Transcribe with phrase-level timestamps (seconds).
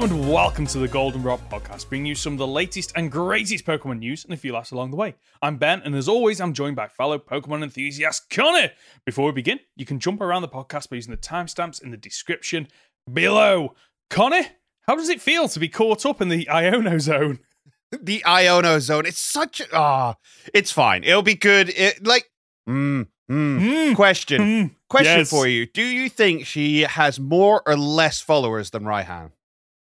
[0.00, 3.66] Hello and welcome to the Goldenrod Podcast, bringing you some of the latest and greatest
[3.66, 5.14] Pokemon news and a few laughs along the way.
[5.42, 8.70] I'm Ben, and as always, I'm joined by fellow Pokemon enthusiast Conor.
[9.04, 11.98] Before we begin, you can jump around the podcast by using the timestamps in the
[11.98, 12.68] description
[13.12, 13.74] below.
[14.08, 14.40] Conor,
[14.86, 17.40] how does it feel to be caught up in the Iono zone?
[17.92, 19.04] the Iono zone.
[19.04, 20.14] It's such ah,
[20.54, 21.04] it's fine.
[21.04, 21.68] It'll be good.
[21.68, 22.24] It like
[22.66, 23.60] mm, mm.
[23.60, 24.40] Mm, question.
[24.40, 25.30] mm, Question yes.
[25.30, 25.66] for you.
[25.66, 29.32] Do you think she has more or less followers than Raihan?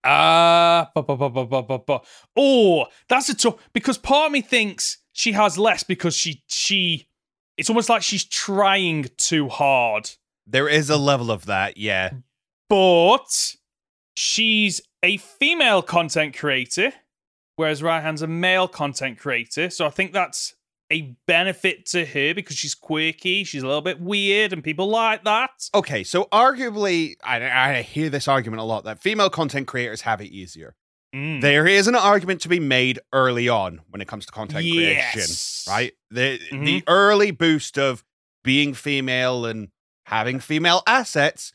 [0.05, 1.99] Ah, bu-
[2.37, 7.07] oh, that's a tough because part of me thinks she has less because she she.
[7.57, 10.11] It's almost like she's trying too hard.
[10.45, 12.11] There is a level of that, yeah.
[12.69, 13.55] but
[14.15, 16.93] she's a female content creator,
[17.55, 19.69] whereas Raihan's a male content creator.
[19.69, 20.53] So I think that's
[20.91, 25.23] a benefit to her because she's quirky, she's a little bit weird, and people like
[25.23, 25.49] that.
[25.73, 30.21] Okay, so arguably, I, I hear this argument a lot that female content creators have
[30.21, 30.75] it easier.
[31.15, 31.41] Mm.
[31.41, 35.63] There is an argument to be made early on when it comes to content Yes.
[35.65, 35.93] creation, right?
[36.11, 36.65] The Mhm.
[36.65, 38.03] the early boost of
[38.43, 39.69] being female and
[40.07, 41.53] having female assets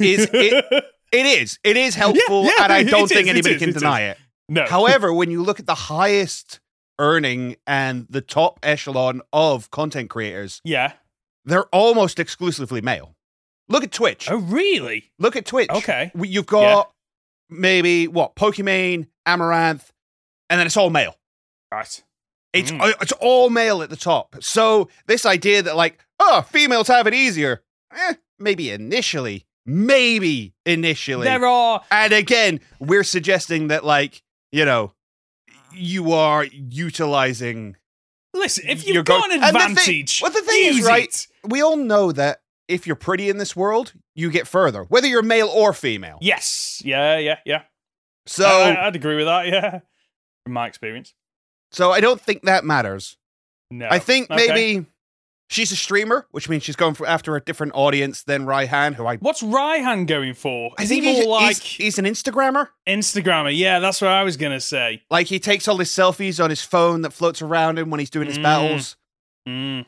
[0.00, 0.64] is it,
[1.12, 3.76] it is it is helpful, yeah, and I don't think it anybody is, can it
[3.76, 3.82] is.
[3.82, 4.18] deny it.
[4.48, 4.64] no.
[4.66, 6.60] However, when you look at the highest
[6.98, 10.92] earning and the top echelon of content creators, yeah.
[11.44, 13.14] they're almost exclusively male.
[13.68, 14.30] Look at Twitch.
[14.30, 15.10] Oh, really?
[15.18, 15.70] Look at Twitch.
[15.70, 16.12] Okay.
[16.14, 16.90] You've got
[17.50, 19.90] maybe what Pokimane, Amouranth,
[20.48, 21.16] and then it's all male.
[21.72, 22.02] Right.
[22.52, 22.94] It's Mm.
[23.02, 24.36] it's all male at the top.
[24.40, 27.62] So this idea that like oh females have it easier,
[27.94, 31.82] eh, maybe initially, maybe initially, There are.
[31.90, 34.22] and again we're suggesting that like
[34.52, 34.92] you know
[35.76, 37.76] you are utilizing.
[38.34, 41.26] Listen, if you've got an and the thing- advantage, well, the thing is, right, it.
[41.44, 45.22] We all know that if you're pretty in this world, you get further, whether you're
[45.22, 46.18] male or female.
[46.20, 46.82] Yes.
[46.84, 47.18] Yeah.
[47.18, 47.38] Yeah.
[47.46, 47.62] Yeah.
[48.26, 49.46] So I, I'd agree with that.
[49.46, 49.80] Yeah.
[50.44, 51.14] From my experience.
[51.72, 53.16] so I don't think that matters.
[53.70, 53.88] No.
[53.90, 54.46] I think Okay.
[54.48, 54.86] maybe
[55.48, 59.06] she's a streamer, which means she's going for after a different audience than Raihan, who
[59.06, 60.72] I What's Raihan going for?
[60.78, 62.68] I Is think he he's, more like he's, he's an Instagrammer.
[62.88, 63.56] Instagrammer?
[63.56, 65.02] Yeah, that's what I was gonna say.
[65.10, 68.10] Like he takes all his selfies on his phone that floats around him when he's
[68.10, 68.42] doing his Mm.
[68.42, 68.96] battles.
[69.48, 69.86] Mm.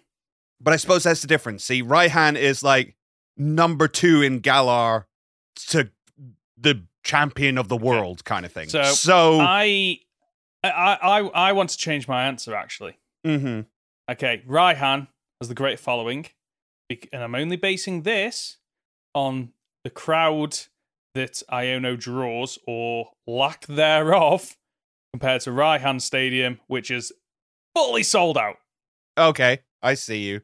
[0.60, 1.64] But I suppose that's the difference.
[1.64, 2.96] See, Raihan is like
[3.36, 5.06] number two in Galar
[5.69, 5.90] to
[6.56, 8.69] the champion of the world kind of thing.
[8.69, 10.00] So, so I,
[10.64, 12.54] I, I, I want to change my answer.
[12.54, 13.66] Actually, mhm.
[14.10, 14.42] okay.
[14.48, 15.06] Raihan
[15.41, 16.26] has the great following,
[17.12, 18.59] and I'm only basing this
[19.15, 19.50] on
[19.84, 20.59] the crowd
[21.15, 24.56] that Iono draws or lack thereof
[25.12, 27.12] compared to Raihan Stadium, which is
[27.75, 28.56] fully sold out.
[29.19, 30.41] okay, I see you.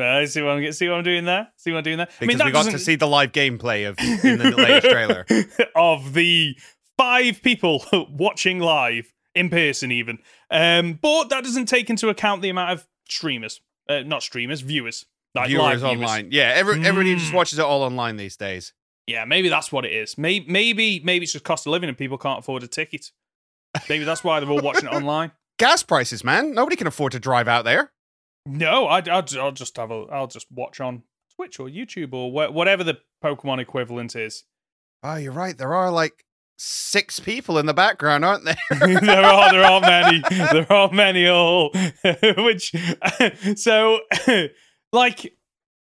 [0.00, 1.48] Uh, see what I'm see what I'm doing there.
[1.56, 2.06] See what I'm doing there.
[2.06, 4.52] I Because mean, that we got to doesn't- see the live gameplay of in the
[4.56, 5.26] latest trailer.
[5.74, 6.56] of the
[6.96, 10.18] five people watching live in person, even.
[10.52, 15.06] Um, but that doesn't take into account the amount of streamers, uh, not streamers, viewers,
[15.34, 16.28] like live viewers online.
[16.30, 17.36] Yeah, every, everybody just Mm.
[17.36, 18.72] watches it all online these days.
[19.06, 20.18] Yeah, maybe that's what it is.
[20.18, 23.10] Maybe, maybe, maybe it's just cost of living and people can't afford a ticket.
[23.88, 25.32] Maybe that's why they're all watching it online.
[25.58, 26.52] Gas prices, man.
[26.52, 27.92] Nobody can afford to drive out there.
[28.46, 31.02] No, I, I'll, I'll just have a, I'll just watch on
[31.34, 34.44] Twitch or YouTube or wh- whatever the Pokemon equivalent is.
[35.02, 35.56] Oh, you're right.
[35.56, 36.24] There are like
[36.58, 38.56] six people in the background, aren't there?
[39.00, 41.70] there are there are many there are many all
[42.38, 42.74] which
[43.56, 44.00] so
[44.92, 45.36] like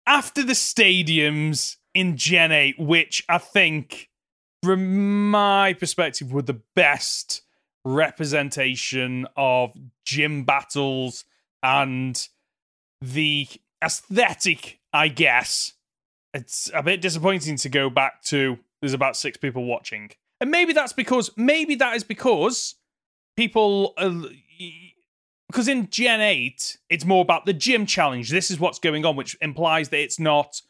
[0.06, 4.10] after the stadiums in gen 8 which i think
[4.62, 7.42] from my perspective were the best
[7.84, 9.72] representation of
[10.04, 11.24] gym battles
[11.62, 12.28] and
[13.00, 13.46] the
[13.82, 15.72] aesthetic i guess
[16.34, 20.10] it's a bit disappointing to go back to there's about six people watching
[20.40, 22.74] and maybe that's because maybe that is because
[23.36, 24.22] people uh,
[25.48, 28.30] because in gen 8 it's more about the gym challenge.
[28.30, 30.60] This is what's going on which implies that it's not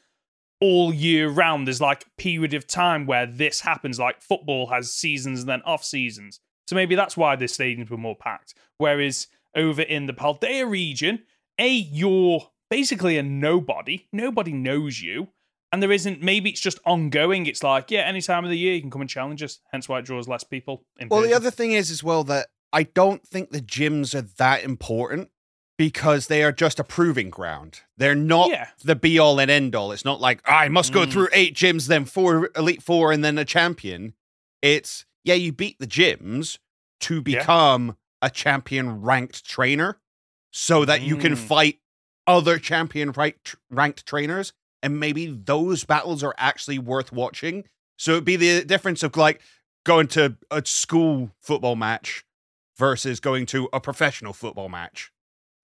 [0.61, 1.67] all year round.
[1.67, 5.63] There's like a period of time where this happens like football has seasons and then
[5.63, 6.41] off seasons.
[6.67, 8.55] So maybe that's why the stadiums were more packed.
[8.79, 11.23] Whereas over in the paldea region
[11.59, 14.07] a you're basically a nobody.
[14.13, 15.29] Nobody knows you
[15.73, 18.75] and there isn't maybe it's just ongoing it's like yeah any time of the year
[18.75, 21.35] you can come and challenge us hence why it draws less people in well, the
[21.35, 25.31] other thing is as well that I don't think the gyms are that important
[25.79, 27.81] because they are just a proving ground.
[27.97, 28.69] They're not Yeah.
[28.83, 29.93] the be all and end all.
[29.93, 31.13] It's not like "Ah, I must go Mm.
[31.13, 34.15] through eight gyms, then four elite four, and then a champion.
[34.63, 36.59] It's yeah, you beat the gyms
[37.01, 37.21] to Yeah.
[37.41, 40.01] become a champion ranked trainer,
[40.51, 41.39] so that you can Mm.
[41.39, 41.79] fight
[42.27, 44.53] other champion right- ranked trainers,
[44.87, 47.65] and maybe those battles are actually worth watching.
[47.99, 49.41] So it'd be the difference of like
[49.85, 52.25] going to a school football match
[52.79, 55.11] versus going to a professional football match.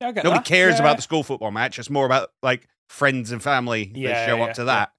[0.00, 0.44] Nobody that.
[0.44, 0.80] cares Yeah.
[0.80, 1.78] about the school football match.
[1.78, 4.92] It's more about like friends and family Yeah, that show yeah, up to that.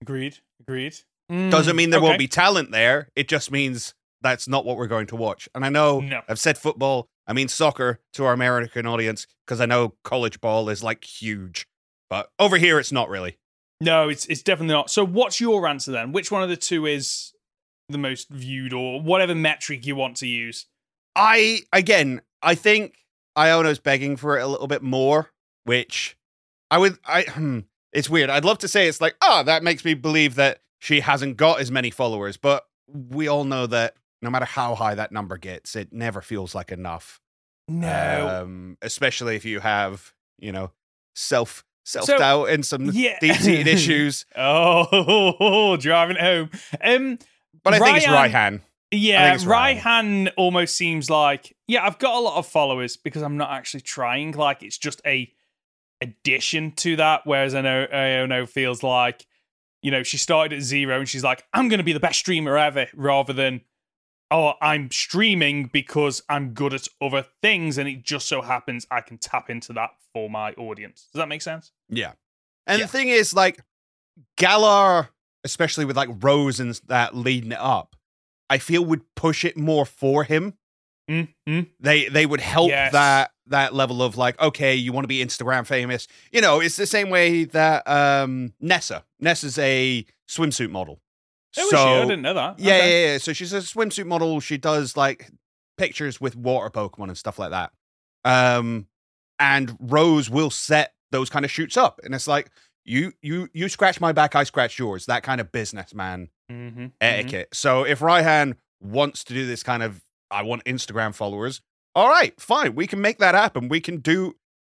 [0.00, 0.38] Agreed.
[0.60, 0.94] Agreed.
[1.28, 2.06] Doesn't Mm, mean there okay.
[2.06, 3.08] won't be talent there.
[3.16, 5.48] It just means that's not what we're going to watch.
[5.54, 6.22] And I know No.
[6.28, 10.68] I've said football, I mean soccer to our American audience because I know college ball
[10.68, 11.66] is like huge.
[12.08, 13.38] But over here, it's not really.
[13.80, 14.90] No, it's it's definitely not.
[14.90, 16.12] So, what's your answer then?
[16.12, 17.32] Which one of the two is
[17.88, 20.66] the most viewed, or whatever metric you want to use?
[21.14, 22.96] I again, I think
[23.36, 25.30] Iono's begging for it a little bit more,
[25.64, 26.16] which
[26.70, 26.98] I would.
[27.04, 27.60] I hmm,
[27.92, 28.30] it's weird.
[28.30, 31.60] I'd love to say it's like, oh, that makes me believe that she hasn't got
[31.60, 35.76] as many followers, but we all know that no matter how high that number gets,
[35.76, 37.20] it never feels like enough.
[37.68, 38.42] No.
[38.42, 40.70] um, especially if you have you know
[41.14, 43.18] self self doubt and some yeah.
[43.20, 44.26] deep seated issues.
[44.36, 46.50] oh, driving home.
[46.82, 47.18] Um,
[47.62, 48.60] But I think it's Ryan- Raihan.
[48.90, 49.78] yeah, Ryan.
[49.78, 53.80] Raihan almost seems like yeah, I've got a lot of followers because I'm not actually
[53.82, 54.32] trying.
[54.32, 55.32] Like it's just a
[56.02, 57.22] addition to that.
[57.24, 59.26] Whereas I know Iono feels like
[59.82, 62.18] you know she started at zero and she's like I'm going to be the best
[62.18, 63.62] streamer ever, rather than
[64.30, 69.00] oh I'm streaming because I'm good at other things and it just so happens I
[69.00, 71.08] can tap into that for my audience.
[71.12, 71.72] Does that make sense?
[71.88, 72.12] Yeah.
[72.66, 72.86] And Yeah.
[72.86, 73.60] the thing is, like,
[74.36, 75.10] Galar,
[75.44, 77.96] especially with like Rose and that leading it up,
[78.50, 80.54] I feel would push it more for him.
[81.10, 81.70] Mm, mm.
[81.78, 82.92] They they would help Yes.
[82.92, 86.08] that that level of like, okay, you want to be Instagram famous.
[86.32, 89.04] You know, it's the same way that um Nessa.
[89.20, 91.00] Nessa's a swimsuit model.
[91.58, 91.82] Oh, so she?
[91.82, 92.58] I didn't know that.
[92.58, 93.04] yeah, Okay.
[93.06, 93.18] yeah, yeah.
[93.18, 94.40] So she's a swimsuit model.
[94.40, 95.30] She does like
[95.78, 97.72] pictures with water Pokemon and stuff like that.
[98.24, 98.86] Um,
[99.38, 102.50] and Rose will set those kind of shoots up, and it's like
[102.84, 105.06] you, you, you scratch my back, I scratch yours.
[105.06, 106.86] That kind of businessman Mm-hmm, mm-hmm.
[107.00, 107.48] etiquette.
[107.52, 110.00] So if Raihan wants to do this kind of,
[110.30, 111.60] I want Instagram followers.
[111.96, 113.68] All right, fine, we can make that happen.
[113.68, 114.34] We can do.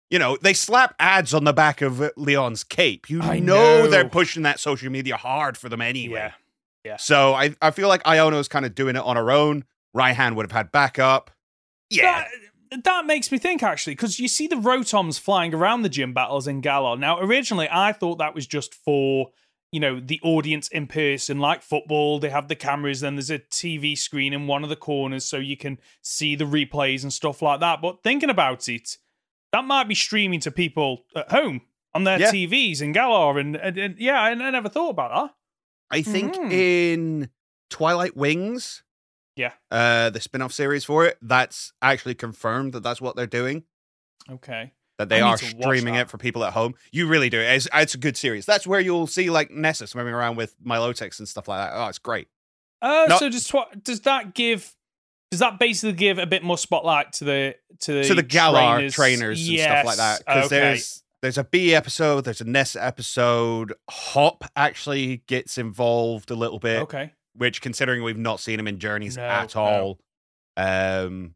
[0.10, 3.10] You know, they slap ads on the back of Leon's cape.
[3.10, 6.20] You I know, they're pushing that social media hard for them anyway.
[6.20, 6.32] Yeah.
[6.96, 9.66] So I, I feel like Iona Iono's kind of doing it on her own.
[9.96, 11.32] Raihan would have had backup.
[11.90, 12.26] Yeah.
[12.72, 16.14] That, that makes me think actually, because you see the Rotoms flying around the gym
[16.14, 16.98] battles in Galar.
[16.98, 19.32] Now, originally, I thought that was just for
[19.72, 22.20] you know the audience in person, like football.
[22.20, 25.38] They have the cameras, then there's a TV screen in one of the corners, so
[25.38, 27.82] you can see the replays and stuff like that.
[27.82, 28.98] But thinking about it,
[29.54, 31.62] that might be streaming to people at home
[31.94, 32.32] on their Yeah.
[32.32, 35.36] TVs in Galar, and, and, and yeah, I, I never thought about that.
[35.92, 36.52] I think Mhm.
[36.52, 37.30] in
[37.70, 38.84] Twilight Wings,
[39.36, 39.54] Yeah.
[39.72, 43.64] uh, the spin off series for it, that's actually confirmed that that's what they're doing.
[44.30, 44.74] Okay.
[44.98, 46.74] That they I are streaming it for people at home.
[46.92, 47.40] You really do.
[47.40, 48.46] It's, it's a good series.
[48.46, 51.76] That's where you'll see like Nessa swimming around with Milotics and stuff like that.
[51.78, 52.28] Oh, it's great.
[52.82, 53.18] Uh, No.
[53.20, 54.74] so does tw- does that give
[55.30, 58.76] does that basically give a bit more spotlight to the to the to the Galar
[58.90, 60.20] trainers, trainers, and stuff like that.
[60.20, 60.56] Because okay.
[60.60, 63.74] there's there's a Bea episode, there's a Nessa episode.
[63.90, 66.82] Hop actually gets involved a little bit.
[66.84, 67.14] okay.
[67.36, 69.62] which considering we've not seen him in journeys No, at no.
[69.62, 70.00] all
[70.58, 71.36] um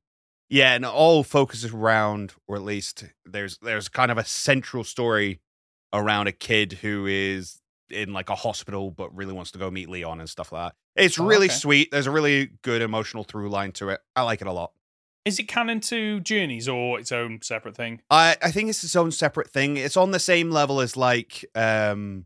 [0.49, 4.83] yeah and it all focuses around or at least there's there's kind of a central
[4.83, 5.39] story
[5.93, 7.59] around a kid who is
[7.91, 10.75] in like a hospital but really wants to go meet leon and stuff like that
[11.03, 11.53] it's Oh, really okay.
[11.55, 14.71] sweet there's a really good emotional through line to it i like it a lot
[15.23, 18.01] Is it canon to Journeys or its own separate thing?
[18.09, 21.45] i i think it's its own separate thing it's on the same level as like
[21.55, 22.25] um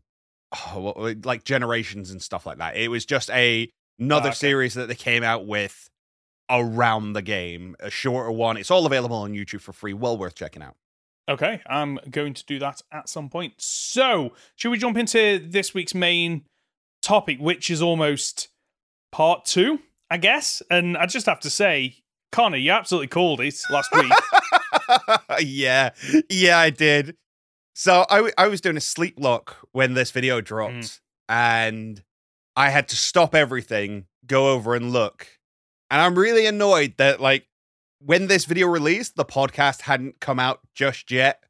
[0.74, 4.36] oh, what- like generations and stuff like that it was just a another Ah, okay.
[4.36, 5.88] series that they came out with
[6.50, 10.34] around the game a shorter one it's all available on youtube for free well worth
[10.34, 10.74] checking out
[11.28, 13.54] Okay, I'm going to do that at some point.
[13.58, 16.44] So, should we jump into this week's main
[17.02, 18.46] topic, which is almost
[19.10, 20.62] part two, I guess?
[20.70, 21.96] And I just have to say,
[22.36, 24.12] Conor, you absolutely called it last week.
[25.40, 25.90] yeah
[26.30, 27.16] yeah i did
[27.74, 31.00] so I, w- I was doing a sleep lock when this video dropped Mm.
[31.28, 32.02] and
[32.54, 35.26] i had to stop everything go over and look
[35.90, 37.46] and i'm really annoyed that like
[38.00, 41.42] when this video released the podcast hadn't come out just yet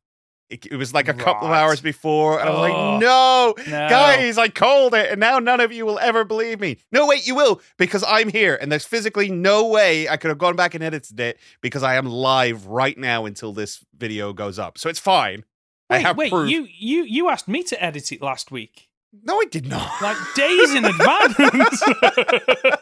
[0.49, 2.61] it, it was like a couple of hours before and Oh.
[2.61, 3.89] like no No.
[3.89, 6.79] Guys, I called it, and now none of you will ever believe me.
[6.93, 10.39] No, wait, you will, because I'm here, and there's physically no way I could have
[10.39, 14.59] gone back and edited it because I am live right now until this video goes
[14.59, 14.79] up.
[14.79, 15.45] So it's fine.
[15.91, 16.51] I have wait, proof.
[16.51, 18.89] you you you asked me to edit it last week.
[19.23, 19.91] No, I did not.
[20.03, 21.37] like days in advance.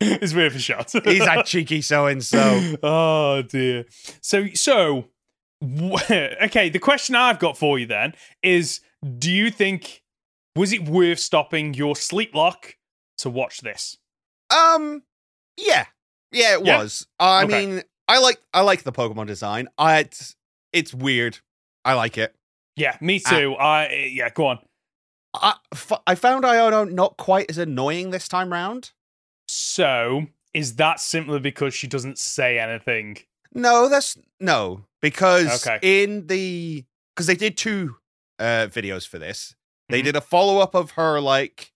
[0.00, 0.92] it's worth a shot.
[1.04, 2.76] He's a cheeky so and so.
[2.82, 3.84] Oh dear.
[4.20, 5.06] So so
[6.10, 6.68] okay.
[6.68, 8.80] The question I've got for you then is:
[9.18, 10.02] Do you think
[10.54, 12.76] was it worth stopping your sleep lock
[13.18, 13.96] to watch this?
[14.54, 15.02] Um,
[15.56, 15.86] yeah,
[16.32, 16.78] yeah, it Yeah?
[16.78, 17.06] was.
[17.18, 17.66] I Okay.
[17.66, 19.68] mean, I like I like the Pokemon design.
[19.78, 20.36] I it's,
[20.72, 21.38] it's weird.
[21.84, 22.34] I like it.
[22.76, 23.30] Yeah, me Ah.
[23.30, 23.54] too.
[23.54, 24.58] I yeah, go on.
[25.34, 28.92] I, f- I found Iono not quite as annoying this time round.
[29.48, 33.18] So is that simply because she doesn't say anything?
[33.52, 35.78] No, that's no because Okay.
[35.82, 36.84] in the
[37.14, 37.96] because they did two
[38.38, 39.54] uh videos for this.
[39.88, 40.04] They Mhm.
[40.04, 41.72] did a follow up of her like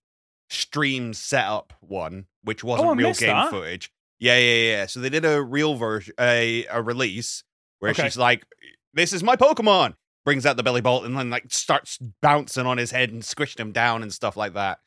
[0.49, 3.49] stream setup one, which wasn't Oh, I real missed game that.
[3.49, 3.91] footage.
[4.19, 4.85] Yeah, yeah, yeah.
[4.85, 7.43] So they did a real version, a a release
[7.79, 8.03] where Okay.
[8.03, 8.45] she's like,
[8.93, 12.91] "This is my Pokemon." Brings out the Bellibolt and then like starts bouncing on his
[12.91, 14.79] head and squishing him down and stuff like that.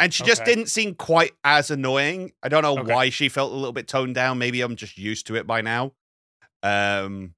[0.00, 0.50] And she just Okay.
[0.50, 2.32] didn't seem quite as annoying.
[2.42, 2.90] I don't know Okay.
[2.90, 4.38] why she felt a little bit toned down.
[4.38, 5.92] Maybe I'm just used to it by now.
[6.62, 7.34] Um,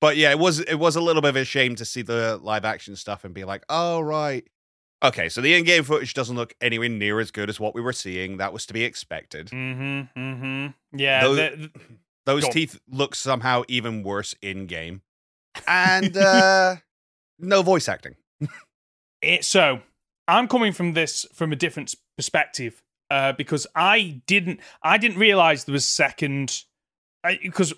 [0.00, 2.38] but yeah, it was it was a little bit of a shame to see the
[2.42, 4.46] live action stuff and be like, oh right,
[5.02, 5.28] okay.
[5.28, 7.92] So the in game footage doesn't look anywhere near as good as what we were
[7.92, 8.36] seeing.
[8.36, 9.48] That was to be expected.
[9.48, 10.20] Mm-hmm.
[10.20, 10.98] Mm-hmm.
[10.98, 11.20] Yeah.
[11.22, 11.70] Those- the-
[12.26, 15.00] Those teeth look somehow even worse in game,
[15.66, 16.76] and uh,
[17.38, 18.16] no voice acting.
[19.22, 19.80] it, so
[20.28, 25.64] I'm coming from this from a different perspective uh, because I didn't I didn't realize
[25.64, 26.64] there was second
[27.42, 27.72] because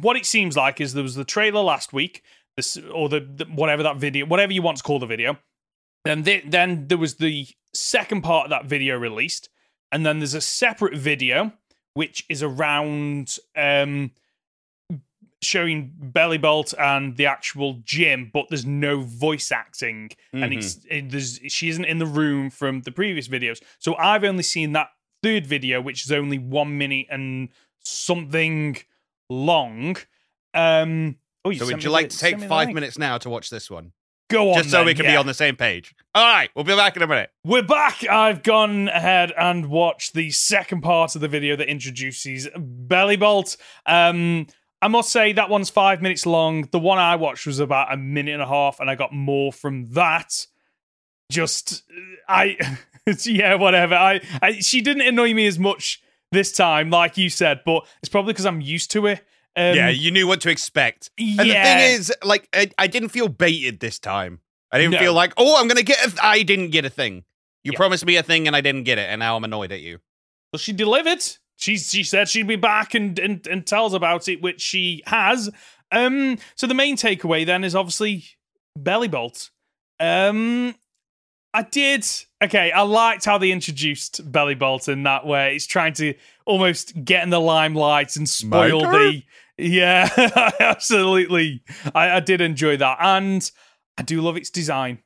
[0.00, 2.22] what it seems like is there was the trailer last week
[2.56, 5.38] this or the, the whatever that video whatever you want to call the video
[6.04, 9.48] and then then there was the second part of that video released
[9.90, 11.52] and then there's a separate video
[11.94, 14.10] which is around um
[15.42, 20.56] showing Bellibolt and the actual gym but there's no voice acting and Mhm.
[20.56, 23.60] it's it, there's she isn't in the room from the previous videos.
[23.80, 24.90] So I've only seen that
[25.22, 27.48] third video, which is only one minute and
[27.80, 28.76] something
[29.32, 29.96] long.
[30.54, 32.74] Um, oh, you So would you the- like to take five link.
[32.74, 33.92] minutes now to watch this one,
[34.30, 35.94] Go on, just so then, we can be on the same page?
[36.14, 37.30] All right, we'll be back in a minute.
[37.44, 38.06] We're back.
[38.08, 43.56] I've gone ahead and watched the second part of the video that introduces Bellibolt.
[43.86, 44.46] Um,
[44.80, 46.68] I must say that one's five minutes long.
[46.72, 49.52] The one I watched was about a minute and a half, and I got more
[49.52, 50.46] from that.
[51.30, 51.82] Just
[52.28, 52.56] I,
[53.24, 53.94] yeah, whatever.
[53.94, 58.08] I, I she didn't annoy me as much this time, like you said, but it's
[58.08, 59.18] probably because I'm used to it.
[59.54, 61.10] Um, yeah, you knew what to expect.
[61.18, 64.40] And the thing is, like, I, I didn't feel baited this time.
[64.72, 64.98] I didn't No.
[64.98, 65.98] feel like, oh, I'm gonna get.
[66.04, 67.24] A th- I didn't get a thing.
[67.62, 67.76] You Yeah.
[67.76, 70.00] promised me a thing, and I didn't get it, and now I'm annoyed at you.
[70.52, 71.22] Well, she delivered.
[71.58, 75.50] She she said she'd be back and, and and tells about it, which she has.
[75.92, 78.24] Um, so the main takeaway then is obviously
[78.78, 79.50] Bellibolt.
[80.00, 80.74] Um,
[81.54, 82.06] I did
[82.42, 82.72] okay.
[82.72, 85.54] I liked how they introduced Bellibolt in that way.
[85.54, 86.14] It's trying to
[86.46, 89.22] almost get in the limelight and spoil the.
[89.58, 90.08] Yeah,
[90.60, 91.62] absolutely.
[91.94, 93.48] I, I did enjoy that, and
[93.98, 94.98] I do love its design.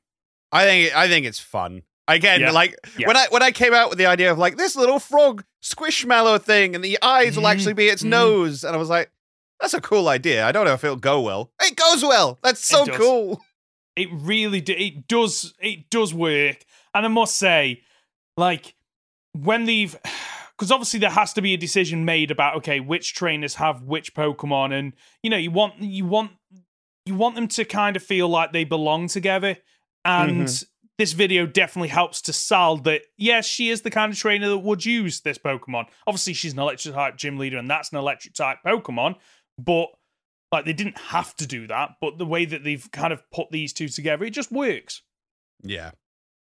[0.52, 1.82] I think I think it's fun.
[2.08, 2.52] Again, Yeah.
[2.52, 3.08] like Yeah.
[3.08, 6.40] when I when I came out with the idea of like this little frog squishmallow
[6.40, 7.50] thing, and the eyes will Mhm.
[7.52, 8.08] actually be its Mhm.
[8.10, 9.10] nose, and I was like,
[9.60, 10.46] that's a cool idea.
[10.46, 11.50] I don't know if it'll go well.
[11.62, 12.38] It goes well.
[12.42, 13.40] That's so cool.
[13.96, 16.64] It really do, it does it does work.
[16.94, 17.82] And i must say
[18.36, 18.74] like
[19.32, 19.96] when they've
[20.56, 24.14] because obviously there has to be a decision made about okay which trainers have which
[24.14, 26.30] pokemon and you know you want you want
[27.04, 29.56] you want them to kind of feel like they belong together.
[30.04, 30.64] And mm-hmm.
[30.98, 34.58] this video definitely helps to sell that yes she is the kind of trainer that
[34.58, 35.86] would use this pokemon.
[36.06, 39.16] Obviously she's an electric type gym leader and that's an electric type pokemon
[39.58, 39.88] but
[40.52, 43.50] like they didn't have to do that, but the way that they've kind of put
[43.50, 45.02] these two together, it just works.
[45.62, 45.92] Yeah.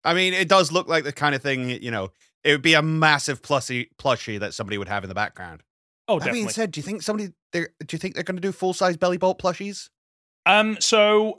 [0.04, 2.12] I mean, it does look like the kind of thing, you know,
[2.44, 5.62] it would be a massive plushie plushie that somebody would have in the background.
[6.08, 6.40] Oh, that definitely.
[6.40, 8.98] being said, do you think somebody they're do you think they're gonna do full size
[8.98, 9.90] Bellibolt plushies?
[10.46, 11.38] Um, so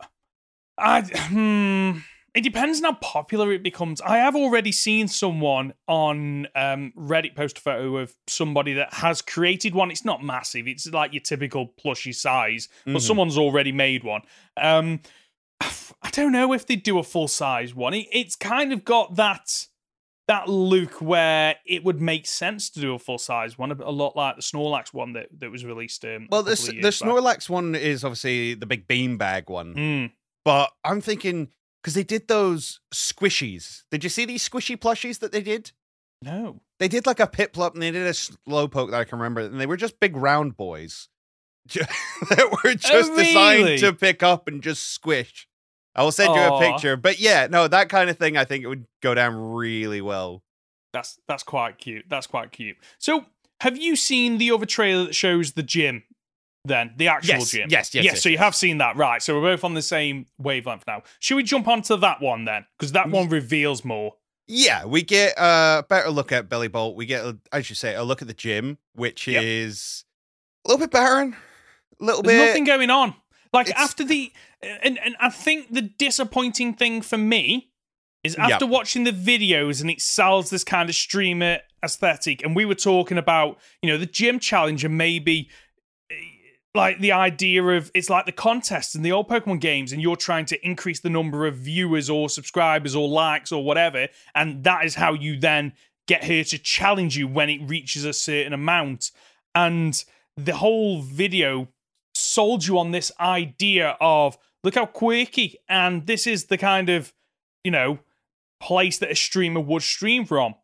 [0.79, 1.99] I hmm,
[2.35, 4.01] it depends on how popular it becomes.
[4.01, 9.21] I have already seen someone on um Reddit post a photo of somebody that has
[9.23, 9.91] created one.
[9.91, 13.01] It's not massive; it's like your typical plushy size, but Mhm.
[13.01, 14.23] someone's already made one.
[14.57, 15.01] Um,
[15.61, 17.95] I don't know if they'd do a full size one.
[17.95, 19.67] It, it's kind of got that
[20.29, 23.91] that look where it would make sense to do a full size one, a, a
[23.91, 26.05] lot like the Snorlax one that, that was released.
[26.05, 27.09] Um, Well, the the years back.
[27.09, 30.13] Snorlax one is obviously the big beanbag one, Mm.
[30.45, 31.49] but I'm thinking
[31.83, 33.83] because they did those squishies.
[33.91, 35.73] Did you see these squishy plushies that they did?
[36.23, 36.61] No.
[36.79, 39.61] They did like a Piplup and they did a Slowpoke that I can remember, and
[39.61, 41.09] they were just big round boys
[41.75, 43.79] that were oh, just designed Oh, really?
[43.79, 45.49] to pick up and just squish.
[45.95, 48.37] I will send you a picture, but yeah, no, that kind of thing.
[48.37, 50.43] I think it would go down really well.
[50.93, 52.07] That's that's quite cute.
[52.09, 52.79] That's quite cute.
[52.99, 53.27] So,
[53.61, 56.05] have you seen the other trailer that shows the gym?
[56.65, 57.69] Then the actual Yes, gym.
[57.71, 58.41] yes, yes, yes, so you yes.
[58.45, 59.21] have seen that, right?
[59.21, 61.03] So we're both on the same wavelength now.
[61.19, 62.67] Should we jump onto that one then?
[62.79, 63.13] Because that mm.
[63.13, 64.15] one reveals more.
[64.47, 66.95] Yeah, we get uh, a better look at Bellibolt.
[66.95, 69.43] We get, uh, as you say, a look at the gym, which Yep.
[69.43, 70.05] is
[70.65, 71.35] a little bit barren,
[72.01, 72.47] a little There's bit.
[72.49, 73.15] nothing going on.
[73.53, 77.71] Like It's- after the and and I think the disappointing thing for me
[78.23, 78.51] is Yep.
[78.51, 82.77] after watching the videos and it sells this kind of streamer aesthetic, and we were
[82.77, 85.51] talking about you know the gym challenge and maybe
[86.75, 90.17] like the idea of it's like the contest in the old Pokemon games, and you're
[90.17, 94.85] trying to increase the number of viewers or subscribers or likes or whatever, and that
[94.85, 95.73] is how you then
[96.09, 99.11] get her to challenge you when it reaches a certain amount.
[99.55, 100.03] And
[100.37, 101.69] the whole video
[102.15, 107.13] sold you on this idea of look how quirky, and this is the kind of
[107.65, 107.99] you know
[108.61, 110.55] place that a streamer would stream from.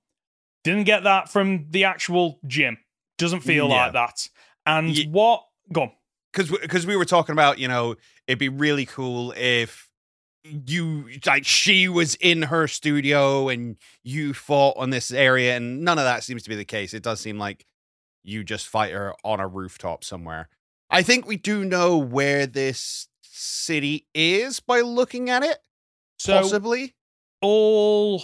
[0.65, 2.79] Didn't get that from the actual gym.
[3.19, 3.83] Doesn't feel mm, Yeah.
[3.85, 4.29] like that.
[4.65, 5.45] And what?
[5.73, 5.93] Go on.
[6.32, 7.94] Because because we were talking about you know
[8.26, 9.88] it'd be really cool if
[10.44, 15.99] you like she was in her studio and you fought on this area and none
[15.99, 16.94] of that seems to be the case.
[16.94, 17.66] It does seem like
[18.25, 20.49] you just fight her on a rooftop somewhere.
[20.90, 25.58] I think we do know where this city is by looking at it
[26.18, 26.94] So possibly.
[27.42, 28.23] all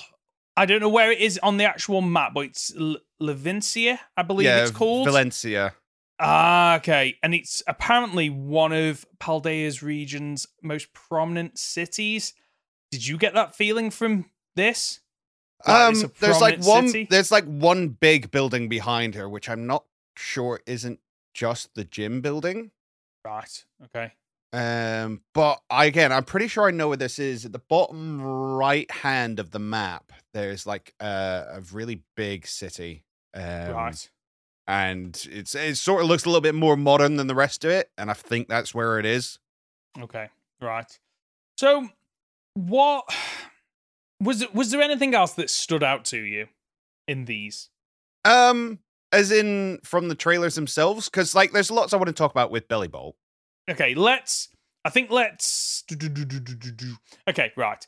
[0.57, 4.23] I don't know where it is on the actual map, but it's L- Levincia, I
[4.23, 5.07] believe yeah it's called.
[5.07, 5.75] valencia
[6.19, 7.17] Ah, okay.
[7.23, 12.35] And it's apparently one of Paldea's region's most prominent cities.
[12.91, 15.01] Did you get that feeling from this?
[15.67, 17.07] Um there's like one city?
[17.09, 21.01] there's like one big building behind her which i'm not sure isn't
[21.33, 22.71] just the gym building
[23.25, 23.65] Right.
[23.85, 24.13] Okay.
[24.53, 27.45] Um, but I, again, I'm pretty sure I know where this is.
[27.45, 33.05] At the bottom right hand of the map, there's like a, a really big city.
[33.35, 34.11] Um, right.
[34.67, 37.71] And it's it sort of looks a little bit more modern than the rest of
[37.71, 39.39] it, and I think that's where it is.
[40.01, 40.29] Okay.
[40.61, 40.99] Right.
[41.59, 41.89] So,
[42.55, 43.05] what
[44.21, 44.45] was?
[44.55, 46.47] Was there anything else that stood out to you
[47.07, 47.69] in these?
[48.25, 48.79] Um,
[49.13, 52.51] as in from the trailers themselves, because like there's lots I want to talk about
[52.51, 53.13] with Bellibolt.
[53.71, 54.49] Okay, let's.
[54.85, 55.85] I think let's.
[57.29, 57.87] Okay, right.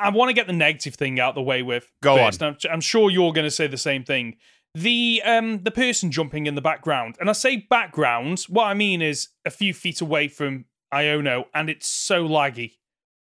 [0.00, 1.90] I want to get the negative thing out the way with.
[2.02, 2.42] Go first.
[2.42, 4.36] I'm, I'm sure you're going to say the same thing.
[4.82, 8.44] The um the person jumping in the background, and I say background.
[8.48, 12.72] What I mean is a few feet away from Iono, and it's so laggy.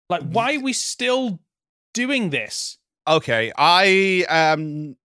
[0.10, 1.40] Like, why are we still
[1.94, 2.78] doing this?
[3.08, 4.98] Okay, I am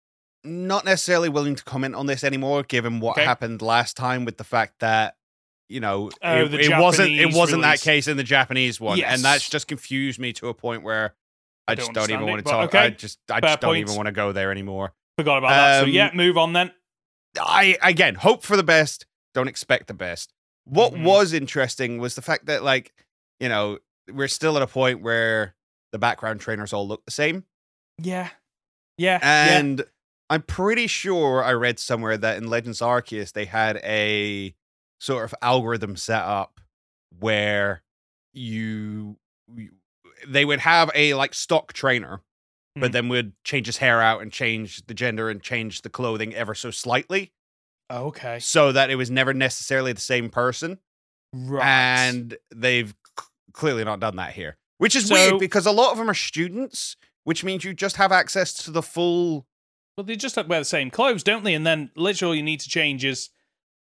[0.44, 3.24] not necessarily willing to comment on this anymore, given what Okay.
[3.24, 5.16] happened last time with the fact that
[5.68, 7.80] you know Oh, it, it wasn't it wasn't release.
[7.80, 9.14] that case in the Japanese one, Yes.
[9.14, 11.14] and that's just confused me to a point where
[11.68, 12.64] I, I just don't don't even want to talk.
[12.74, 12.78] okay.
[12.78, 13.80] I just I Fair just don't point.
[13.82, 14.92] even want to go there anymore.
[15.22, 15.78] Forgot about that.
[15.80, 16.72] So Um, yeah, move on then.
[17.40, 20.32] I again hope for the best, don't expect the best.
[20.64, 21.04] What Mhm.
[21.04, 22.92] was interesting was the fact that like
[23.40, 23.78] you know
[24.12, 25.54] we're still at a point where
[25.92, 27.44] the background trainers all look the same.
[27.98, 28.30] Yeah,
[28.98, 29.58] yeah, yeah.
[29.58, 29.84] And
[30.30, 34.54] I'm pretty sure I read somewhere that in Legends Arceus they had a
[35.00, 36.60] sort of algorithm set up
[37.18, 37.82] where
[38.32, 39.18] you,
[39.54, 39.74] you-
[40.26, 42.22] they would have a like stock trainer,
[42.74, 42.92] but Mhm.
[42.92, 46.54] then would change his hair out and change the gender and change the clothing ever
[46.54, 47.32] so slightly
[47.90, 50.78] Okay, so that it was never necessarily the same person.
[51.34, 51.64] right.
[51.64, 55.92] And they've c- clearly not done that here, which is So- weird because a lot
[55.92, 59.46] of them are students, which means you just have access to the full
[59.96, 61.52] Well, they just wear the same clothes, don't they?
[61.52, 63.28] And then literally all you need to change is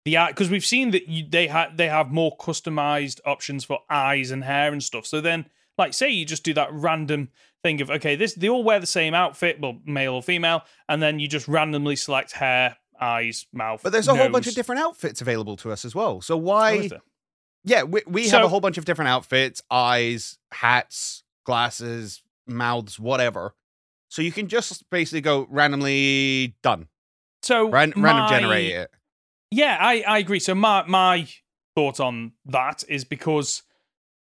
[0.04, 3.80] the eye because we've seen that you, they have they have more customized options for
[3.90, 5.06] eyes and hair and stuff.
[5.06, 7.30] So then, like, say you just do that random
[7.64, 11.02] thing of okay, this they all wear the same outfit, well, male or female, and
[11.02, 13.82] then you just randomly select hair, eyes, mouth.
[13.84, 16.22] But there's a whole bunch of different outfits available to us as well.
[16.22, 16.88] So Oh, why?
[16.88, 17.02] there?
[17.64, 23.54] yeah, we, we have a whole bunch of different outfits, eyes, hats, glasses, mouths, whatever.
[24.10, 26.88] So you can just basically go randomly done,
[27.44, 28.92] So Ran- random generate it.
[29.52, 30.40] Yeah, I, I agree.
[30.40, 31.28] So my my
[31.76, 33.64] thought on that is because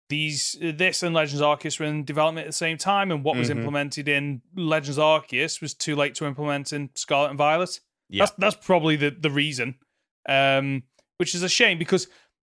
[0.09, 3.47] these this and Legends Arceus were in development at the same time, and what was
[3.49, 3.57] Mhm.
[3.57, 7.79] implemented in Legends Arceus was too late to implement in Scarlet and Violet.
[8.09, 8.25] Yeah.
[8.25, 9.75] That's that's probably the the reason,
[10.29, 10.83] um,
[11.17, 12.07] which is a shame because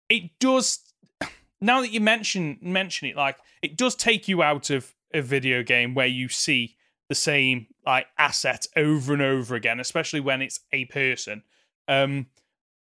[0.08, 0.80] it does.
[1.60, 5.62] Now that you mention mention it, like it does take you out of a video
[5.62, 6.76] game where you see
[7.08, 11.42] the same like asset over and over again, especially when it's a person.
[11.88, 12.26] Um,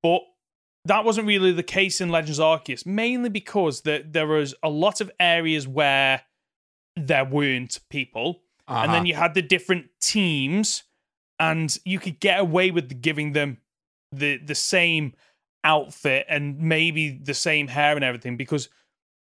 [0.03, 0.23] but
[0.85, 5.01] that wasn't really the case in Legends Arceus, mainly because there there was a lot
[5.01, 6.23] of areas where
[6.97, 8.93] there weren't people, and Uh-huh.
[8.93, 10.83] then you had the different teams,
[11.39, 13.59] and you could get away with giving them
[14.11, 15.15] the the same
[15.65, 18.69] outfit and maybe the same hair and everything because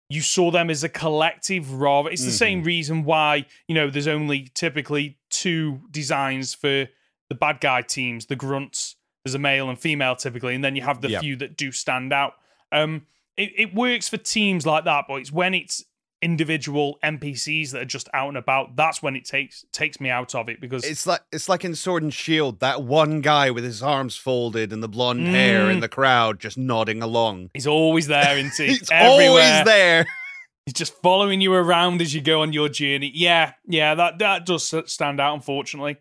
[0.10, 4.08] you saw them as a collective rather it's the same reason why you know there's
[4.10, 6.86] only typically two designs for
[7.30, 8.97] the bad guy teams, the grunts.
[9.28, 11.22] There's a male and female typically, and then you have the Yep.
[11.22, 12.36] few that do stand out.
[12.72, 15.84] Um, it, it works for teams like that, but it's when it's
[16.22, 18.76] individual NPCs that are just out and about.
[18.76, 21.76] That's when it takes takes me out of it because It's like it's like in
[21.76, 25.78] Sword and Shield, that one guy with his arms folded and the blonde hair in
[25.78, 25.82] Mm.
[25.82, 27.52] the crowd just nodding along.
[27.54, 28.74] he's always there, isn't he?
[28.78, 29.30] He's Everywhere.
[29.30, 30.08] always there.
[30.66, 33.10] He's just following you around as you go on your journey.
[33.16, 35.96] Yeah, yeah, that that does stand out, unfortunately.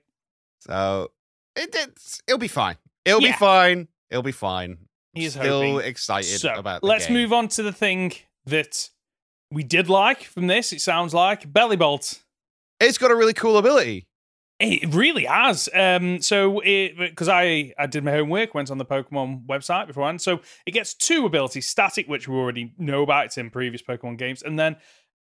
[0.61, 1.13] So
[1.55, 2.77] it, it's, it'll be fine.
[3.07, 3.33] It'll Yeah.
[3.33, 3.89] be fine.
[4.11, 4.77] It'll be fine.
[5.15, 5.89] He is Still hoping.
[5.89, 7.15] excited So about the let's game.
[7.15, 8.13] move on to the thing
[8.45, 8.91] that
[9.51, 10.73] we did like from this.
[10.75, 12.21] It sounds like Bellibolt.
[12.81, 14.07] It's got a really cool ability.
[14.59, 15.69] It really has.
[15.75, 20.21] Um, so because I I did my homework, went on the Pokemon website beforehand.
[20.23, 24.19] So it gets two abilities: static, which we already know about, it's in previous Pokemon
[24.19, 24.77] games, and then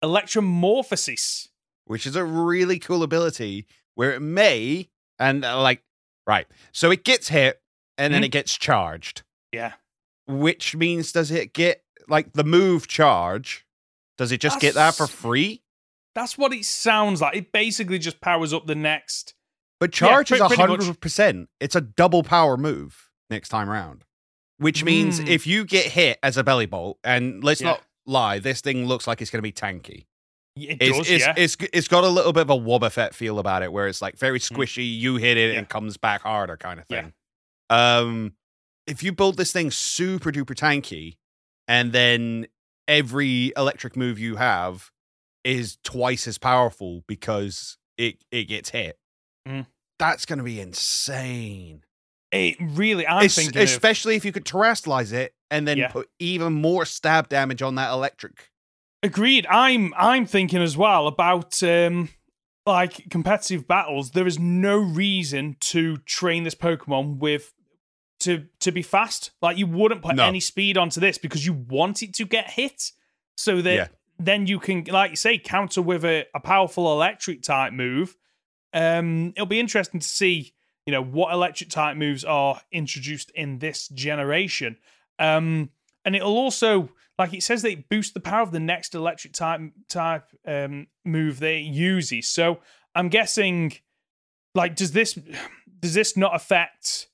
[0.05, 1.49] electromorphosis.
[1.87, 5.83] which is a really cool ability where it may and uh, like
[6.27, 7.61] right so it gets hit
[7.99, 8.27] and then Mhm.
[8.27, 9.73] it gets charged Yeah,
[10.27, 13.67] which means does it get like the move charge
[14.19, 15.63] does it just get that for free
[16.15, 17.35] that's what it sounds like.
[17.35, 19.35] It basically just powers up the next.
[19.81, 24.05] but charge pre- is pretty 100% it's a double power move next time round
[24.59, 25.29] which means Mm.
[25.29, 27.71] if you get hit as a Bellibolt and let's Yeah.
[27.71, 30.07] not lie this thing looks like it's going to be tanky
[30.57, 31.35] It It's, does, it's, yeah.
[31.37, 34.17] it's it's got a little bit of a Wobbuffet feel about it, where it's like
[34.17, 34.87] very squishy.
[34.99, 35.53] You hit it.
[35.55, 35.59] Yeah.
[35.59, 37.03] and comes back harder, kind of Yeah.
[37.03, 37.13] thing.
[37.75, 38.35] Um,
[38.87, 41.17] if you build this thing super duper tanky,
[41.69, 42.47] and then
[42.87, 44.91] every electric move you have
[45.45, 48.99] is twice as powerful because it it gets hit,
[49.49, 49.67] Mm.
[49.99, 51.83] that's going to be insane.
[52.33, 55.89] It really, I'm Es- thinking of, especially if you could terastallize it and then Yeah.
[55.89, 58.51] put even more stab damage on that electric.
[59.03, 59.47] agreed.
[59.49, 62.09] I'm I'm thinking as well about um
[62.67, 64.13] like competitive battles.
[64.13, 67.53] There is no reason to train this Pokemon with
[68.25, 69.31] to to be fast.
[69.41, 70.25] Like you wouldn't put No.
[70.27, 72.93] any speed onto this because you want it to get hit,
[73.37, 73.89] so that Yeah.
[74.19, 78.17] then you can, like you say, counter with a, a powerful electric type move.
[78.73, 80.55] Um, it'll be interesting to see,
[80.87, 84.77] you know, what electric type moves are introduced in this generation.
[85.19, 85.71] Um,
[86.05, 89.61] and it'll also, like it says, they boost the power of the next electric type
[89.89, 92.27] type um, move that it uses.
[92.29, 92.59] So
[92.95, 93.73] I'm guessing,
[94.55, 95.19] like, does this
[95.81, 97.09] does this not affect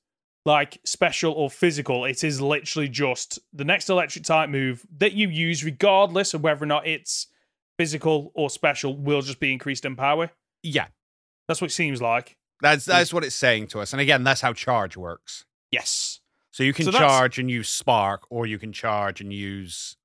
[0.45, 2.05] like special or physical?
[2.05, 6.63] It is literally just the next electric type move that you use, regardless of whether
[6.65, 7.27] or not it's
[7.79, 10.31] physical or special, will just be increased in power.
[10.63, 10.87] Yeah,
[11.49, 12.37] That's what it seems like.
[12.61, 13.93] that's that's what it's saying to us.
[13.93, 15.45] And again, that's how charge works.
[15.71, 16.21] Yes.
[16.53, 19.97] So you can So charge and use Spark, or you can charge and use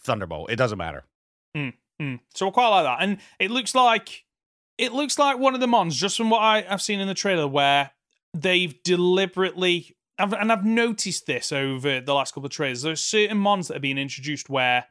[0.00, 0.50] Thunderbolt.
[0.50, 1.04] It doesn't matter.
[1.56, 2.18] Mm.
[2.34, 4.24] So I quite like that, and it looks like
[4.76, 7.14] it looks like one of the mons, just from what I, I've seen in the
[7.14, 7.92] trailer, where
[8.34, 12.82] they've deliberately, I've, and I've noticed this over the last couple of trailers.
[12.82, 14.86] there are certain mons that are being introduced where,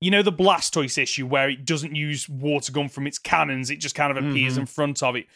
[0.00, 3.76] you know, the Blastoise issue where it doesn't use water gun from its cannons; it
[3.80, 4.60] just kind of appears Mhm.
[4.60, 5.26] in front of it.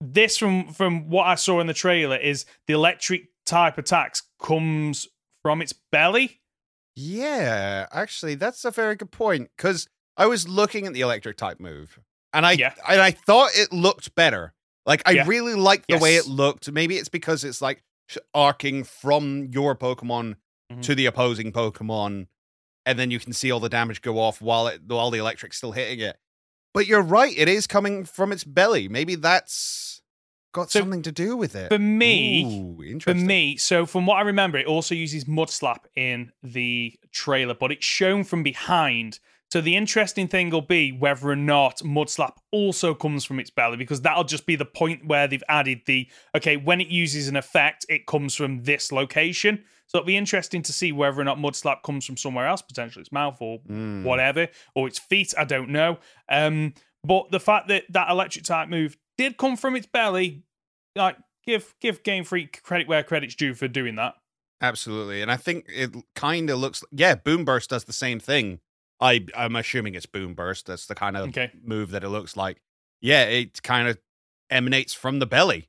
[0.00, 5.06] This, from from what I saw in the trailer, is the electric type attacks comes
[5.42, 6.40] from its belly.
[6.96, 9.50] Yeah, actually, that's a very good point.
[9.56, 11.98] Because I was looking at the electric type move,
[12.32, 12.74] and I Yeah.
[12.88, 14.52] and I thought it looked better.
[14.88, 15.24] Like I Yeah.
[15.28, 16.72] really like the way it looked.
[16.72, 17.84] Maybe it's because it's like
[18.34, 20.36] arcing from your Pokemon
[20.72, 20.82] Mhm.
[20.82, 22.26] to the opposing Pokemon,
[22.86, 25.58] and then you can see all the damage go off while it while the electric's
[25.58, 26.18] still hitting it.
[26.74, 28.88] But you're right; it is coming from its belly.
[28.88, 30.00] Maybe that's
[30.52, 31.68] got So, something to do with it.
[31.68, 35.86] For me, Ooh, For me, so from what I remember, it also uses Mud Slap
[35.94, 39.20] in the trailer, but it's shown from behind.
[39.50, 43.78] So the interesting thing will be whether or not Mudslap also comes from its belly,
[43.78, 46.06] because that'll just be the point where they've added the
[46.36, 49.64] okay, when it uses an effect, it comes from this location.
[49.86, 53.00] So it'll be interesting to see whether or not Mudslap comes from somewhere else, potentially
[53.00, 54.02] its mouth or Mm.
[54.02, 55.32] whatever, or its feet.
[55.38, 55.98] I don't know.
[56.28, 60.42] Um, but the fact that that electric type move did come from its belly,
[60.94, 64.14] like give give Game Freak credit where credit's due for doing that.
[64.60, 66.84] Absolutely, and I think it kind of looks.
[66.92, 68.60] Yeah, Boom Burst does the same thing.
[69.00, 70.66] I I'm assuming it's Boom Burst.
[70.66, 72.60] That's the kind of Okay, move that it looks like.
[73.00, 73.98] Yeah, it kind of
[74.50, 75.68] emanates from the belly.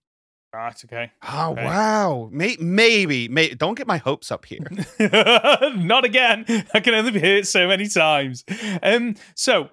[0.53, 1.11] right, okay.
[1.27, 1.63] Oh Okay.
[1.65, 4.59] wow, May- maybe, may- don't get my hopes up here.
[4.99, 6.45] Not again.
[6.73, 8.43] I can only be hurt so many times.
[8.81, 9.15] Um.
[9.35, 9.69] So,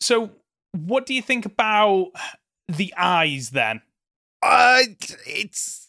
[0.00, 0.30] so
[0.72, 2.12] what do you think about
[2.68, 3.82] the eyes then?
[4.42, 4.82] uh,
[5.26, 5.88] it's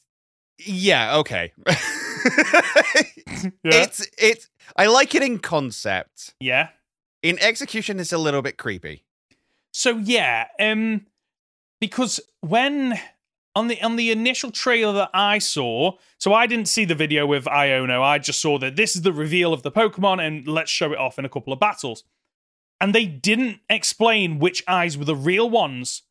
[0.58, 1.54] yeah, okay.
[3.64, 4.50] It's it's.
[4.76, 6.34] I like it in concept.
[6.40, 6.70] yeah.
[7.22, 9.04] In execution, it's a little bit creepy.
[9.74, 11.06] So yeah, um
[11.80, 13.00] because when
[13.56, 17.26] on the on the initial trailer that I saw, so I didn't see the video
[17.26, 18.02] with Iono.
[18.02, 20.98] I just saw that this is the reveal of the Pokemon, and let's show it
[21.00, 22.04] off in a couple of battles.
[22.82, 26.04] And they didn't explain which eyes were the real ones,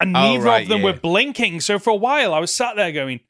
[0.00, 0.86] and Oh, neither right, of them yeah.
[0.86, 1.60] were blinking.
[1.60, 3.20] So for a while, I was sat there going,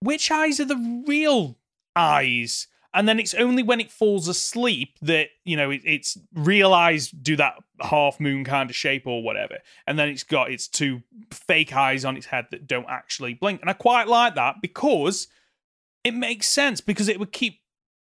[0.00, 1.56] "Which eyes are the real
[1.96, 7.22] eyes?" And then it's only when it falls asleep that you know it, it's realized
[7.22, 11.02] do that half moon kind of shape or whatever, and then it's got its two
[11.30, 13.60] fake eyes on its head that don't actually blink.
[13.60, 15.28] And I quite like that because
[16.04, 17.60] it makes sense because it would keep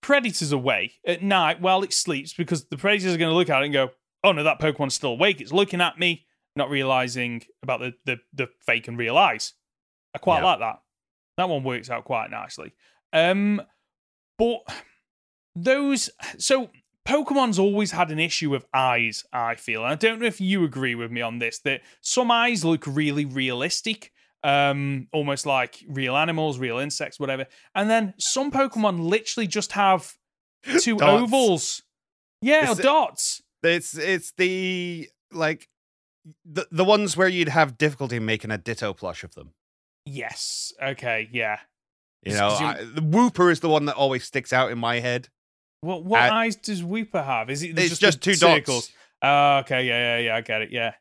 [0.02, 3.62] predators away at night while it sleeps because the predators are going to look at
[3.62, 3.92] it and go,
[4.24, 5.42] "Oh no, that Pokemon's still awake.
[5.42, 9.54] It's looking at me." Not realizing about the the, the fake and real eyes.
[10.16, 10.46] I quite Yeah.
[10.46, 10.80] like that.
[11.38, 12.74] That one works out quite nicely.
[13.14, 13.62] Um,
[14.40, 14.62] but
[15.56, 16.72] those so
[17.08, 19.84] Pokemon's always had an issue with eyes, I feel.
[19.84, 22.86] And I don't know if you agree with me on this, that some eyes look
[22.86, 24.12] really realistic,
[24.44, 27.48] um, almost like real animals, real insects, whatever.
[27.74, 30.14] And then some Pokemon literally just have
[30.80, 31.24] two Dots.
[31.24, 31.84] ovals.
[32.42, 33.42] Yeah, or dots.
[33.64, 35.68] It's it's the like
[36.46, 39.54] the the ones where you'd have difficulty making a Ditto plush of them.
[40.06, 40.74] Yes.
[40.82, 41.60] Okay, yeah.
[42.24, 45.30] You know, I, the Wooper is the one that always sticks out in my head.
[45.82, 47.50] What what Uh, eyes does Wooper have?
[47.50, 48.88] Is it It's just, just two circles?
[48.88, 48.94] dots.
[49.22, 50.72] Oh, okay, yeah, yeah, yeah, I get it.
[50.72, 50.94] Yeah.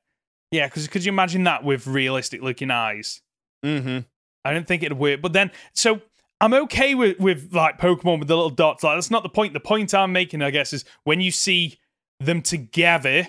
[0.50, 3.20] Yeah, because could you imagine that with realistic looking eyes?
[3.64, 3.98] Mm-hmm.
[4.44, 5.20] I don't think it'd work.
[5.20, 6.00] But then, so
[6.40, 8.82] I'm okay with with like Pokemon with the little dots.
[8.82, 9.52] Like that's not the point.
[9.52, 11.78] The point I'm making, I guess, is when you see
[12.20, 13.28] them together,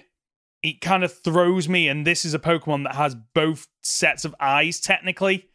[0.63, 1.87] it kind of throws me.
[1.87, 5.47] And this is a Pokemon that has both sets of eyes technically,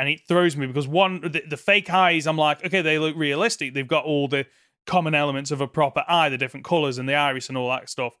[0.00, 3.14] and it throws me because one the, the fake eyes, I'm like, okay, they look
[3.16, 3.74] realistic.
[3.74, 4.46] They've got all the
[4.86, 7.90] common elements of a proper eye, the different colors and the iris and all that
[7.90, 8.16] stuff.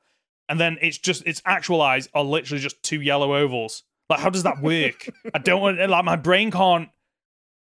[0.46, 3.82] And then it's just its actual eyes are literally just two yellow ovals.
[4.10, 5.08] Like, how does that work?
[5.34, 6.90] I don't want like my brain can't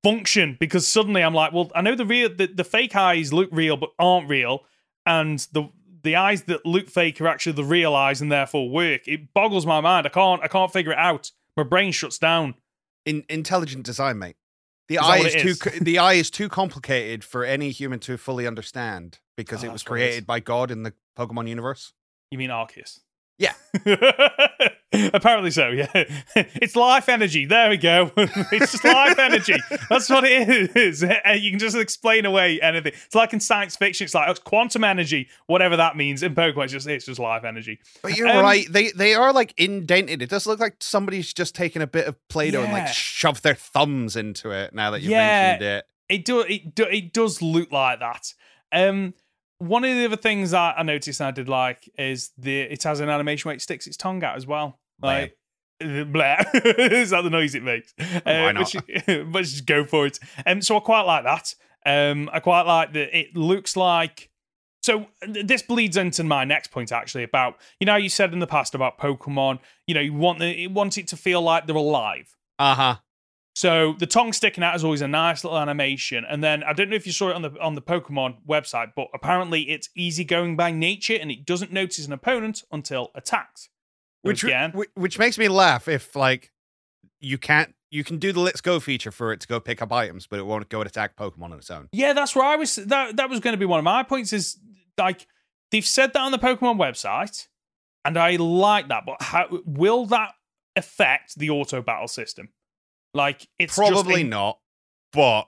[0.03, 3.47] function because suddenly I'm like, well, I know the real the, the fake eyes look
[3.53, 4.65] real but aren't real,
[5.05, 5.69] and the
[6.03, 9.07] the eyes that look fake are actually the real eyes and therefore work.
[9.07, 10.07] It boggles my mind.
[10.07, 11.31] I can't I can't figure it out.
[11.55, 12.55] My brain shuts down.
[13.05, 14.35] In intelligent design, mate.
[14.87, 15.79] The Is eye is it too is?
[15.81, 19.83] the eye is too complicated for any human to fully understand because Oh, it was
[19.83, 21.93] created by God in the Pokemon universe.
[22.31, 22.99] You mean Arceus?
[23.37, 23.53] Yeah.
[25.13, 25.87] Apparently so, yeah.
[26.35, 27.45] It's life energy.
[27.45, 28.11] There we go.
[28.17, 29.55] it's just life energy.
[29.89, 31.03] That's what it is.
[31.03, 32.93] And you can just explain away anything.
[33.05, 36.23] It's like in science fiction, it's like oh, it's quantum energy, whatever that means.
[36.23, 37.79] In Pokemon, it's just it's just life energy.
[38.01, 38.65] But you're Um, right.
[38.67, 40.23] They they are like indented.
[40.23, 43.55] It does look like somebody's just taken a bit of Play-Doh and like shoved their
[43.55, 44.73] thumbs into it.
[44.73, 45.41] Now that you've Yeah.
[45.51, 48.33] mentioned it, It do it do, it does look like that.
[48.71, 49.13] Um
[49.59, 52.83] one of the other things I, I noticed and I did like is the it
[52.83, 54.79] has an animation where it sticks its tongue out as well.
[55.01, 55.37] Like
[55.79, 56.37] blah.
[56.53, 57.93] is that the noise it makes?
[58.23, 58.73] Why Uh, not?
[58.73, 60.19] Which, let's just go for it.
[60.45, 61.55] Um, so I quite like that.
[61.85, 63.17] Um, I quite like that.
[63.17, 64.29] It looks like.
[64.81, 68.47] So this bleeds into my next point actually about you know you said in the
[68.47, 69.59] past about Pokemon.
[69.87, 72.35] You know you want the you want it to feel like they're alive.
[72.57, 72.95] uh huh.
[73.59, 76.89] So the tongue sticking out is always a nice little animation, and then I don't
[76.89, 80.55] know if you saw it on the on the Pokemon website, but apparently it's easygoing
[80.55, 83.67] by nature, and it doesn't notice an opponent until attacked.
[84.21, 86.53] Which again, which, which makes me laugh if like
[87.19, 89.91] you can't you can do the let's go feature for it to go pick up
[89.91, 91.89] items, but it won't go and attack Pokemon on its own.
[91.91, 92.75] yeah, that's where I was.
[92.75, 94.31] That that was going to be one of my points.
[94.31, 94.57] Is
[94.97, 95.27] like
[95.71, 97.49] they've said that on the Pokemon website,
[98.05, 100.31] and I like that, but how will that
[100.77, 102.51] affect the auto battle system?
[103.13, 104.59] Like it's just Probably a- not,
[105.13, 105.47] but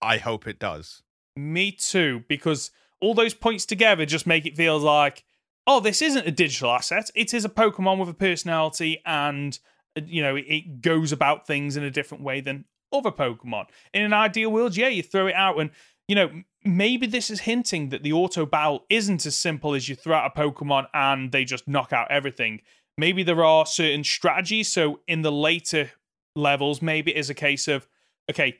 [0.00, 1.02] I hope it does.
[1.36, 5.24] Me too, because all those points together just make it feel like,
[5.66, 7.10] oh, this isn't a digital asset.
[7.14, 9.58] It is a Pokemon with a personality, and
[9.96, 13.66] uh, you know, it goes about things in a different way than other Pokemon.
[13.94, 15.70] In an ideal world, yeah, you throw it out, and
[16.08, 16.30] you know,
[16.64, 20.32] maybe this is hinting that the auto battle isn't as simple as you throw out
[20.34, 22.62] a Pokemon and they just knock out everything.
[22.96, 24.68] Maybe there are certain strategies.
[24.68, 25.90] So in the later
[26.38, 27.86] levels, maybe it is a case of,
[28.30, 28.58] okay,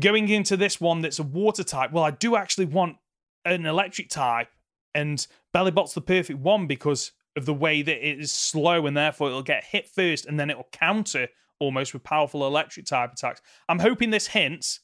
[0.00, 2.96] going into this one that's a water type, well, I do actually want
[3.44, 4.48] an electric type,
[4.94, 9.28] and Bellibolt's the perfect one because of the way that it is slow, and therefore
[9.28, 11.28] it'll get hit first, and then it'll counter
[11.60, 13.40] almost with powerful electric type attacks.
[13.68, 14.80] I'm hoping this hints.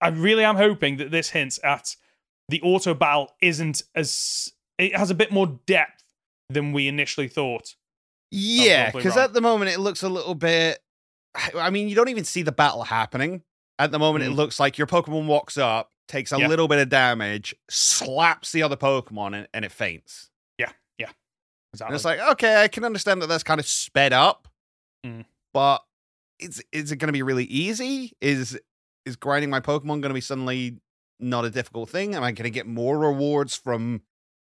[0.00, 1.96] I really am hoping that this hints at
[2.48, 6.04] the auto battle isn't as it has a bit more depth
[6.50, 7.74] than we initially thought.
[8.30, 10.81] Yeah, because at the moment it looks a little bit.
[11.54, 13.42] I mean, you don't even see the battle happening.
[13.78, 14.36] At the moment, it Mm.
[14.36, 16.46] looks like your Pokemon walks up, takes a Yeah.
[16.48, 20.30] little bit of damage, slaps the other Pokemon, and, and it faints.
[20.58, 21.10] Yeah, yeah,
[21.72, 21.94] Exactly.
[21.94, 24.46] it's like, okay, I can understand that that's kind of sped up,
[25.04, 25.24] Mm.
[25.52, 25.82] but
[26.38, 28.12] is is it going to be really easy?
[28.20, 28.58] Is
[29.06, 30.78] is grinding my Pokemon going to be suddenly
[31.18, 32.14] not a difficult thing?
[32.14, 34.02] Am I going to get more rewards from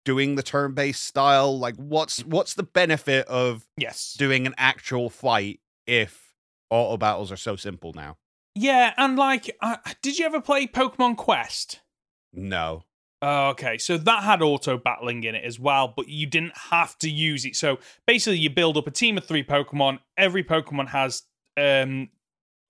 [0.03, 1.57] doing the turn-based style?
[1.57, 4.13] Like, what's what's the benefit of Yes.
[4.17, 6.30] doing an actual fight if
[6.71, 8.17] auto battles are so simple now?
[8.55, 11.81] Yeah, and like, uh, did you ever play Pokemon Quest?
[12.33, 12.83] No.
[13.21, 16.97] Oh, okay, so that had auto battling in it as well, but you didn't have
[16.99, 17.55] to use it.
[17.55, 19.99] So basically, you build up a team of three Pokemon.
[20.17, 21.21] Every Pokemon has
[21.55, 22.09] um,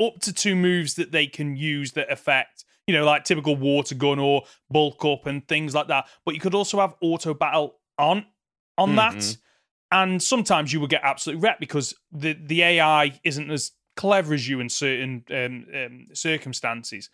[0.04, 3.96] up to two moves that they can use that affect, you know, like typical water
[3.96, 6.08] gun or bulk up and things like that.
[6.26, 8.26] But you could also have auto battle on
[8.78, 9.38] on that, Mhm.
[9.92, 14.48] and sometimes you would get absolutely wrecked because the the AI isn't as clever as
[14.48, 17.10] you in certain um, um, circumstances.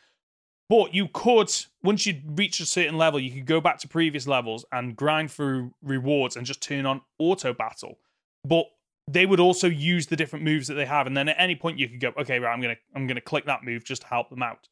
[0.69, 1.49] But you could,
[1.81, 5.31] once you'd reach a certain level, you could go back to previous levels and grind
[5.31, 7.99] through rewards and just turn on auto battle.
[8.43, 8.65] But
[9.07, 11.79] they would also use the different moves that they have, and then at any point
[11.79, 14.29] you could go, okay, right, I'm gonna I'm gonna click that move just to help
[14.29, 14.67] them out.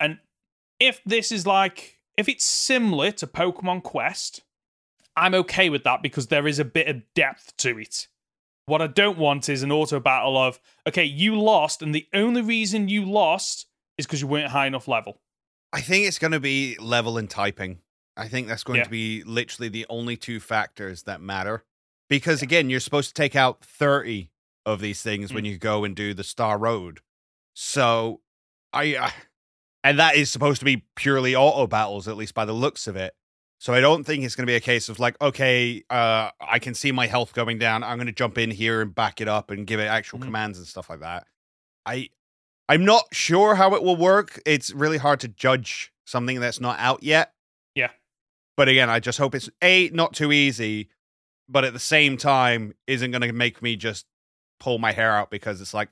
[0.00, 0.18] And
[0.80, 4.42] if this is like if it's similar to Pokemon Quest,
[5.16, 8.08] I'm okay with that because there is a bit of depth to it.
[8.70, 12.40] What I don't want is an auto battle of, okay, you lost, and the only
[12.40, 13.66] reason you lost
[13.98, 15.20] is because you weren't high enough level.
[15.72, 17.80] I think it's going to be level and typing.
[18.16, 18.84] I think that's going Yeah.
[18.84, 21.64] to be literally the only two factors that matter.
[22.08, 24.30] Because again, you're supposed to take out 30
[24.64, 25.34] of these things Mm.
[25.34, 27.00] when you go and do the Star Road.
[27.54, 28.20] So
[28.72, 29.10] I uh,
[29.82, 32.94] and that is supposed to be purely auto battles at least by the looks of
[32.96, 33.14] it.
[33.60, 36.58] So I don't think it's going to be a case of like okay, uh I
[36.58, 37.84] can see my health going down.
[37.84, 40.22] I'm going to jump in here and back it up and give it actual Mhm.
[40.24, 41.26] commands and stuff like that.
[41.86, 42.08] I
[42.68, 44.40] I'm not sure how it will work.
[44.46, 47.34] It's really hard to judge something that's not out yet.
[47.74, 47.90] Yeah.
[48.56, 50.88] But again, I just hope it's a not too easy,
[51.48, 54.06] but at the same time isn't going to make me just
[54.58, 55.88] pull my hair out because it's like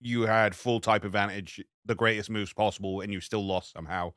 [0.00, 4.12] you had full type advantage, the greatest moves possible, and you still lost somehow.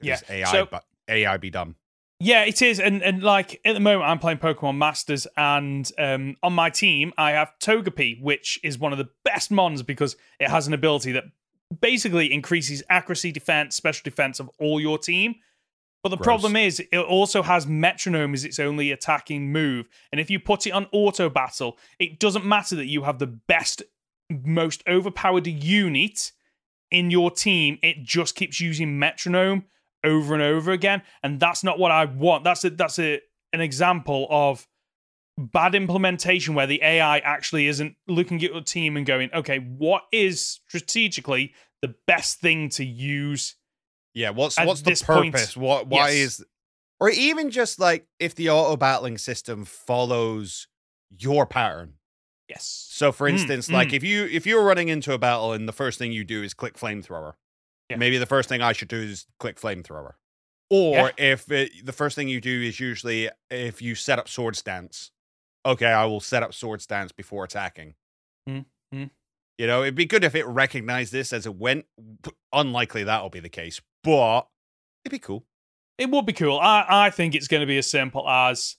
[0.00, 1.74] Yeah, AI, so- but AI be dumb.
[2.22, 6.36] Yeah, it is, and and like at the moment, I'm playing Pokemon Masters, and um,
[6.42, 10.50] on my team, I have Togepi, which is one of the best mons because it
[10.50, 11.24] has an ability that
[11.80, 15.36] basically increases accuracy, defense, special defense of all your team.
[16.02, 16.26] But the Gross.
[16.26, 20.66] problem is, it also has Metronome as its only attacking move, and if you put
[20.66, 23.82] it on Auto Battle, it doesn't matter that you have the best,
[24.28, 26.32] most overpowered unit
[26.90, 27.78] in your team.
[27.82, 29.64] It just keeps using Metronome
[30.04, 32.44] over and over again, and that's not what I want.
[32.44, 33.20] That's a that's a
[33.52, 34.66] an example of
[35.36, 40.02] bad implementation where the AI actually isn't looking at your team and going, okay, what
[40.12, 43.56] is strategically the best thing to use?
[44.14, 45.56] Yeah, what's At what's the this point, purpose?
[45.56, 46.14] what why yes.
[46.40, 46.44] is
[47.00, 50.68] or even just like if the auto battling system follows
[51.16, 51.94] your pattern.
[52.48, 52.86] Yes.
[52.90, 53.94] So for Mm, instance, like mm.
[53.94, 56.52] if you if you're running into a battle and the first thing you do is
[56.52, 57.34] click flamethrower,
[57.90, 57.96] Yeah.
[57.96, 60.12] maybe the first thing I should do is click flamethrower.
[60.70, 61.10] Or Yeah.
[61.32, 65.10] if it, the first thing you do is usually if you set up swords dance,
[65.66, 67.94] okay, I will set up swords dance before attacking.
[68.48, 69.10] Mm, mm.
[69.58, 71.84] You know, it'd be good if it recognized this as it went.
[72.52, 74.46] Unlikely that'll be the case, but
[75.04, 75.44] it'd be cool.
[75.98, 76.58] It would be cool.
[76.58, 78.76] I, I think it's going to be as simple as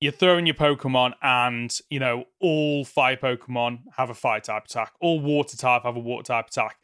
[0.00, 4.92] you're throwing your Pokemon, and you know all fire Pokemon have a fire type attack,
[5.00, 6.76] all water type have a water type attack.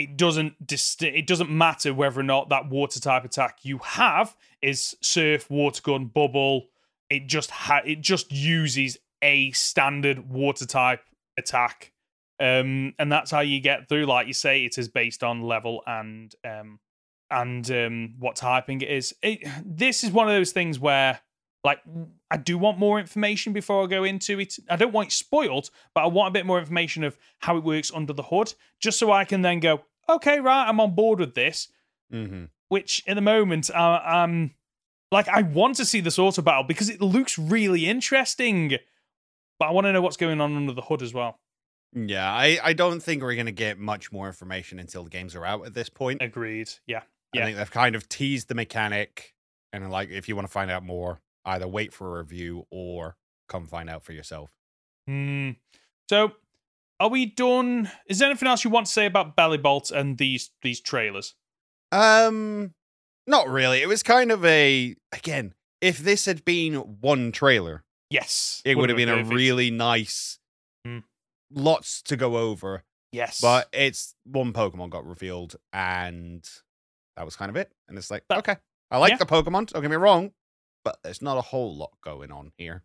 [0.00, 4.34] It doesn't dist- It doesn't matter whether or not that water type attack you have
[4.62, 6.68] is Surf, Water Gun, Bubble.
[7.10, 11.02] It just ha- it just uses a standard water type
[11.36, 11.92] attack,
[12.38, 14.06] um, and that's how you get through.
[14.06, 16.80] Like you say, it is based on level and um,
[17.30, 19.14] and um, what typing it is.
[19.22, 21.20] It, this is one of those things where,
[21.62, 21.80] like,
[22.30, 24.56] I do want more information before I go into it.
[24.70, 27.64] I don't want it spoiled, but I want a bit more information of how it
[27.64, 29.82] works under the hood, just so I can then go,
[30.16, 31.68] okay, right, I'm on board with this.
[32.12, 32.44] Mm-hmm.
[32.68, 34.52] Which, in the moment, uh, um,
[35.10, 38.76] like, I want to see this auto battle because it looks really interesting,
[39.58, 41.38] but I want to know what's going on under the hood as well.
[41.92, 45.44] Yeah, I, I don't think we're gonna get much more information until the games are
[45.44, 46.22] out at this point.
[46.22, 46.70] Agreed.
[46.86, 47.02] Yeah.
[47.32, 47.42] yeah.
[47.42, 49.34] I think they've kind of teased the mechanic,
[49.72, 53.16] and like if you want to find out more, either wait for a review or
[53.48, 54.50] come find out for yourself.
[55.08, 55.50] Hmm.
[56.08, 56.32] So,
[57.00, 57.90] are we done?
[58.06, 61.34] Is there anything else you want to say about Bellibolt and these these trailers?
[61.92, 62.74] Um,
[63.26, 63.82] not really.
[63.82, 65.54] It was kind of a again.
[65.80, 69.34] If this had been one trailer, Yes, it would have been a perfect.
[69.34, 70.38] really nice,
[70.84, 70.98] Hmm.
[71.50, 72.84] lots to go over.
[73.12, 76.46] yes, But it's one Pokemon got revealed, and
[77.16, 77.72] that was kind of it.
[77.88, 78.56] And it's like, But- okay,
[78.90, 79.16] I like yeah.
[79.16, 79.68] the Pokemon.
[79.68, 80.32] Don't get me wrong,
[80.84, 82.84] but there's not a whole lot going on here.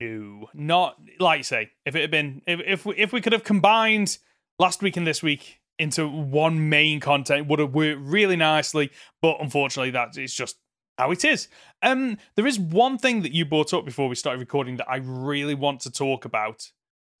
[0.00, 1.70] No, not like you say.
[1.86, 4.18] If it had been, if if we, if we could have combined
[4.58, 8.90] last week and this week into one main content would have worked really nicely,
[9.20, 10.56] but unfortunately, that is just
[10.98, 11.48] how it is.
[11.82, 14.96] Um, there is one thing that you brought up before we started recording that I
[14.96, 16.70] really want to talk about.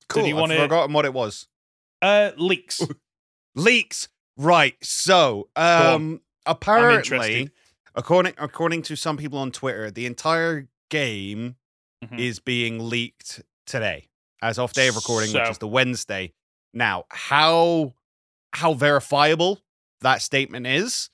[0.08, 0.26] Cool.
[0.26, 1.48] you I've wanna- forgotten what it was.
[2.02, 2.80] Uh, leaks.
[3.56, 4.08] Leaks.
[4.36, 4.74] Right.
[4.82, 7.50] So, um, apparently,
[7.94, 11.56] according according to some people on Twitter, the entire game
[12.10, 12.18] Mhm.
[12.18, 14.08] is being leaked today,
[14.42, 16.32] as of day of recording, which is the Wednesday.
[16.72, 17.94] Now, how
[18.52, 19.60] how verifiable
[20.00, 21.10] that statement is,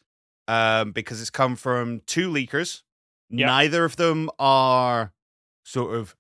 [0.49, 2.83] um, because it's come from two leakers.
[3.31, 3.47] Yeah.
[3.47, 5.13] Neither of them are
[5.65, 6.15] sort of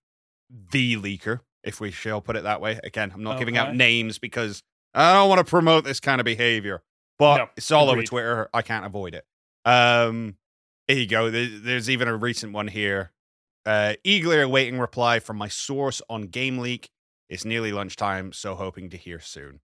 [0.48, 2.78] the leaker, if we shall put it that way.
[2.84, 4.62] Again, I'm not giving out names because
[4.94, 6.82] I don't want to promote this kind of behavior,
[7.18, 8.02] but No, it's all over.
[8.02, 8.48] Twitter.
[8.54, 9.26] I can't avoid it.
[9.64, 10.36] Um,
[10.88, 11.30] here you go.
[11.30, 13.12] There's even a recent one here.
[13.66, 16.90] Uh, eagerly awaiting reply from my source on Game Leak.
[17.28, 19.60] It's nearly lunchtime, so hoping to hear soon.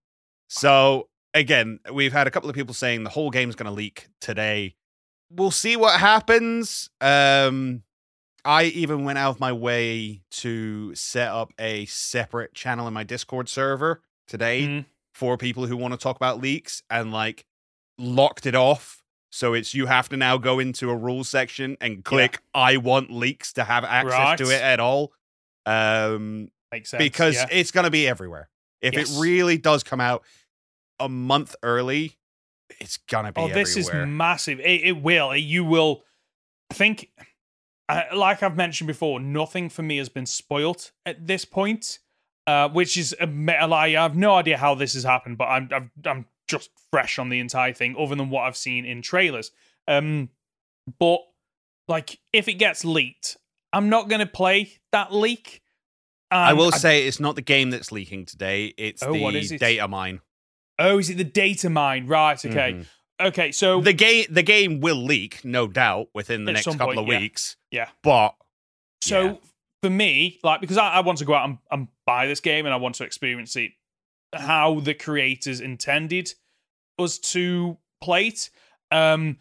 [0.49, 4.07] So again, we've had a couple of people saying the whole game's going to leak
[4.21, 4.75] today.
[5.29, 6.89] We'll see what happens.
[7.01, 7.83] Um,
[8.45, 13.03] I even went out of my way to set up a separate channel in my
[13.03, 14.85] Discord server today Mhm.
[15.13, 17.45] for people who want to talk about leaks and like
[17.97, 19.03] locked it off.
[19.37, 23.11] So it's you have to now go into a rules section and click I want
[23.11, 25.13] leaks to have access to it at all.
[25.67, 27.03] Um Makes sense.
[27.03, 27.45] because yeah.
[27.51, 28.49] it's going to be everywhere.
[28.81, 29.15] If Yes.
[29.15, 30.23] it really does come out
[30.99, 32.17] a month early,
[32.79, 34.59] it's going to be oh, this is massive.
[34.59, 35.35] It, it will.
[35.35, 36.03] You will.
[36.71, 37.09] I think,
[37.87, 41.99] uh, like I've mentioned before, nothing for me has been spoilt at this point,
[42.47, 45.45] uh, which is a me- like I have no idea how this has happened, but
[45.45, 49.01] I'm I'm, I'm just fresh on the entire thing, other than what I've seen in
[49.01, 49.51] trailers.
[49.87, 50.29] Um,
[50.99, 51.19] but
[51.87, 53.37] like, if it gets leaked,
[53.73, 55.61] I'm not going to play that leak.
[56.29, 58.73] I will say it's not the game that's leaking today.
[58.77, 59.59] It's Oh, the what is it?
[59.59, 60.19] data mine.
[60.77, 62.05] Oh, is it the data mine?
[62.07, 62.43] Right.
[62.45, 62.73] Okay.
[62.73, 62.85] Mhm.
[63.19, 63.51] Okay.
[63.53, 67.07] So The game the game will leak, no doubt, within the next couple point, of
[67.07, 67.19] yeah.
[67.19, 67.55] weeks.
[67.71, 67.89] Yeah.
[68.03, 68.35] But
[69.01, 69.35] So Yeah.
[69.83, 72.65] for me, like because I, I want to go out and, and buy this game
[72.65, 73.71] and I want to experience it
[74.33, 76.33] how the creators intended
[76.99, 78.49] us to play it.
[78.91, 79.37] Um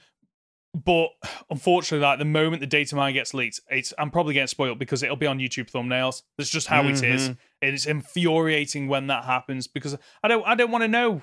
[0.84, 1.08] but
[1.48, 5.02] unfortunately, like the moment the data mine gets leaked, it's I'm probably getting spoiled because
[5.02, 6.22] it'll be on YouTube thumbnails.
[6.36, 7.30] That's just how it is.
[7.30, 7.38] Mhm.
[7.62, 11.22] And it's infuriating when that happens because I don't I don't want to know,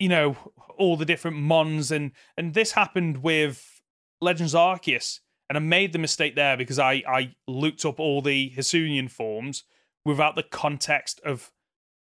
[0.00, 0.36] you know,
[0.76, 3.80] all the different mons and and this happened with
[4.20, 5.20] Legends Arceus.
[5.48, 9.62] And I made the mistake there because I I looked up all the Hisuian forms
[10.04, 11.52] without the context of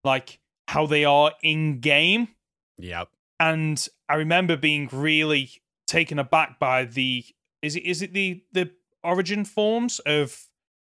[0.05, 2.29] like how they are in game.
[2.77, 3.09] Yep.
[3.39, 5.49] And I remember being really
[5.87, 7.23] taken aback by the
[7.61, 8.71] is it is it the the
[9.03, 10.47] origin forms of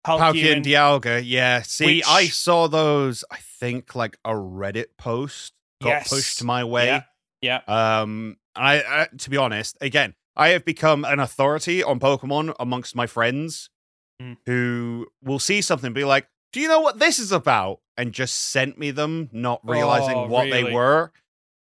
[0.07, 1.63] Palkia, Palkia and Dialga, yeah.
[1.63, 6.09] See, Which- I saw those, I think like a Reddit post got Yes.
[6.09, 6.87] pushed my way.
[6.87, 7.03] Yeah.
[7.69, 8.01] Yeah.
[8.03, 12.95] Um, I, I to be honest, again, I have become an authority on Pokemon amongst
[12.97, 13.69] my friends
[14.21, 14.37] Mm.
[14.47, 18.35] who will see something be like, "Do you know what this is about?" and just
[18.35, 21.13] sent me them, not realizing Oh, what they were.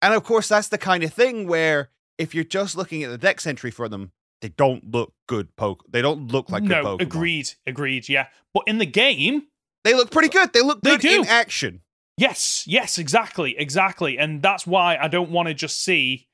[0.00, 3.18] And of course, that's the kind of thing where if you're just looking at the
[3.18, 5.84] dex entry for them, they don't look good poke.
[5.90, 7.02] They don't look like no, good Pokemon.
[7.02, 8.28] agreed, agreed, yeah.
[8.54, 9.48] But in the game,
[9.84, 10.52] They look pretty good.
[10.52, 11.20] They look They do.
[11.22, 11.82] in action.
[12.18, 14.18] Yes, yes, exactly, exactly.
[14.18, 16.28] And that's why I don't want to just see,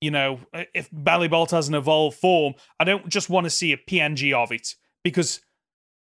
[0.00, 0.40] you know,
[0.74, 4.50] if Bellibolt has an evolved form, I don't just want to see a PNG of
[4.50, 4.74] it
[5.04, 5.40] because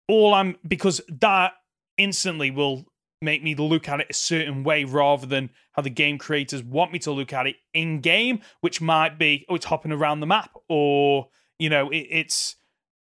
[0.08, 1.54] all I'm because that
[1.98, 2.86] instantly will
[3.22, 6.92] make me look at it a certain way rather than how the game creators want
[6.92, 10.28] me to look at it in game, which might be oh it's hopping around the
[10.28, 11.30] map or
[11.60, 12.56] you know it, it's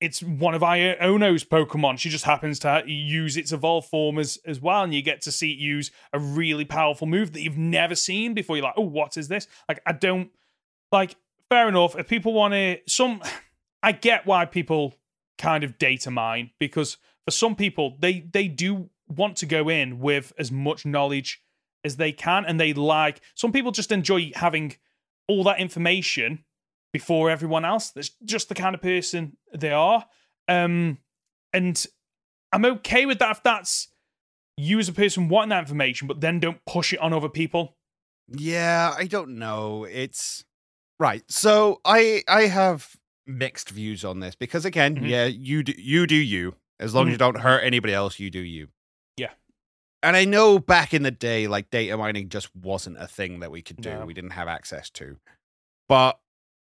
[0.00, 1.98] it's one of Iono's Pokemon.
[1.98, 5.32] She just happens to use its evolved form as, as well, and you get to
[5.32, 8.56] see it use a really powerful move that you've never seen before.
[8.56, 9.46] You're like, oh, what is this?
[9.68, 10.30] Like, I don't
[10.90, 11.16] like.
[11.50, 11.98] Fair enough.
[11.98, 13.20] If people want to, some,
[13.82, 14.94] I get why people
[15.36, 19.98] kind of data mine because for some people they they do want to go in
[19.98, 21.42] with as much knowledge
[21.84, 23.20] as they can, and they like.
[23.34, 24.76] Some people just enjoy having
[25.28, 26.44] all that information
[26.92, 27.90] before everyone else.
[27.90, 30.04] That's just the kind of person they are.
[30.46, 30.98] Um,
[31.52, 31.84] and
[32.52, 33.88] I'm okay with that if that's
[34.56, 37.76] you as a person wanting that information, but then don't push it on other people.
[38.28, 39.84] Yeah, I don't know.
[39.84, 40.44] It's
[40.98, 41.22] right.
[41.28, 42.94] So I I have
[43.26, 45.08] mixed views on this because again, Mhm.
[45.08, 46.56] yeah, you do you do you.
[46.80, 47.12] As long as Mhm.
[47.12, 48.68] you don't hurt anybody else, you do you.
[49.16, 49.32] Yeah.
[50.02, 53.50] And I know back in the day, like data mining just wasn't a thing that
[53.50, 53.90] we could do.
[53.90, 54.06] No.
[54.06, 55.18] We didn't have access to.
[55.88, 56.18] But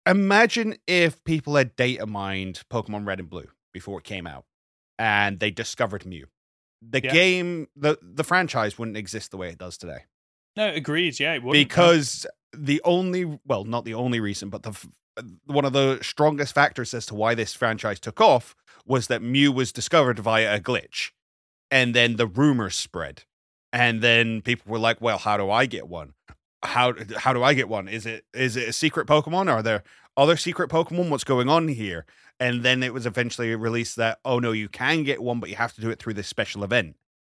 [0.06, 4.44] imagine if people had data mined Pokemon Red and Blue before it came out
[4.98, 6.28] and they discovered Mew.
[6.82, 7.12] The Yeah.
[7.12, 10.04] game, the the franchise wouldn't exist the way it does today.
[10.56, 11.18] No, agreed.
[11.18, 14.76] Yeah, it would because the only well, not the only reason, but the
[15.46, 18.54] one of the strongest factors as to why this franchise took off
[18.86, 21.10] was that Mew was discovered via a glitch,
[21.70, 23.24] and then the rumors spread,
[23.72, 26.14] and then people were like, "Well, how do I get one?
[26.64, 27.88] How how do I get one?
[27.88, 29.50] Is it is it a secret Pokemon?
[29.50, 29.82] Are there
[30.16, 31.08] other secret Pokemon?
[31.10, 32.06] What's going on here?"
[32.40, 35.56] And then it was eventually released that, "Oh no, you can get one, but you
[35.56, 36.96] have to do it through this special event."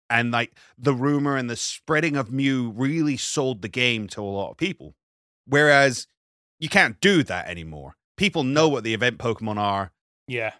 [0.10, 4.24] And like the rumor and the spreading of Mew really sold the game to a
[4.24, 4.96] lot of people.
[5.46, 6.08] Whereas
[6.60, 7.96] you can't do that anymore.
[8.16, 9.92] People know what the event Pokemon are
[10.28, 10.54] Yeah.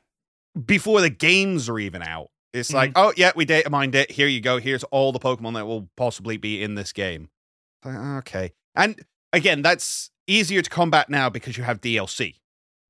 [0.66, 2.30] Before the games are even out.
[2.54, 4.12] It's like, oh yeah, we data mined it.
[4.12, 4.60] Here you go.
[4.60, 7.30] Here's all the Pokemon that will possibly be in this game.
[7.84, 9.00] Like, okay, and
[9.32, 12.36] again, that's easier to combat now because you have DLC.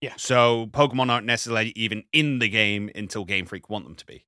[0.01, 0.13] Yeah.
[0.17, 4.25] So Pokemon aren't necessarily even in the game until Game Freak want them to be,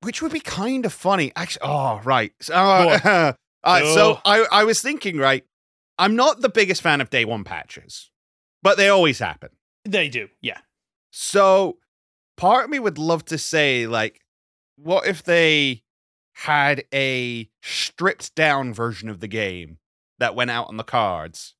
[0.00, 1.32] which would be kind of funny.
[1.36, 2.32] Actually, oh right.
[2.40, 3.32] So, uh,
[3.64, 5.44] uh, so I I was thinking right.
[5.98, 8.10] I'm not the biggest fan of day one patches,
[8.62, 9.50] but they always happen.
[9.84, 10.28] They do.
[10.40, 10.60] Yeah.
[11.10, 11.76] So
[12.38, 14.22] part of me would love to say, like,
[14.76, 15.82] what if they
[16.32, 19.78] had a stripped down version of the game
[20.18, 21.54] that went out on the cards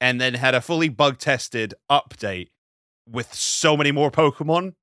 [0.00, 2.48] and then had a fully bug tested update
[3.06, 4.74] with so many more Pokemon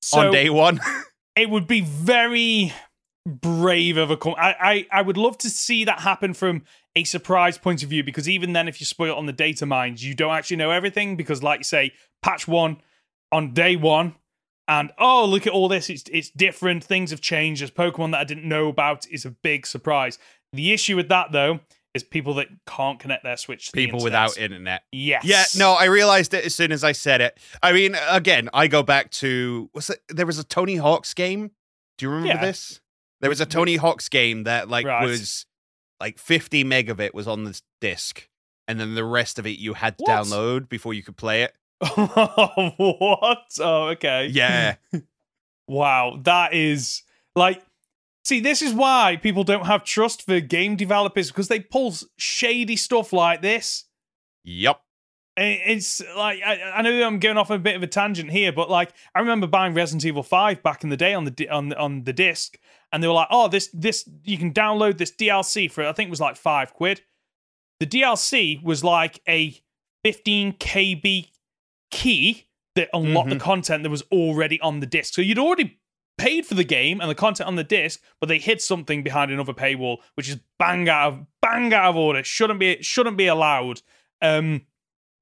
[0.00, 0.80] So on day one?
[1.36, 2.72] it would be very
[3.26, 6.62] brave of a com- I, I I would love to see that happen from
[6.94, 9.64] a surprise point of view because even then if you spoil it on the data
[9.64, 11.92] mines you don't actually know everything because like you say
[12.22, 12.76] patch 1
[13.32, 14.14] on day 1
[14.68, 18.20] and oh look at all this it's it's different things have changed there's pokemon that
[18.20, 20.18] I didn't know about is a big surprise
[20.52, 21.60] the issue with that though
[21.94, 24.04] is people that can't connect their switch to the People internet.
[24.30, 24.82] without internet.
[24.90, 27.38] yes Yeah, no, I realized it as soon as I said it.
[27.62, 31.52] I mean, again, I go back to was it there was a Tony Hawk's game?
[31.98, 32.44] Do you remember Yeah.
[32.46, 32.80] this?
[33.20, 35.04] There was a Tony Hawk's game that like Right.
[35.06, 35.46] was
[36.00, 38.28] like 50 meg of it was on this disc,
[38.66, 40.24] and then the rest of it you had to What?
[40.24, 41.54] download before you could play it.
[41.96, 44.76] what oh okay Yeah.
[45.66, 47.02] Wow, that is
[47.34, 47.62] like
[48.22, 52.76] see this is why people don't have trust for game developers because they pull shady
[52.76, 53.84] stuff like this.
[54.44, 54.80] yep.
[55.36, 58.70] It's like I, I know I'm going off a bit of a tangent here, but
[58.70, 62.04] like I remember buying Resident Evil 5 back in the day on the on on
[62.04, 62.58] the disc
[62.92, 66.08] and they were like, "Oh, this this you can download this DLC for I think
[66.08, 67.00] it was like 5 quid."
[67.80, 69.60] The DLC was like a
[70.04, 71.30] 15 KB
[71.94, 75.14] key that unlocked the content that was already on the disc.
[75.14, 75.78] So you'd already
[76.18, 79.30] paid for the game and the content on the disc, but they hid something behind
[79.30, 82.22] another paywall, which is bang out of bang out of order.
[82.24, 83.82] Shouldn't be shouldn't be allowed.
[84.20, 84.62] Um,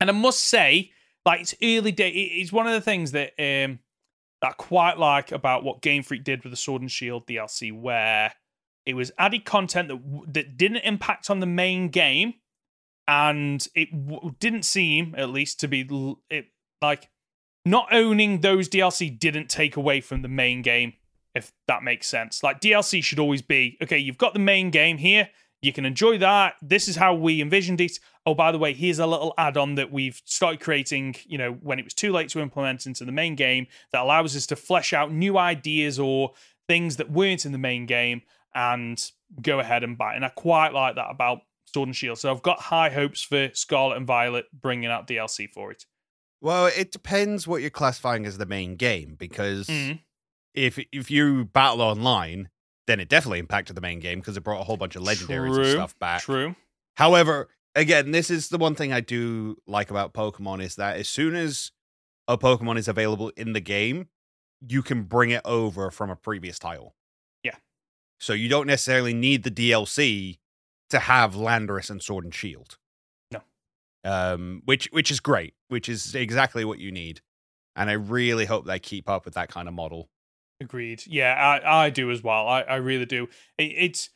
[0.01, 0.93] and I must say,
[1.27, 2.09] like it's early day.
[2.11, 3.79] It's one of the things that um
[4.41, 7.73] that I quite like about what Game Freak did with the Sword and Shield DLC,
[7.73, 8.33] where
[8.87, 12.35] it was added content that that didn't impact on the main game,
[13.07, 15.87] and it w- didn't seem, at least, to be
[16.31, 16.47] it
[16.83, 17.09] like
[17.65, 20.95] not owning those DLC didn't take away from the main game.
[21.35, 23.97] If that makes sense, like DLC should always be okay.
[23.97, 25.31] You've got the main game here.
[25.63, 26.57] You can enjoy that.
[26.61, 27.99] This is how we envisioned it.
[28.27, 31.15] Oh, by the way, here's a little add-on that we've started creating.
[31.25, 34.37] You know, when it was too late to implement into the main game, that allows
[34.37, 36.33] us to flesh out new ideas or
[36.69, 38.23] things that weren't in the main game
[38.55, 39.11] and
[39.41, 40.15] go ahead and buy.
[40.15, 42.19] And I quite like that about Sword and Shield.
[42.19, 45.87] So I've got high hopes for Scarlet and Violet bringing out DLC for it.
[46.43, 50.01] Well, it depends what you're classifying as the main game because Mhm.
[50.55, 52.51] if if you battle online,
[52.87, 55.57] then it definitely impacted the main game because it brought a whole bunch of legendaries
[55.57, 56.23] and stuff back.
[56.23, 56.57] True.
[56.97, 61.09] However, again, this is the one thing I do like about Pokemon is that as
[61.09, 61.71] soon as
[62.29, 64.09] a Pokemon is available in the game,
[64.61, 66.97] you can bring it over from a previous title.
[67.45, 67.57] Yeah.
[68.21, 70.39] So you don't necessarily need the DLC
[70.91, 72.79] to have Landorus and Sword and Shield.
[73.31, 73.43] No.
[74.05, 77.21] Um, which which is great, which is exactly what you need.
[77.75, 80.11] And I really hope they keep up with that kind of model.
[80.61, 81.03] Agreed.
[81.07, 82.47] Yeah, I, I do as well.
[82.47, 83.29] I, I really do.
[83.59, 84.11] It, it's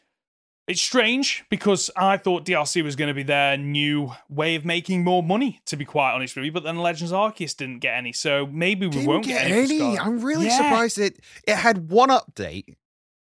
[0.69, 5.03] it's strange because I thought DLC was going to be their new way of making
[5.05, 5.61] more money.
[5.67, 8.87] To be quite honest with you, but then Legends Arceus didn't get any, so maybe
[8.87, 9.81] we Didn't won't get get, any.
[9.81, 9.99] any.
[9.99, 10.57] I'm really Yeah.
[10.59, 12.75] surprised it it had one update,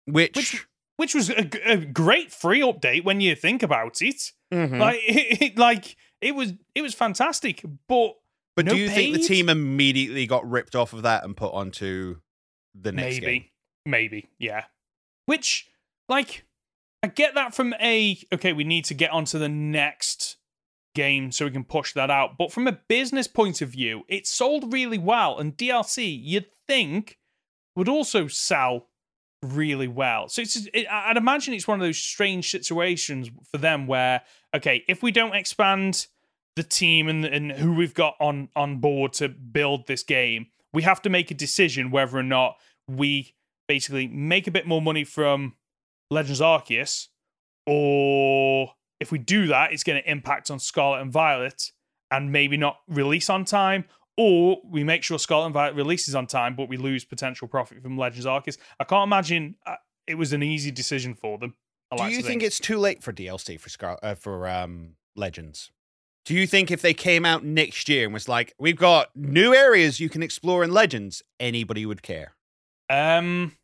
[0.06, 0.66] which, Which-
[0.98, 4.32] Which was a great free update when you think about it.
[4.54, 4.80] Mhm.
[4.80, 8.16] Like, it, it- like it was it was fantastic, but
[8.56, 11.54] But No do you think the team immediately got ripped off of that and put
[11.54, 12.18] onto
[12.76, 13.32] the next maybe, game?
[13.32, 13.52] maybe,
[13.86, 14.66] Maybe, yeah.
[15.26, 15.70] Which,
[16.08, 16.46] like,
[17.02, 20.38] I get that from a okay, we need to get onto the next
[20.96, 22.38] game so we can push that out.
[22.38, 27.18] But from a business point of view, it sold really well, and DLC you'd think
[27.76, 28.88] would also sell
[29.42, 30.30] really well.
[30.30, 34.22] So it's it, I'd imagine it's one of those strange situations for them where
[34.56, 36.08] okay, if we don't expand
[36.56, 40.84] the team and and who we've got on on board to build this game, we
[40.84, 43.36] have to make a decision whether or not we
[43.68, 45.56] basically make a bit more money from
[46.12, 47.08] Legends Arceus,
[47.66, 51.72] or if we do that, it's going to impact on Scarlet and Violet
[52.12, 53.86] and maybe not release on time,
[54.18, 57.82] or we make sure Scarlet and Violet releases on time, but we lose potential profit
[57.82, 58.58] from Legends Arceus.
[58.80, 59.76] I can't imagine uh,
[60.08, 61.56] it was an easy decision for them.
[61.96, 65.72] Do you to think it's too late for DLC for Scar- uh, for um, Legends?
[66.26, 69.54] Do you think if they came out next year and was like, "We've got new
[69.54, 72.36] areas you can explore in Legends," anybody would care?
[72.90, 73.58] Um,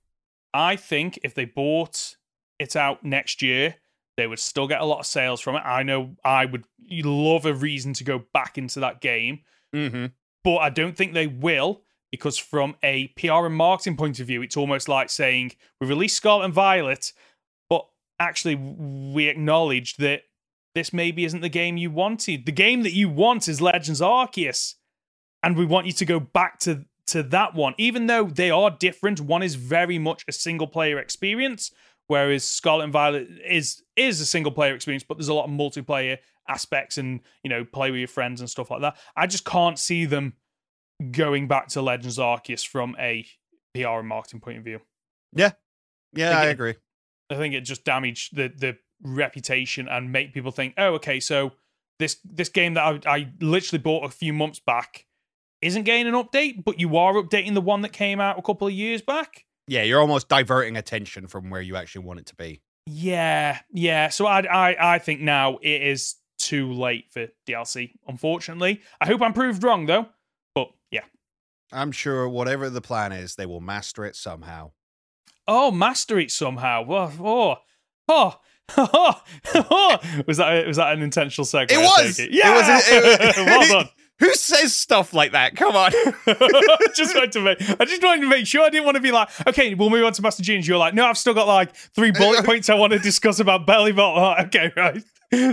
[0.54, 2.16] I think if they bought
[2.58, 3.76] it out next year,
[4.18, 5.60] they would still get a lot of sales from it.
[5.60, 9.42] I know I would love a reason to go back into that game,
[9.74, 10.08] Mm-hmm.
[10.44, 14.42] but I don't think they will because from a PR and marketing point of view,
[14.42, 17.14] it's almost like saying we released Scarlet and Violet,
[17.70, 17.88] but
[18.20, 20.24] actually we acknowledge that
[20.76, 22.46] this maybe isn't the game you wanted.
[22.46, 24.76] The game that you want is Legends Arceus,
[25.44, 28.70] and we want you to go back to to that one, even though they are
[28.70, 29.20] different.
[29.20, 31.72] One is very much a single player experience,
[32.08, 35.52] whereas Scarlet and Violet is is a single player experience, but there's a lot of
[35.52, 36.18] multiplayer
[36.48, 38.98] aspects and you know play with your friends and stuff like that.
[39.16, 40.34] I just can't see them
[41.12, 43.26] going back to Legends Arceus from a
[43.74, 44.80] PR and marketing point of view.
[45.34, 45.52] Yeah,
[46.14, 46.74] yeah, I Again- agree.
[47.32, 51.54] I think it just damaged the the reputation and make people think, oh, okay, so
[52.00, 55.06] this this game that I, I literally bought a few months back
[55.62, 58.68] isn't getting an update, but you are updating the one that came out a couple
[58.68, 59.46] of years back.
[59.68, 62.62] Yeah, you're almost diverting attention from where you actually want it to be.
[62.86, 64.10] Yeah, yeah.
[64.10, 67.92] So I I I think now it is too late for DLC.
[68.08, 70.08] Unfortunately, I hope I'm proved wrong though.
[70.56, 71.04] But yeah.
[71.72, 74.72] I'm sure whatever the plan is, they will master it somehow.
[75.48, 76.86] Oh, master it somehow.
[76.90, 77.58] Oh, oh,
[78.08, 78.40] oh.
[80.28, 81.72] was that was that an intentional segue?
[81.72, 82.20] It was.
[82.20, 83.90] It Yeah, was- it- it- well done.
[84.20, 85.56] Who says stuff like that?
[85.56, 85.92] Come on.
[86.94, 89.12] just wanted to make, I just wanted to make sure I didn't want to be
[89.14, 90.68] like, okay, we'll move on to Master Jeans.
[90.68, 93.66] You're like, no, I've still got like three bullet points I want to discuss about
[93.66, 94.22] Belly Button.
[94.22, 95.02] Oh, okay, right.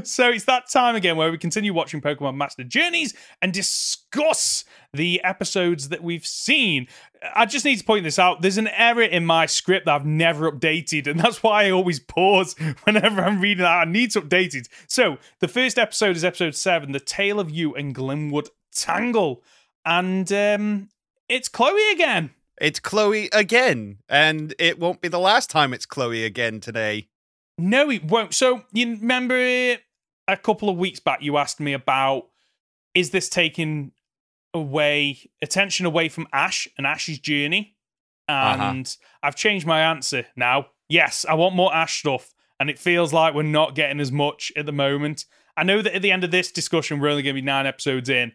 [0.05, 3.13] So it's that time again where we continue watching Pokemon Master Journeys
[3.43, 4.65] and discuss
[4.95, 6.89] the episodes that we've seen.
[7.35, 8.41] I just need to point this out.
[8.41, 12.01] There's an error in my script that I've never updated, and that's why I always
[12.01, 12.55] pause
[12.85, 13.87] whenever I'm reading that.
[13.87, 14.69] I need to update it.
[14.87, 19.43] So the first episode is episode seven, The Tale of You and Glimwood Tangle.
[19.85, 20.89] And um,
[21.29, 22.31] it's Chloe again.
[22.59, 27.09] It's Chloe again, and it won't be the last time it's Chloe again today.
[27.59, 28.35] No, it won't.
[28.35, 29.77] So you remember uh,
[30.29, 32.29] a couple of weeks back, you asked me about
[32.95, 33.93] is this taking
[34.55, 37.77] away attention away from Ash and Ash's journey?
[38.29, 38.63] Uh-huh.
[38.63, 40.67] And I've changed my answer now.
[40.89, 44.53] Yes, I want more Ash stuff, and it feels like we're not getting as much
[44.57, 45.25] at the moment.
[45.57, 47.67] I know that at the end of this discussion, we're only going to be nine
[47.67, 48.33] episodes in,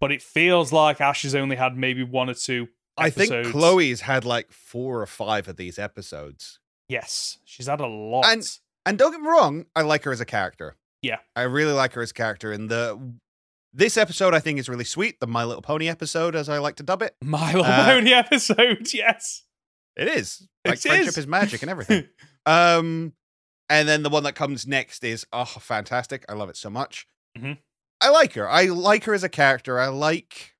[0.00, 2.68] but it feels like Ash has only had maybe one or two.
[2.96, 3.46] I think.
[3.46, 6.58] Chloe's had like four or five of these episodes.
[6.92, 8.26] Yes, she's had a lot.
[8.26, 8.46] And-
[8.84, 10.76] And don't get me wrong, I like her as a character.
[11.02, 11.18] Yeah.
[11.36, 12.52] I really like her as a character.
[12.52, 13.14] And the
[13.72, 15.18] this episode I think is really sweet.
[15.20, 17.16] The My Little Pony episode, as I like to dub it.
[17.22, 19.44] My Little Uh, Pony episode, yes.
[19.96, 20.46] It is.
[20.66, 21.18] Like It friendship is.
[21.18, 22.08] is magic and everything.
[22.46, 23.12] um
[23.70, 26.24] and then the one that comes next is oh fantastic.
[26.28, 27.06] I love it so much.
[27.38, 27.58] Mhm.
[28.00, 28.48] I like her.
[28.48, 29.78] I like her as a character.
[29.78, 30.54] I like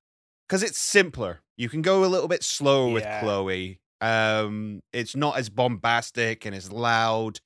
[0.49, 1.41] because it's simpler.
[1.57, 3.81] You can go a little bit slow with Chloe.
[4.03, 7.39] Um, it's not as bombastic and as loud.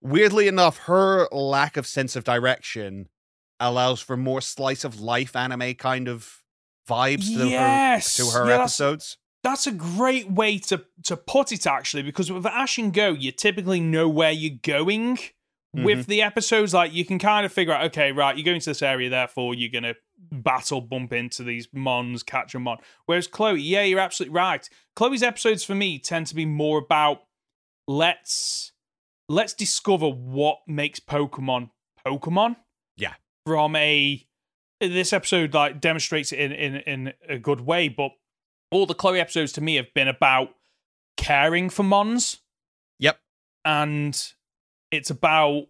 [0.00, 3.08] Weirdly enough, her lack of sense of direction
[3.60, 6.42] allows for more slice of life anime kind of
[6.88, 9.18] vibes to her yes, to her Yeah, that's- episodes.
[9.44, 13.32] That's a great way to to put it actually, because with Ash and Go, you
[13.32, 15.18] typically know where you're going.
[15.74, 15.86] Mm-hmm.
[15.86, 18.70] With the episodes, like you can kind of figure out, okay, right, you're going to
[18.70, 19.94] this area, therefore you're gonna
[20.30, 22.76] battle, bump into these mons, catch a mon.
[23.06, 24.68] Whereas Chloe, yeah, you're absolutely right.
[24.94, 27.22] Chloe's episodes for me tend to be more about
[27.88, 28.72] let's
[29.28, 31.70] let's discover what makes Pokemon
[32.06, 32.56] Pokemon.
[32.96, 33.14] Yeah.
[33.46, 34.26] From a
[34.80, 38.12] this episode like demonstrates it in in in a good way, but
[38.70, 40.50] all the Chloe episodes to me have been about
[41.16, 42.40] caring for Mons.
[42.98, 43.18] Yep.
[43.64, 44.32] And
[44.92, 45.64] it's about,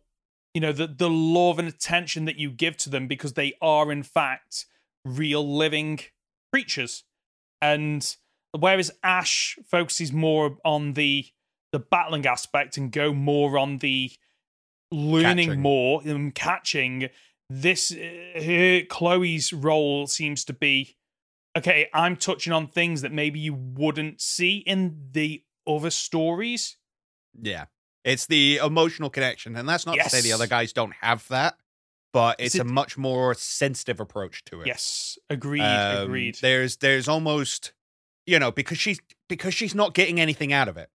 [0.52, 3.90] you know, the, the love and attention that you give to them because they are,
[3.90, 4.66] in fact,
[5.04, 6.00] real living
[6.52, 7.04] creatures.
[7.60, 8.14] And
[8.52, 11.26] whereas Ash focuses more on the
[11.70, 14.12] the battling aspect and go more on the
[14.90, 15.62] learning Catching.
[15.62, 17.08] more and catching,
[17.48, 20.96] this uh, her, Chloe's role seems to be
[21.56, 26.76] okay, I'm touching on things that maybe you wouldn't see in the other stories.
[27.40, 27.66] Yeah.
[28.04, 29.56] It's the emotional connection.
[29.56, 31.56] And that's not to say the other guys don't have that,
[32.12, 34.66] but it's a much more sensitive approach to it.
[34.66, 36.38] Yes, agreed, Um, agreed.
[36.40, 37.72] There's there's almost
[38.26, 40.90] you know, because she's because she's not getting anything out of it.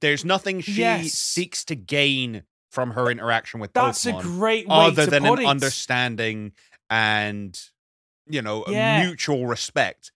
[0.00, 1.12] There's nothing she Yes.
[1.12, 2.42] seeks to gain
[2.72, 4.02] from her interaction with those.
[4.02, 5.48] That's Pokemon a great way other to than put an it.
[5.48, 6.52] understanding
[6.90, 7.60] and
[8.28, 9.04] you know, Yeah.
[9.04, 10.10] mutual respect.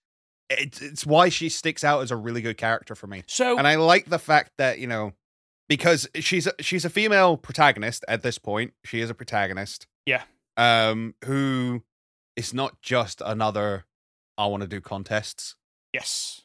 [0.48, 3.22] It's it's why she sticks out as a really good character for me.
[3.28, 5.12] So And I like the fact that, you know,
[5.70, 8.74] because she's a, she's a female protagonist at this point.
[8.84, 9.86] She is a protagonist.
[10.04, 10.24] Yeah.
[10.58, 11.82] Um who
[12.36, 13.86] is not just another
[14.36, 15.54] I want to do contests,
[15.94, 16.42] yes,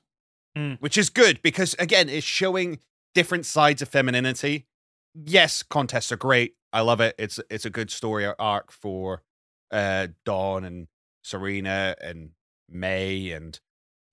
[0.80, 2.80] which is good because again, it's showing
[3.14, 4.66] different sides of femininity.
[5.14, 6.56] Yes, contests are great.
[6.72, 7.16] I love it.
[7.18, 9.24] It's it's a good story arc for
[9.72, 10.88] uh Dawn and
[11.24, 12.32] Serena and
[12.70, 13.60] May and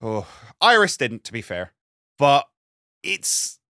[0.00, 0.26] oh
[0.60, 1.72] Iris didn't to be fair.
[2.18, 2.48] But
[3.02, 3.61] it's it-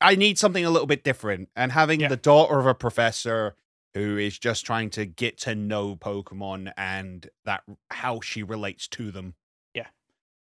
[0.00, 2.08] I need something a little bit different and having Yeah.
[2.08, 3.56] the daughter of a professor
[3.94, 9.10] who is just trying to get to know Pokemon and that how she relates to
[9.10, 9.34] them
[9.74, 9.86] Yeah.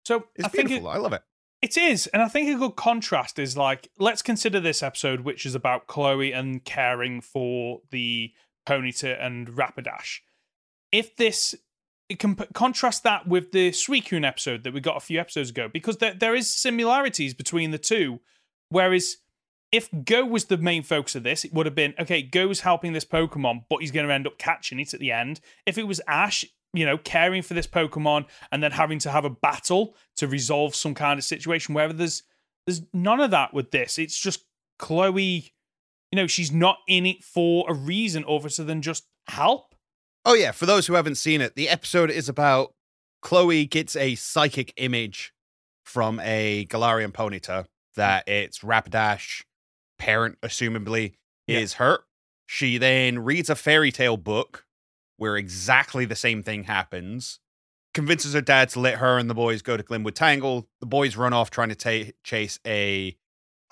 [0.06, 0.92] so is I think beautiful.
[0.92, 1.24] it, I love it.
[1.62, 5.46] it is, and I think a good contrast is like let's consider this episode, which
[5.46, 8.34] is about Chloe and caring for the
[8.68, 10.20] Ponyta and Rapidash.
[10.92, 11.56] If this
[12.10, 15.50] it can p- contrast that with the Suicune episode that we got a few episodes
[15.50, 18.20] ago, because there, there is similarities between the two.
[18.76, 19.20] Whereas
[19.72, 22.22] if Go was the main focus of this, it would have been okay.
[22.22, 25.40] Go's helping this Pokemon, but he's going to end up catching it at the end.
[25.66, 29.24] If it was Ash, you know, caring for this Pokemon and then having to have
[29.24, 32.24] a battle to resolve some kind of situation, where there's
[32.68, 33.98] there's none of that with this.
[33.98, 34.44] It's just
[34.78, 35.54] Chloe.
[36.12, 39.74] You know, she's not in it for a reason other than just help.
[40.26, 42.74] Oh yeah, for those who haven't seen it, the episode is about
[43.22, 45.32] Chloe gets a psychic image
[45.86, 49.44] from a Galarian Ponyta that its Rapidash
[49.98, 51.14] parent, assumably,
[51.48, 51.60] Yeah.
[51.60, 52.06] is hurt.
[52.48, 54.66] She then reads a fairy tale book
[55.18, 57.40] where exactly the same thing happens.
[57.94, 60.68] Convinces her dad to let her and the boys go to Glimwood Tangle.
[60.82, 63.16] The boys run off trying to ta- chase a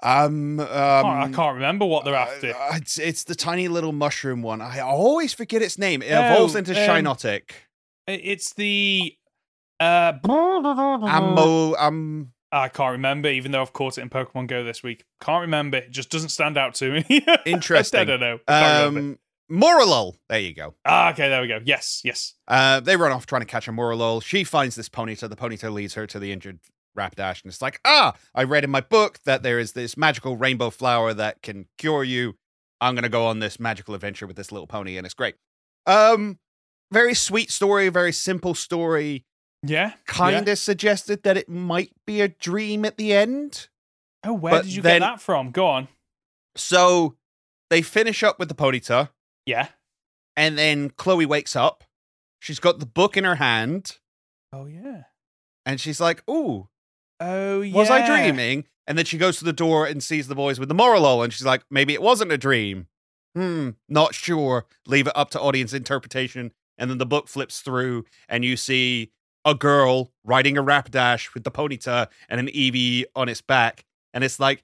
[0.01, 2.53] um, um I can't- I can't remember what they're after.
[2.55, 4.59] uh, it's it's the tiny little mushroom one.
[4.61, 6.01] I always forget its name.
[6.01, 7.51] It evolves Oh, into um, Shiinotic.
[8.07, 9.15] It's the
[9.79, 14.83] uh Ammo um I can't remember, even though I've caught it in Pokemon Go this
[14.83, 15.05] week.
[15.19, 15.77] Can't remember.
[15.77, 17.25] It just doesn't stand out to me.
[17.45, 18.01] Interesting.
[18.01, 18.39] I don't know.
[18.47, 19.17] Um
[19.51, 20.15] Morelull.
[20.29, 20.75] There you go.
[20.85, 21.59] Ah, okay, there we go.
[21.65, 22.35] Yes, yes.
[22.47, 24.21] Uh they run off trying to catch a Morelull.
[24.23, 25.27] She finds this Ponyta.
[25.27, 26.59] The Ponyta leads her to the injured
[26.97, 30.37] Rapidash and it's like, "Ah, I read in my book that there is this magical
[30.37, 32.35] rainbow flower that can cure you.
[32.79, 35.35] I'm going to go on this magical adventure with this little pony and it's great."
[35.87, 36.37] Um
[36.91, 39.25] very sweet story, very simple story.
[39.63, 39.93] Yeah.
[40.05, 40.51] Kind yeah.
[40.53, 43.69] of suggested that it might be a dream at the end.
[44.25, 45.51] Oh, where but did you then- get that from?
[45.51, 45.87] Go on.
[46.55, 47.15] So
[47.69, 49.09] they finish up with the Ponyta,
[49.45, 49.69] Yeah.
[50.35, 51.83] and then Chloe wakes up.
[52.39, 53.97] She's got the book in her hand,
[54.51, 55.03] Oh yeah.
[55.65, 56.69] and she's like, Ooh,
[57.19, 57.73] Oh yeah.
[57.73, 58.65] was I dreaming?
[58.85, 61.31] And then she goes to the door and sees the boys with the Morelull, and
[61.33, 62.87] she's like, Maybe it wasn't a dream.
[63.35, 64.67] Hmm, not sure.
[64.85, 66.51] Leave it up to audience interpretation.
[66.77, 69.11] And then the book flips through, and you see
[69.45, 73.85] a girl riding a Rapidash with the Ponyta and an Eevee on its back.
[74.13, 74.63] And it's like,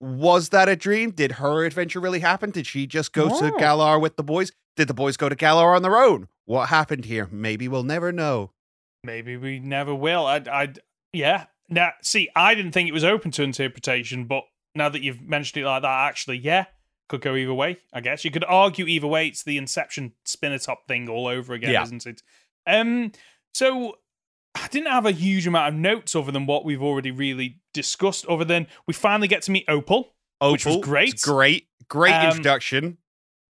[0.00, 1.10] was that a dream?
[1.10, 2.50] Did her adventure really happen?
[2.50, 3.52] Did she just go to.
[3.58, 4.52] Galar with the boys?
[4.76, 6.28] Did the boys go to Galar on their own?
[6.44, 7.28] What happened here?
[7.30, 8.52] Maybe we'll never know.
[9.04, 10.26] Maybe we never will.
[10.26, 10.72] I, I,
[11.12, 11.46] yeah.
[11.68, 15.62] Now, see, I didn't think it was open to interpretation, but now that you've mentioned
[15.62, 16.66] it like that, actually, yeah,
[17.08, 17.78] could go either way.
[17.92, 19.26] I guess you could argue either way.
[19.28, 21.82] It's the Inception spinner top thing all over again, Yeah.
[21.82, 22.22] isn't it?
[22.66, 23.12] Um.
[23.54, 23.96] So
[24.62, 28.26] I didn't have a huge amount of notes other than what we've already really discussed.
[28.26, 31.14] Other than we finally get to meet Opal, Opal, Which was great.
[31.14, 32.98] it's great, great Um, introduction.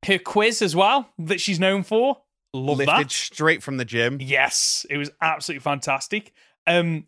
[0.07, 2.23] her quiz as well that she's known for.
[2.55, 3.11] Love Lifted that.
[3.13, 4.19] straight from the gym.
[4.21, 6.33] Yes, it was absolutely fantastic.
[6.67, 7.05] Um,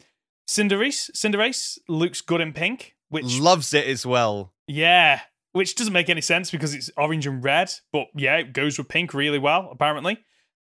[0.48, 4.52] Cinderace, Cinderace looks good in pink, which Loves it as well.
[4.66, 5.20] yeah,
[5.52, 8.88] which doesn't make any sense because it's orange and red, but yeah, it goes with
[8.88, 10.18] pink really well apparently.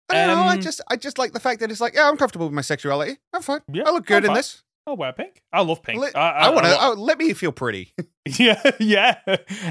[0.08, 0.42] I don't know.
[0.44, 2.54] I Um, just, I just like the fact that it's like, yeah, I'm comfortable with
[2.54, 3.16] my sexuality.
[3.32, 3.60] I'm fine.
[3.72, 4.36] Yeah, I look good I'm in fine.
[4.36, 4.62] this.
[4.86, 5.42] I'll wear pink.
[5.52, 6.00] I love pink.
[6.00, 6.92] Let- I, I, want to.
[7.02, 7.92] Let me feel pretty.
[8.38, 9.18] yeah, yeah.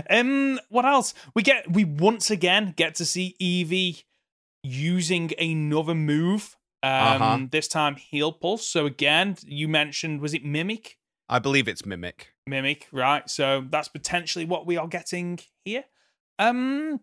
[0.09, 1.13] Um, what else?
[1.33, 4.03] We get we once again get to see Eevee
[4.63, 6.57] using another move.
[6.83, 7.39] Um, Uh-huh.
[7.49, 8.67] this time heal pulse.
[8.67, 10.97] So again, you mentioned was it mimic?
[11.29, 12.33] I believe it's mimic.
[12.45, 13.27] Mimic, right?
[13.29, 15.85] So that's potentially what we are getting here.
[16.37, 16.99] Um,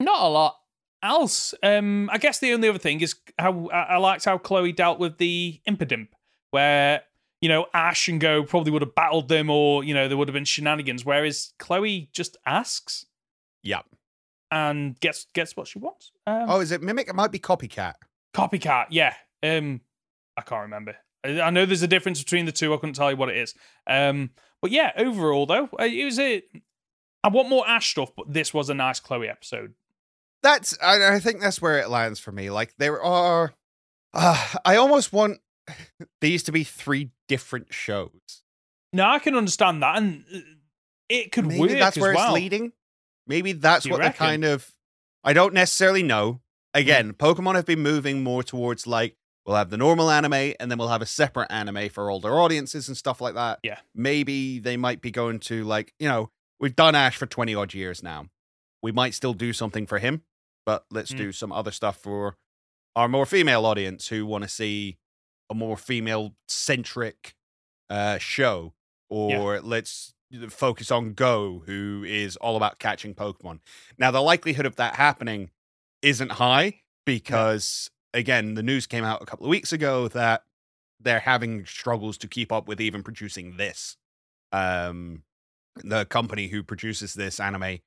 [0.00, 0.56] not a lot
[1.04, 1.54] else.
[1.62, 4.98] Um, I guess the only other thing is how I, I liked how Chloe dealt
[4.98, 6.08] with the Impidimp,
[6.50, 7.02] where
[7.40, 10.28] you know, Ash and Go probably would have battled them, or you know, there would
[10.28, 11.04] have been shenanigans.
[11.04, 13.04] Whereas Chloe just asks
[13.62, 13.84] Yep.
[14.50, 16.10] and gets gets what she wants.
[16.26, 17.08] Um, Oh, is it mimic?
[17.08, 17.94] It might be copycat.
[18.34, 19.14] Copycat, yeah.
[19.42, 19.82] Um,
[20.36, 20.96] I can't remember.
[21.24, 22.72] I I know there's a difference between the two.
[22.72, 23.54] I couldn't tell you what it is.
[23.86, 24.30] Um,
[24.62, 26.42] but yeah, overall though, uh, it was a.
[27.22, 29.74] I want more Ash stuff, but this was a nice Chloe episode.
[30.44, 32.50] That's I, I think that's where it lands for me.
[32.50, 33.54] Like there are,
[34.12, 35.38] uh, I almost want
[36.20, 38.42] these to be three different shows.
[38.92, 40.38] Now I can understand that, and uh,
[41.08, 42.26] it could Maybe work that's as where well.
[42.26, 42.72] it's leading.
[43.26, 44.70] Maybe that's what they're kind of.
[45.24, 46.42] I don't necessarily know.
[46.74, 47.16] Again, Mm.
[47.16, 49.16] Pokemon have been moving more towards like
[49.46, 52.88] we'll have the normal anime and then we'll have a separate anime for older audiences
[52.88, 53.60] and stuff like that.
[53.62, 53.78] Yeah.
[53.94, 56.30] Maybe they might be going to like you know
[56.60, 58.26] we've done Ash for twenty odd years now.
[58.82, 60.22] We might still do something for him,
[60.66, 61.18] but let's Mm.
[61.18, 62.36] do some other stuff for
[62.96, 64.98] our more female audience who want to see
[65.50, 67.34] a more female centric
[67.90, 68.72] uh, show,
[69.10, 70.14] or let's
[70.48, 73.60] focus on Go, who is all about catching Pokemon.
[73.98, 75.50] Now, the likelihood of that happening
[76.02, 80.44] isn't high because, again, the news came out a couple of weeks ago that
[80.98, 83.96] they're having struggles to keep up with even producing this.
[84.50, 85.24] Um,
[85.76, 87.78] the company who produces this anime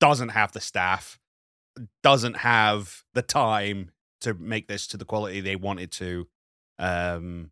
[0.00, 1.18] doesn't have the staff,
[2.02, 3.90] doesn't have the time
[4.22, 6.26] to make this to the quality they wanted to.
[6.78, 7.50] Um,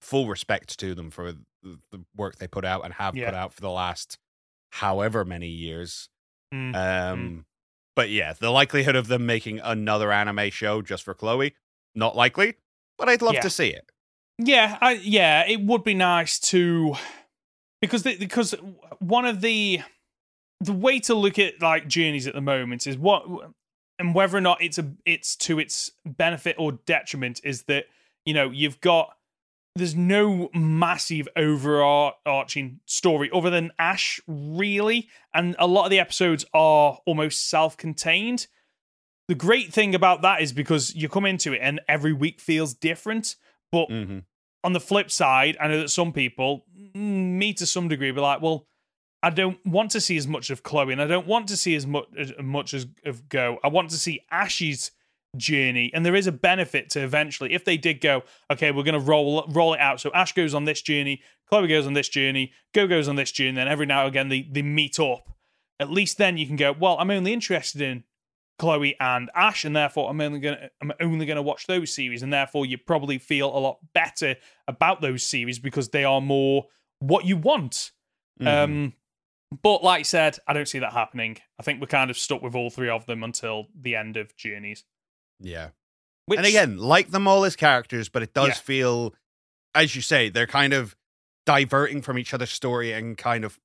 [0.00, 3.26] full respect to them for the, work they put out and have Yeah.
[3.26, 4.18] put out for the last
[4.70, 6.08] however many years.
[6.54, 6.74] Mm.
[6.76, 7.46] Um,
[7.96, 11.54] but yeah, the likelihood of them making another anime show just for Chloe,
[11.94, 12.54] not likely.
[12.98, 13.40] But I'd love Yeah.
[13.40, 13.90] to see it.
[14.38, 16.94] Yeah, I, yeah, it would be nice to
[17.80, 18.54] because the, because
[18.98, 19.80] one of the
[20.60, 23.24] the way to look at like journeys at the moment is what
[23.98, 27.86] and whether or not it's a it's to its benefit or detriment is that
[28.24, 29.10] you know you've got
[29.74, 35.08] there's no massive overarching story other than Ash really.
[35.34, 38.46] And a lot of the episodes are almost self-contained.
[39.28, 42.72] The great thing about that is because you come into it and every week feels
[42.72, 43.36] different.
[43.70, 44.20] But hmm
[44.66, 48.20] on the flip side, I know that some people, mm, me to some degree, be
[48.20, 48.66] like, well,
[49.22, 51.74] I don't want to see as much of Chloe, and I don't want to see
[51.74, 53.58] as much as much as of Go.
[53.64, 54.90] I want to see Ash's
[55.36, 58.98] journey, and there is a benefit to eventually, if they did go, okay, we're going
[58.98, 60.00] to roll roll it out.
[60.00, 63.32] So Ash goes on this journey, Chloe goes on this journey, Go goes on this
[63.32, 65.34] journey, and then every now and again they they meet up.
[65.78, 68.04] At least then you can go, well, I'm only interested in
[68.58, 72.32] Chloe and Ash, and therefore I'm only gonna I'm only gonna watch those series, and
[72.32, 74.36] therefore you probably feel a lot better
[74.68, 76.66] about those series because they are more
[77.00, 77.92] what you want.
[78.40, 78.46] Mm-hmm.
[78.46, 78.92] Um,
[79.62, 81.38] but like I said, I don't see that happening.
[81.58, 84.36] I think we're kind of stuck with all three of them until the end of
[84.36, 84.84] Journeys.
[85.40, 85.68] yeah.
[86.26, 88.54] Which, and again, like them all as characters, but it does Yeah.
[88.54, 89.14] feel,
[89.76, 90.96] as you say, they're kind of
[91.44, 93.60] diverting from each other's story and kind of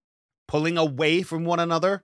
[0.48, 2.04] pulling away from one another.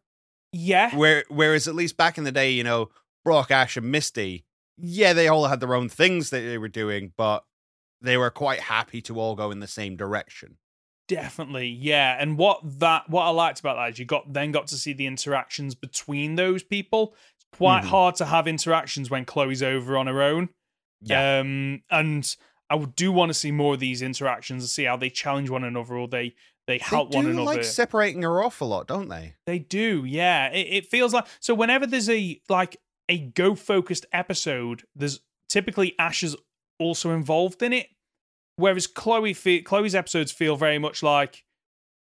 [0.52, 2.90] yeah, Where whereas at least back in the day, you know,
[3.24, 4.46] Brock, Ash, and Misty,
[4.78, 7.44] yeah, they all had their own things that they were doing, but
[8.02, 10.58] they were quite happy to all go in the same direction.
[11.08, 12.18] Definitely, yeah.
[12.20, 14.94] And what that what I liked about that is you got then got to see
[14.94, 17.16] the interactions between those people.
[17.36, 17.88] It's quite Mhm.
[17.88, 20.50] hard to have interactions when Chloe's over on her own.
[21.02, 21.40] Yeah.
[21.40, 22.36] Um, and
[22.70, 25.50] I would- do want to see more of these interactions and see how they challenge
[25.50, 26.36] one another or they
[26.66, 27.44] they help they one another.
[27.46, 29.36] like separating her off a lot, don't they?
[29.46, 30.50] They do, yeah.
[30.50, 32.76] It, it feels like so whenever there's a like
[33.08, 36.36] a go focused episode, there's typically Ash is
[36.80, 37.88] also involved in it.
[38.58, 41.44] Whereas Chloe fe- Chloe's episodes feel very much like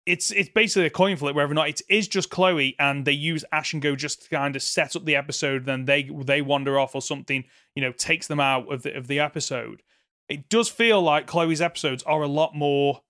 [0.05, 3.11] it's it's basically a coin flip whether or not it is just Chloe and they
[3.11, 6.41] use Ash and Go just to kind of set up the episode, then they they
[6.41, 7.43] wander off or something,
[7.75, 9.83] you know, takes them out of the of the episode.
[10.29, 13.01] It does feel like Chloe's episodes are a lot more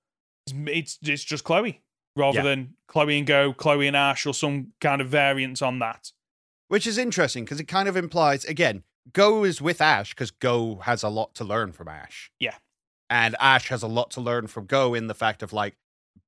[0.48, 1.82] it's it's just Chloe
[2.16, 2.43] rather Yeah.
[2.43, 6.12] than Chloe and Go, Chloe and Ash, or some kind of variants on that.
[6.68, 8.84] Which is interesting because it kind of implies again,
[9.14, 12.32] Go is with Ash because Go has a lot to learn from Ash.
[12.39, 12.56] Yeah.
[13.10, 15.78] And Ash has a lot to learn from Go in the fact of like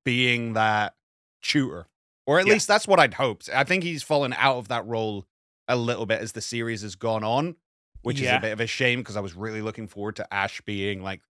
[0.06, 0.96] being that
[1.42, 1.88] tutor.
[2.26, 2.54] Or at Yeah.
[2.54, 3.50] least that's what I'd hoped.
[3.54, 5.26] I think he's fallen out of that role
[5.68, 7.56] a little bit as the series has gone on,
[8.02, 10.62] which is a bit of a shame because I was really looking forward to Ash
[10.62, 11.22] being like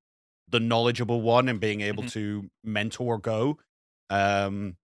[0.47, 2.11] the knowledgeable one and being able Mhm.
[2.11, 3.59] to mentor Go.
[4.09, 4.77] Um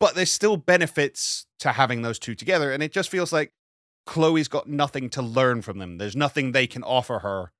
[0.00, 3.52] but there's still benefits to having those two together and it just feels like
[4.06, 5.96] Chloe's got nothing to learn from them.
[5.98, 7.52] There's nothing they can offer her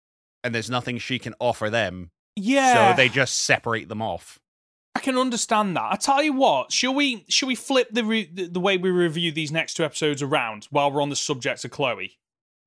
[0.45, 2.11] and there's nothing she can offer them.
[2.37, 4.39] Yeah, So they just separate them off.
[4.95, 5.89] I can understand that.
[5.93, 9.33] I tell you what, shall we shall we flip the re- the way we review
[9.33, 12.19] these next two episodes around while we're on the subject of Chloe?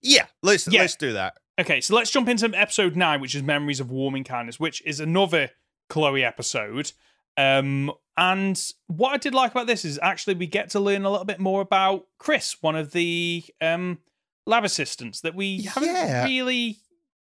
[0.02, 0.82] Yeah, let's Yeah.
[0.82, 1.38] let's do that.
[1.60, 5.00] Okay, so let's jump into episode nine, which is Memories of Warming Kindness, which is
[5.00, 5.52] another
[5.90, 6.92] Chloe episode.
[7.38, 11.10] Um, and what I did like about this is actually we get to learn a
[11.10, 14.00] little bit more about Chris, one of the um,
[14.46, 16.26] lab assistants that we haven't Yeah.
[16.26, 16.78] really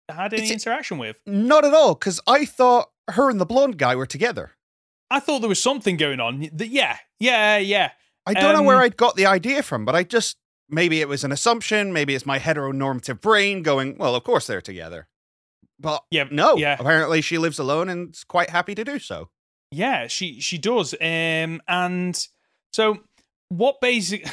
[0.10, 1.18] had any It's- interaction with.
[1.26, 4.54] Not at all, because I thought her and the blonde guy were together.
[5.10, 6.50] I thought there was something going on.
[6.58, 7.92] Yeah, yeah, yeah.
[8.26, 10.38] I don't know where Um, I'd got the idea from, but I just
[10.70, 14.60] maybe it was an assumption, maybe it's my heteronormative brain going, well, of course they're
[14.62, 15.08] together.
[15.80, 16.76] But Yeah, no, yeah.
[16.78, 19.30] apparently she lives alone and is quite happy to do so.
[19.72, 20.94] Yeah, she she does.
[21.00, 22.28] Um, and
[22.74, 23.04] so
[23.48, 24.28] what basic?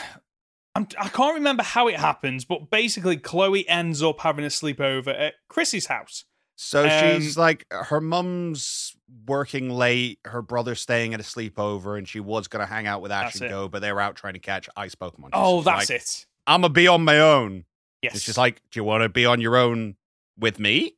[0.77, 5.09] I'm, I can't remember how it happens, but basically, Chloe ends up having a sleepover
[5.19, 6.25] at Chrissy's house.
[6.57, 8.95] So Um, she's like, her mum's
[9.27, 13.03] working late, her brother's staying at a sleepover, and she was going to hang out
[13.03, 13.49] with Ash and it.
[13.51, 15.31] go, but they were out trying to catch ice Pokemon.
[15.33, 16.27] Oh, She's that's like, it.
[16.47, 17.65] I'm going to be on my own.
[18.03, 19.97] Yes, It's just like, do you want to be on your own
[20.39, 20.95] with me?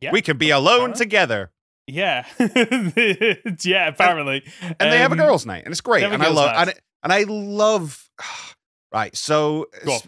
[0.00, 1.50] yeah, We can be alone together.
[1.86, 3.88] yeah, yeah.
[3.88, 4.44] Apparently,
[4.78, 6.00] and they have a Um, girls' night, and it's great.
[6.00, 8.08] they have a And I love, and, and I love,
[8.92, 9.16] right.
[9.16, 10.00] So, Go on.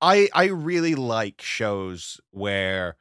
[0.00, 2.96] I I really like shows where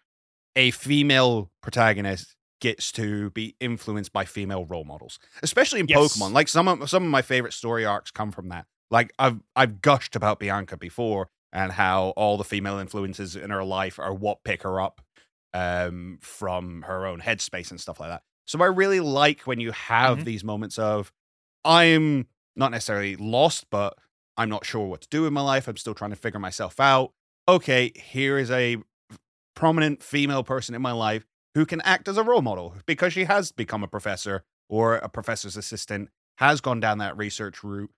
[0.55, 5.99] a female protagonist gets to be influenced by female role models, especially in Yes.
[6.17, 6.33] Pokemon.
[6.33, 8.65] Like some of some of my favorite story arcs come from that.
[8.91, 13.63] Like I've I've gushed about Bianca before and how all the female influences in her
[13.63, 15.01] life are what pick her up
[15.53, 18.23] um, from her own headspace and stuff like that.
[18.45, 20.25] So I really like when you have Mhm.
[20.25, 21.11] these moments of
[21.65, 23.97] I'm not necessarily lost, but
[24.37, 25.67] I'm not sure what to do with my life.
[25.67, 27.11] I'm still trying to figure myself out.
[27.47, 28.77] Okay, here is a
[29.55, 31.25] prominent female person in my life
[31.55, 35.09] who can act as a role model because she has become a professor or a
[35.09, 37.91] professor's assistant, has gone down that research route,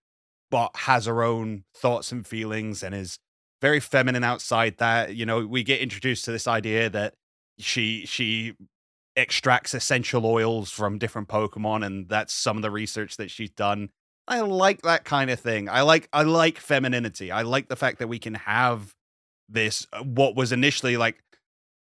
[0.52, 3.20] but has her own thoughts and feelings and is
[3.62, 5.16] very feminine outside that.
[5.16, 7.14] You know, we get introduced to this idea that
[7.58, 8.56] she she
[9.16, 13.90] extracts essential oils from different Pokemon, and that's some of the research that she's done.
[14.28, 15.70] I like that kind of thing.
[15.70, 17.32] I like I like femininity.
[17.32, 18.96] I like the fact that we can have
[19.50, 21.24] this uh, what was initially like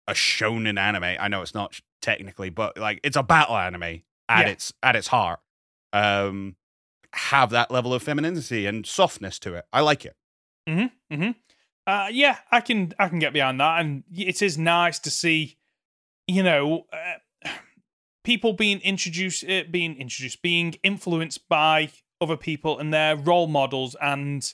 [0.07, 1.03] a shonen anime.
[1.19, 4.01] I know it's not technically, but like it's a battle anime at
[4.45, 4.47] Yeah.
[4.47, 5.39] its at its heart.
[5.93, 6.55] Um
[7.13, 9.65] have that level of femininity and softness to it.
[9.71, 10.15] I like it.
[10.67, 11.31] Mm-hmm.
[11.85, 15.57] Uh, yeah, I can I can get behind that, and it is nice to see,
[16.27, 17.49] you know, uh,
[18.23, 21.91] people being introduced, uh, being introduced, being influenced by
[22.24, 24.51] other people and their role models, and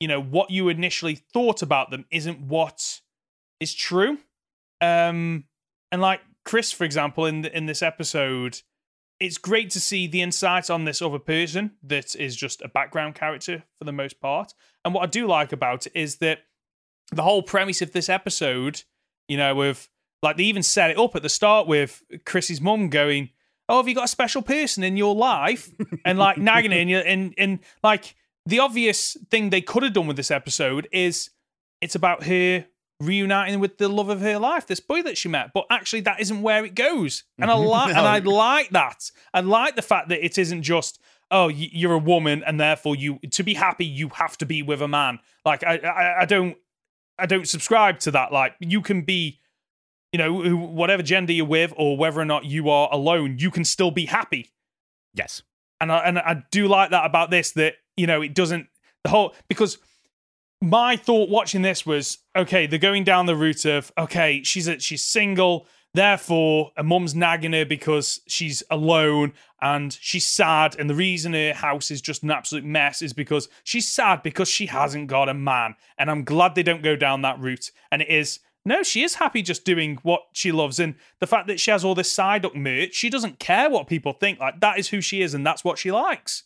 [0.00, 3.00] you know what you initially thought about them isn't what
[3.60, 4.18] is true.
[4.80, 5.44] Um,
[5.90, 8.60] and like Chris, for example, in the, in this episode,
[9.20, 13.14] it's great to see the insight on this other person that is just a background
[13.14, 14.52] character for the most part.
[14.84, 16.40] And what I do like about it is that
[17.12, 18.82] the whole premise of this episode,
[19.28, 19.88] you know, with
[20.22, 23.30] like they even set it up at the start with chris's mum going,
[23.68, 25.70] "Oh, have you got a special person in your life?"
[26.04, 28.14] and like nagging her, and, and and like
[28.46, 31.30] the obvious thing they could have done with this episode is
[31.80, 32.66] it's about her
[33.00, 35.50] reuniting with the love of her life, this boy that she met.
[35.52, 38.30] But actually, that isn't where it goes, and I like and I No.
[38.30, 39.10] like that.
[39.34, 41.00] I like the fact that it isn't just
[41.30, 44.82] oh you're a woman and therefore you to be happy you have to be with
[44.82, 45.18] a man.
[45.44, 46.56] Like I I, I don't
[47.18, 48.32] I don't subscribe to that.
[48.32, 49.38] Like you can be.
[50.12, 53.64] You know, whatever gender you're with, or whether or not you are alone, you can
[53.64, 54.52] still be happy.
[55.14, 55.42] Yes.
[55.80, 58.68] and I, and I do like that about this that you know it doesn't
[59.04, 59.78] the whole because
[60.60, 64.78] my thought watching this was okay they're going down the route of okay she's a,
[64.78, 69.32] she's single therefore a mum's nagging her because she's alone
[69.62, 70.76] and she's sad.
[70.78, 74.48] And the reason her house is just an absolute mess is because she's sad because
[74.48, 75.76] she hasn't got a man.
[75.96, 77.70] And I'm glad they don't go down that route.
[77.90, 80.78] And it is no, she is happy just doing what she loves.
[80.78, 84.12] And the fact that she has all this Psyduck merch, she doesn't care what people
[84.12, 84.38] think.
[84.38, 86.44] Like, that is who she is, and that's what she likes.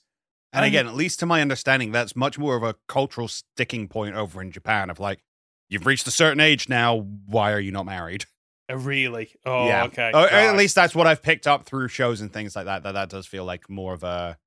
[0.53, 3.89] And Um, again, at least to my understanding, that's much more of a cultural sticking
[3.89, 5.23] point over in Japan of like,
[5.69, 6.97] you've reached a certain age now,
[7.27, 8.25] why are you not married?
[8.71, 9.33] Uh, really?
[9.45, 9.85] Oh, yeah.
[9.85, 10.11] okay.
[10.15, 12.93] Or at least that's what I've picked up through shows and things like that, that
[12.93, 14.39] that does feel like more of a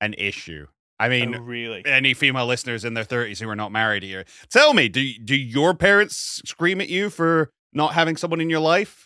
[0.00, 0.66] an issue.
[0.98, 1.82] I mean, Oh, really?
[1.86, 5.36] any female listeners in their 30s who are not married here, tell me, do do
[5.36, 9.02] your parents scream at you for not having someone in your life?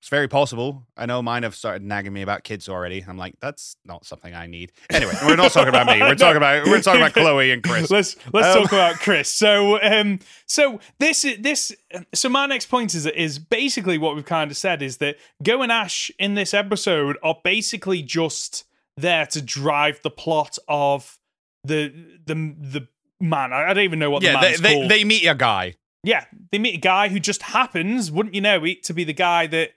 [0.00, 0.86] It's very possible.
[0.96, 3.04] I know mine have started nagging me about kids already.
[3.08, 4.70] I'm like, that's not something I need.
[4.90, 5.98] Anyway, we're not talking about me.
[6.00, 7.90] We're talking about we're talking about Chloe and Chris.
[7.90, 9.28] Let's let's Um, talk about Chris.
[9.28, 11.74] So um so this is this
[12.14, 15.62] so my next point is is basically what we've kind of said is that Goh
[15.62, 18.64] and Ash in this episode are basically just
[18.96, 21.18] there to drive the plot of
[21.66, 21.92] the
[22.26, 22.88] the the
[23.20, 23.52] man.
[23.52, 24.90] I I don't even know what the Yeah, man they, is they, called.
[24.90, 25.74] they meet a guy.
[26.04, 29.12] yeah, they meet a guy who just happens, wouldn't you know it, to be the
[29.12, 29.70] guy that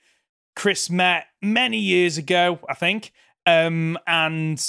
[0.55, 3.11] Chris met many years ago, I think.
[3.45, 4.63] Um, and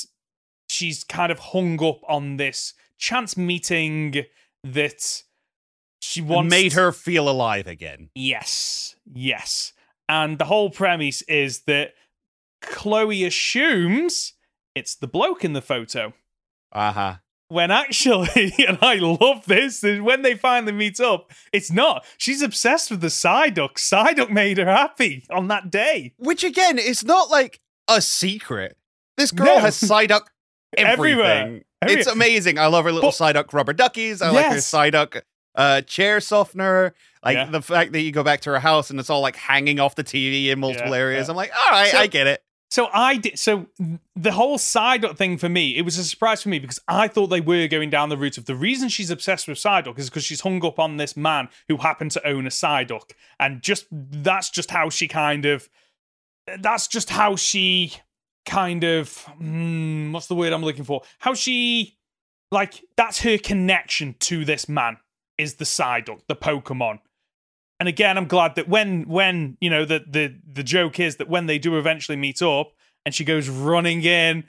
[0.69, 4.25] she's kind of hung up on this chance meeting
[4.65, 5.23] that
[6.01, 8.09] she wants Made her feel alive again.
[8.15, 9.73] Yes, yes.
[10.09, 11.93] And the whole premise is that
[12.63, 14.35] Chloe assumes
[14.75, 16.15] it's the bloke in the photo.
[16.73, 17.15] Uh huh.
[17.49, 22.05] When actually, and I love this, is when they finally meet up, it's not.
[22.17, 23.75] She's obsessed with the Psyduck.
[23.75, 26.15] Psyduck made her happy on that day.
[26.19, 28.77] Which again it's not like a secret.
[29.17, 29.59] This girl No.
[29.59, 30.27] has Psyduck
[30.77, 30.93] everything.
[30.93, 31.61] Everywhere.
[31.83, 32.59] It's amazing.
[32.59, 34.23] I love her little But- Psyduck rubber duckies.
[34.23, 34.71] I like her Yes.
[34.71, 35.23] Psyduck
[35.57, 36.95] uh, chair softener.
[37.25, 37.47] Like Yeah.
[37.47, 39.95] the fact that you go back to her house and it's all like hanging off
[39.97, 41.27] the TV in multiple Yeah, areas.
[41.27, 41.33] yeah.
[41.33, 42.43] I'm like, all right, So- I get it.
[42.71, 43.39] So I did.
[43.39, 43.67] So
[44.15, 47.27] the whole Psyduck thing for me, it was a surprise for me because I thought
[47.27, 50.25] they were going down the route of the reason she's obsessed with Psyduck is because
[50.25, 53.11] she's hung up on this man who happened to own a Psyduck,
[53.41, 55.69] and just that's just how she kind of.
[56.59, 57.95] That's just how she
[58.47, 59.19] kind of.
[59.25, 61.03] Hmm, what's the word I'm looking for?
[61.19, 61.99] How she,
[62.53, 64.99] like, that's her connection to this man
[65.39, 67.01] is the Psyduck, the Pokemon.
[67.81, 71.29] And again, I'm glad that when when you know the the the joke is that
[71.29, 72.73] when they do eventually meet up,
[73.07, 74.45] and she goes running in,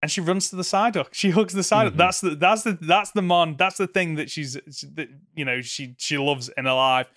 [0.00, 1.08] and she runs to the Psyduck.
[1.12, 1.92] She hugs the Psyduck.
[1.92, 1.96] Mhm.
[1.98, 3.56] That's the that's the that's the mon.
[3.58, 7.08] That's the thing that she's that you know she she loves in her life.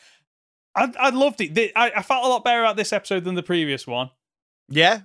[0.76, 1.72] I I loved it.
[1.74, 4.10] I, I felt a lot better about this episode than the previous one.
[4.68, 5.02] Yeah.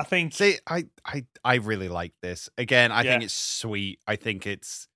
[0.00, 0.32] I think.
[0.34, 2.48] See, I, I, I really like this.
[2.58, 4.00] Again, I think it's sweet.
[4.08, 4.88] I think it's,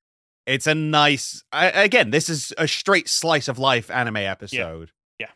[0.46, 1.44] it's a nice.
[1.52, 4.90] I, again, this is a straight slice of life anime episode.
[4.90, 5.26] Yeah.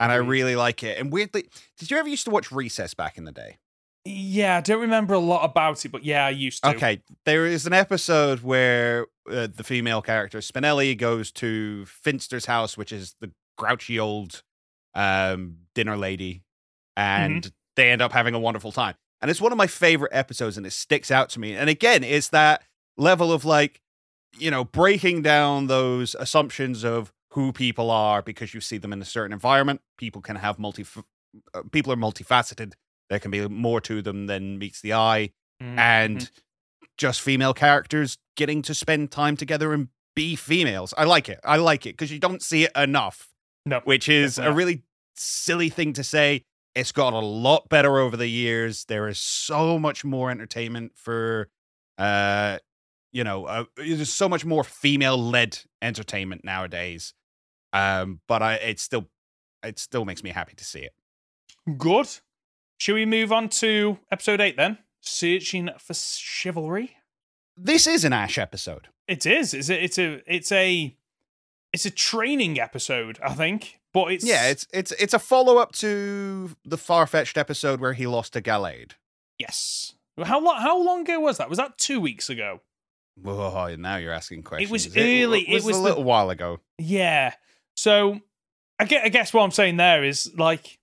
[0.00, 0.98] And I really like it.
[0.98, 1.48] And weirdly,
[1.78, 3.58] did you ever used to watch Recess back in the day?
[4.04, 6.70] Yeah, I don't remember a lot about it, but yeah, I used to.
[6.70, 12.76] Okay, there is an episode where uh, the female character Spinelli goes to Finster's house,
[12.76, 14.42] which is the grouchy old
[14.94, 16.42] um, dinner lady,
[16.96, 18.94] and they end up having a wonderful time.
[19.22, 21.54] And it's one of my favorite episodes, and it sticks out to me.
[21.54, 22.62] And again, it's that
[22.98, 23.80] level of like,
[24.38, 29.02] you know, breaking down those assumptions of who people are because you see them in
[29.02, 29.80] a certain environment.
[29.98, 30.84] People can have multi,
[31.52, 32.74] uh, people are multifaceted.
[33.10, 35.30] There can be more to them than meets the eye
[35.62, 35.78] Mhm.
[35.78, 36.30] and
[36.96, 40.94] just female characters getting to spend time together and be females.
[40.96, 41.40] I like it.
[41.44, 43.28] I like it because you don't see it enough,
[43.66, 44.82] no, which is a really
[45.16, 46.44] silly thing to say.
[46.76, 48.84] It's got a lot better over the years.
[48.86, 51.48] There is so much more entertainment for,
[51.98, 52.58] uh,
[53.14, 57.14] you know, uh, there's so much more female-led entertainment nowadays.
[57.72, 59.08] Um, but I, it still,
[59.62, 60.92] it still makes me happy to see it.
[61.78, 62.08] good.
[62.78, 64.78] Should we move on to episode eight then?
[65.00, 66.96] Searching for chivalry.
[67.56, 68.88] This is an Ash episode.
[69.06, 69.54] It is.
[69.54, 69.84] It's a.
[69.84, 70.22] It's a.
[70.26, 70.96] It's a.
[71.72, 73.80] It's a training episode, I think.
[73.92, 78.06] But it's Yeah, it's it's it's a follow up to the Farfetch'd episode where he
[78.08, 78.92] lost to Gallade.
[79.38, 79.94] yes.
[80.22, 80.60] How long?
[80.60, 81.48] How long ago was that?
[81.48, 82.60] Was that two weeks ago?
[83.22, 84.68] Whoa, now you're asking questions.
[84.68, 86.60] It was early, it was, was a the- little while ago.
[86.78, 87.34] Yeah.
[87.76, 88.20] So,
[88.78, 90.78] I guess, I guess what I'm saying there is like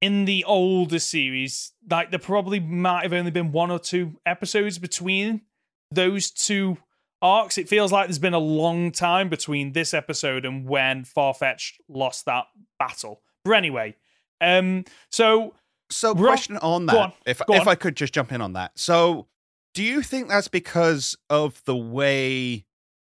[0.00, 4.78] in the older series, like there probably might have only been one or two episodes
[4.78, 5.42] between
[5.90, 6.78] those two
[7.22, 7.56] arcs.
[7.58, 12.24] It feels like there's been a long time between this episode and when Farfetch'd lost
[12.26, 12.46] that
[12.78, 13.20] battle.
[13.44, 13.96] But anyway,
[14.40, 15.54] um, so
[15.90, 17.68] So, question on that, on, if if on.
[17.68, 18.72] I could just jump in on that.
[18.78, 19.26] So,
[19.74, 22.64] do you think that's because of the way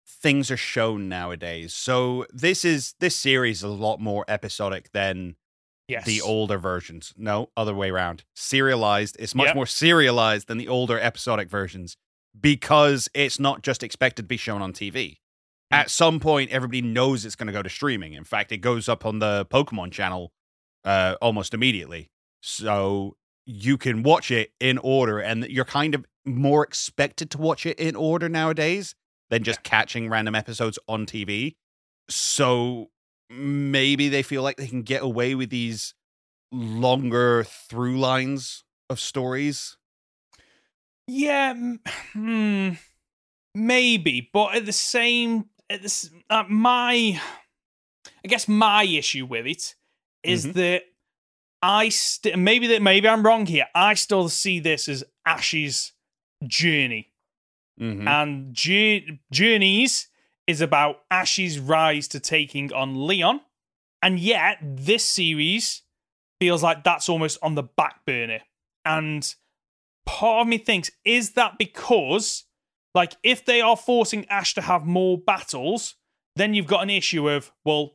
[0.06, 1.74] things are shown nowadays?
[1.74, 5.36] So, this is this series is a lot more episodic than
[5.88, 7.12] yes, the older versions.
[7.16, 8.24] No, other way around.
[8.34, 9.16] Serialized.
[9.18, 9.56] It's much Yep.
[9.56, 11.96] more serialized than the older episodic versions
[12.38, 15.18] because it's not just expected to be shown on TV.
[15.72, 15.76] Mm.
[15.78, 18.14] At some point, everybody knows it's going to go to streaming.
[18.14, 20.32] In fact, it goes up on the Pokemon channel
[20.84, 22.10] uh, almost immediately.
[22.40, 23.16] So
[23.46, 27.78] you can watch it in order, and you're kind of more expected to watch it
[27.78, 28.94] in order nowadays
[29.30, 31.56] than just catching random episodes on TV.
[32.08, 32.90] So
[33.30, 35.94] maybe they feel like they can get away with these
[36.52, 39.76] longer through lines of stories.
[41.06, 41.54] Yeah,
[42.12, 42.70] hmm,
[43.54, 47.20] maybe, but at the same, at the, s- uh, my,
[48.24, 49.74] I guess my issue with it
[50.22, 50.52] is Mhm.
[50.54, 50.82] that
[51.62, 53.66] I st- maybe that maybe I'm wrong here.
[53.74, 55.92] I still see this as Ash's
[56.46, 57.12] journey,
[57.80, 58.06] Mhm.
[58.08, 60.08] and Jour- journeys
[60.46, 63.40] is about Ash's rise to taking on Leon,
[64.02, 65.82] and yet this series
[66.40, 68.40] feels like that's almost on the back burner,
[68.84, 69.34] and
[70.06, 72.44] part of me thinks is that because
[72.94, 75.94] like if they are forcing ash to have more battles
[76.36, 77.94] then you've got an issue of well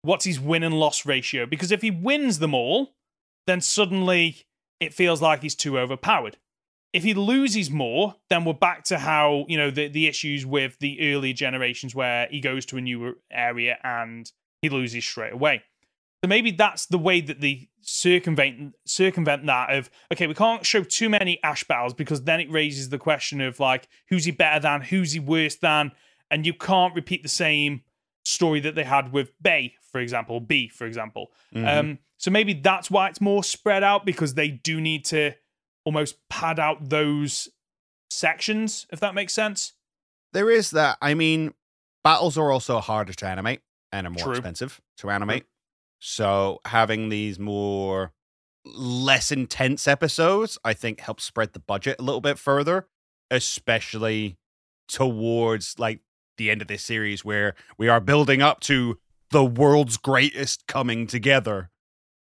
[0.00, 2.96] what's his win and loss ratio because if he wins them all
[3.46, 4.46] then suddenly
[4.80, 6.38] it feels like he's too overpowered.
[6.92, 10.78] If he loses more, then we're back to how, you know, the, the issues with
[10.80, 14.30] the earlier generations where he goes to a new area and
[14.60, 15.62] he loses straight away.
[16.22, 20.82] So maybe that's the way that they circumvent circumvent that of okay, we can't show
[20.82, 24.60] too many Ash battles because then it raises the question of like who's he better
[24.60, 25.92] than, who's he worse than,
[26.30, 27.82] and you can't repeat the same
[28.24, 31.32] story that they had with Bea, for example, Bea, for example.
[31.54, 31.78] Mhm.
[31.78, 35.32] Um, so maybe that's why it's more spread out because they do need to
[35.84, 37.48] almost pad out those
[38.10, 39.74] sections, if that makes sense.
[40.32, 40.98] There is that.
[41.00, 41.54] I mean,
[42.04, 43.60] battles are also harder to animate
[43.92, 44.32] and are more True.
[44.32, 45.44] expensive to animate.
[45.98, 48.12] So having these more
[48.64, 52.86] less intense episodes, I think helps spread the budget a little bit further,
[53.30, 54.38] especially
[54.88, 56.00] towards like
[56.36, 58.98] the end of this series where we are building up to
[59.30, 61.70] the world's greatest coming together.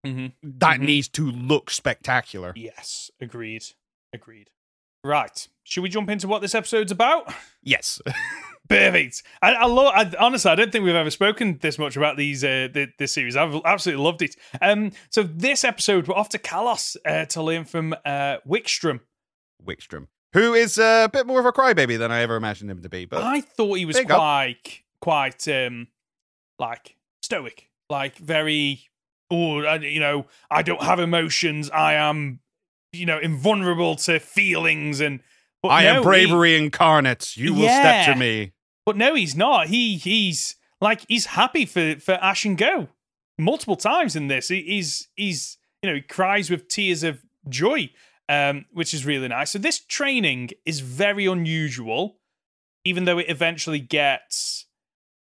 [0.08, 0.50] Mm-hmm.
[0.60, 0.84] That Mhm.
[0.86, 2.54] needs to look spectacular.
[2.56, 3.64] Yes, agreed.
[4.14, 4.50] Agreed.
[5.04, 5.48] Right.
[5.64, 7.34] Should we jump into what this episode's about?
[7.62, 8.02] Yes.
[8.70, 9.24] Perfect.
[9.42, 9.94] I, I love.
[9.96, 13.14] I, honestly, I don't think we've ever spoken this much about these uh, th- this
[13.14, 13.38] series.
[13.38, 14.36] I've absolutely loved it.
[14.62, 19.00] Um, so this episode, we're off to Kalos uh, to learn from uh, Wikstrom.
[19.66, 22.90] Wikstrom, who is a bit more of a crybaby than I ever imagined him to
[22.90, 23.06] be.
[23.06, 25.88] But I thought he was quite, quite, um,
[26.60, 28.82] like stoic, like very.
[29.30, 31.70] Oh, I- you know, I don't have emotions.
[31.70, 32.40] I am,
[32.94, 35.22] you know, invulnerable to feelings and.
[35.64, 37.36] But I no, am he- bravery incarnate.
[37.36, 38.54] You will step to me.
[38.86, 39.68] But no, he's not.
[39.68, 42.88] He he's like he's happy for for Ash and Goh
[43.40, 44.48] multiple times in this.
[44.50, 47.90] He, he's he's you know he cries with tears of joy,
[48.30, 49.50] um, which is really nice.
[49.50, 52.20] So this training is very unusual,
[52.86, 54.67] even though it eventually gets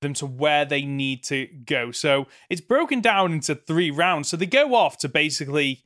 [0.05, 1.91] them to where they need to go.
[1.91, 4.29] So it's broken down into three rounds.
[4.29, 5.83] So they go off to basically.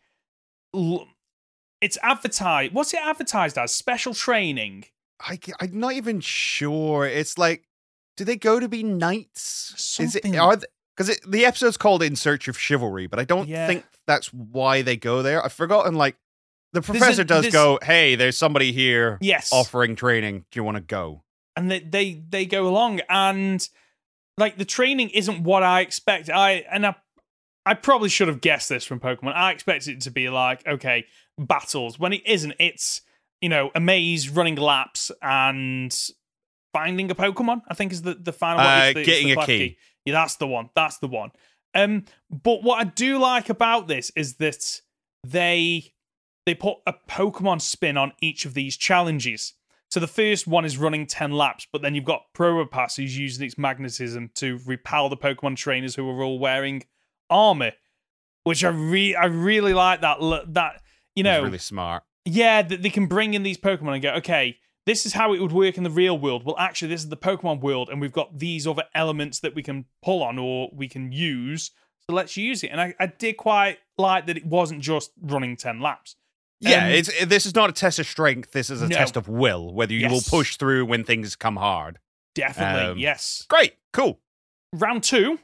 [1.82, 2.74] It's advertised.
[2.74, 3.72] What's it advertised as?
[3.72, 4.86] Special training.
[5.22, 7.06] I, I'm not even sure.
[7.06, 7.68] It's like,
[8.18, 9.98] do they go to be knights?
[10.00, 10.40] Is it Something.
[10.40, 10.58] are
[10.96, 13.66] because the episode's called "In Search of Chivalry," but I don't Yeah.
[13.68, 15.44] think that's why they go there.
[15.44, 15.96] I've forgotten.
[15.96, 16.18] Like,
[16.74, 19.52] the a- professor does there's- go, "Hey, there's somebody here Yes.
[19.54, 20.46] offering training.
[20.52, 21.24] Do you want to go?"
[21.56, 23.68] and they, they they go along and
[24.40, 26.30] like the training isn't what I expect.
[26.30, 26.96] I and I
[27.66, 29.36] I probably should have guessed this from Pokemon.
[29.36, 31.06] I expected it to be like okay
[31.38, 32.54] battles when it isn't.
[32.60, 33.02] It's
[33.42, 35.96] you know a maze, running laps, and
[36.74, 37.62] finding a Pokemon.
[37.68, 38.62] I think is the the final.
[38.66, 39.76] Uh, the- getting a Klefki.
[40.06, 40.70] Yeah, that's the one.
[40.76, 41.32] That's the one.
[41.76, 44.82] Um, but what I do like about this is that
[45.24, 45.94] they
[46.46, 49.54] they put a Pokemon spin on each of these challenges.
[49.92, 53.46] So the first one is running 10 laps, but then you've got Probopass who's using
[53.46, 56.84] its magnetism to repel the Pokemon trainers who are all wearing
[57.30, 57.72] armor,
[58.44, 60.82] which I re- I really like that that
[61.16, 62.04] you It's know really smart.
[62.26, 65.42] yeah, that they can bring in these Pokemon and go, okay, this is how it
[65.42, 66.44] would work in the real world.
[66.46, 69.64] Well, actually, this is the Pokemon world, and we've got these other elements that we
[69.64, 71.72] can pull on or we can use.
[72.08, 72.68] So let's use it.
[72.68, 76.16] And I, I did quite like that it wasn't just running 10 laps.
[76.62, 78.52] Yeah, Um, it's this is not a test of strength.
[78.52, 78.96] This is a No.
[78.98, 79.74] test of will.
[79.74, 82.00] Whether you will push through when things come hard.
[82.36, 83.46] Definitely, Um, yes.
[83.50, 84.20] Great, cool.
[84.74, 85.40] Round two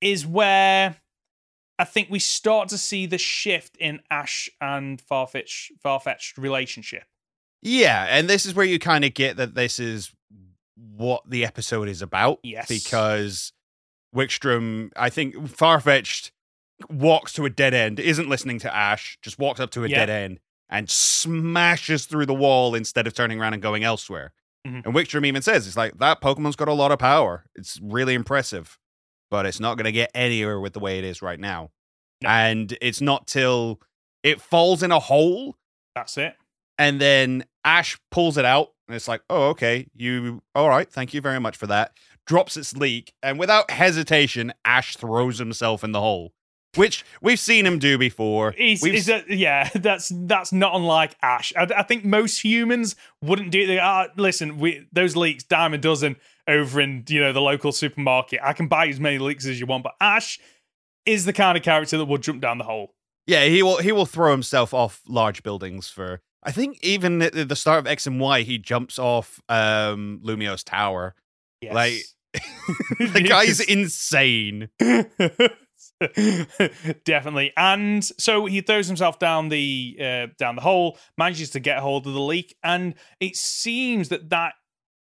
[0.00, 0.96] is where
[1.78, 7.04] I think we start to see the shift in Ash and Farfetch Farfetch'd relationship.
[7.62, 10.12] Yeah, and this is where you kind of get that this is
[10.76, 12.38] what the episode is about.
[12.42, 12.68] Yes.
[12.68, 13.52] Because
[14.14, 16.32] Wikstrom, I think Farfetch'd
[16.88, 20.04] walks to a dead end, isn't listening to Ash, just walks up to a Yeah.
[20.06, 20.40] dead end
[20.70, 24.32] and smashes through the wall instead of turning around and going elsewhere.
[24.66, 24.84] Mhm.
[24.86, 27.44] And Wikstrom even says, it's like, that Pokemon's got a lot of power.
[27.54, 28.78] It's really impressive,
[29.30, 31.70] but it's not going to get anywhere with the way it is right now.
[32.22, 32.28] No.
[32.28, 33.80] And it's not till
[34.22, 35.56] it falls in a hole
[35.94, 36.36] That's it.
[36.78, 41.12] and then Ash pulls it out, and it's like, oh, okay, you, all right, thank
[41.14, 41.92] you very much for that.
[42.26, 46.32] Drops its leek, and without hesitation, Ash throws himself in the hole,
[46.76, 48.52] which we've seen him do before.
[48.52, 51.52] He's, is that, yeah, that's that's not unlike Ash.
[51.56, 53.78] I, I think most humans wouldn't do that.
[53.78, 56.16] Uh, listen, we those leeks, dime a dozen
[56.46, 58.40] over in you know the local supermarket.
[58.42, 60.38] I can buy as many leeks as you want, but Ash
[61.06, 62.94] is the kind of character that will jump down the hole.
[63.26, 66.20] Yeah, he will he will throw himself off large buildings for.
[66.42, 70.64] I think even at the start of X and Y, he jumps off um Lumiose
[70.64, 71.14] tower.
[71.60, 71.74] Yes.
[71.74, 71.92] Like,
[73.12, 74.70] the guy's insane.
[77.04, 81.78] Definitely, and so he throws himself down the uh, down the hole, manages to get
[81.78, 84.54] hold of the leek, and it seems that that,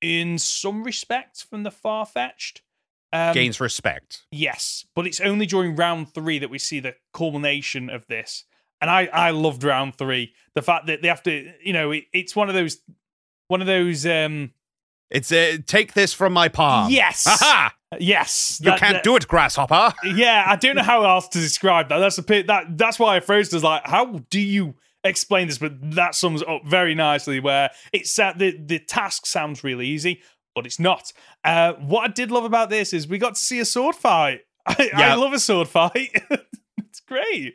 [0.00, 2.60] in some respects, from the Farfetch'd,
[3.12, 4.26] um, Gains respect.
[4.30, 8.44] Yes, but it's only during round three that we see the culmination of this.
[8.80, 10.34] and I I loved round three.
[10.54, 12.78] The fact that they have to, you know, it, it's one of those
[13.48, 14.04] one of those.
[14.06, 14.52] um
[15.10, 16.90] It's a take this from my palm.
[16.90, 17.74] Yes, Aha!
[17.98, 19.92] Yes, You that- can't that- do it, grasshopper.
[20.04, 21.98] Yeah, I don't know how else to describe that.
[21.98, 25.46] That's a bit that that's why I phrased it as like, how do you explain
[25.46, 25.58] this?
[25.58, 27.38] But that sums up very nicely.
[27.40, 30.20] Where it's uh, the the task sounds really easy,
[30.54, 31.12] but it's not.
[31.44, 34.40] Uh, what I did love about this is we got to see a sword fight.
[34.66, 36.10] I, I love a sword fight.
[36.78, 37.54] it's great.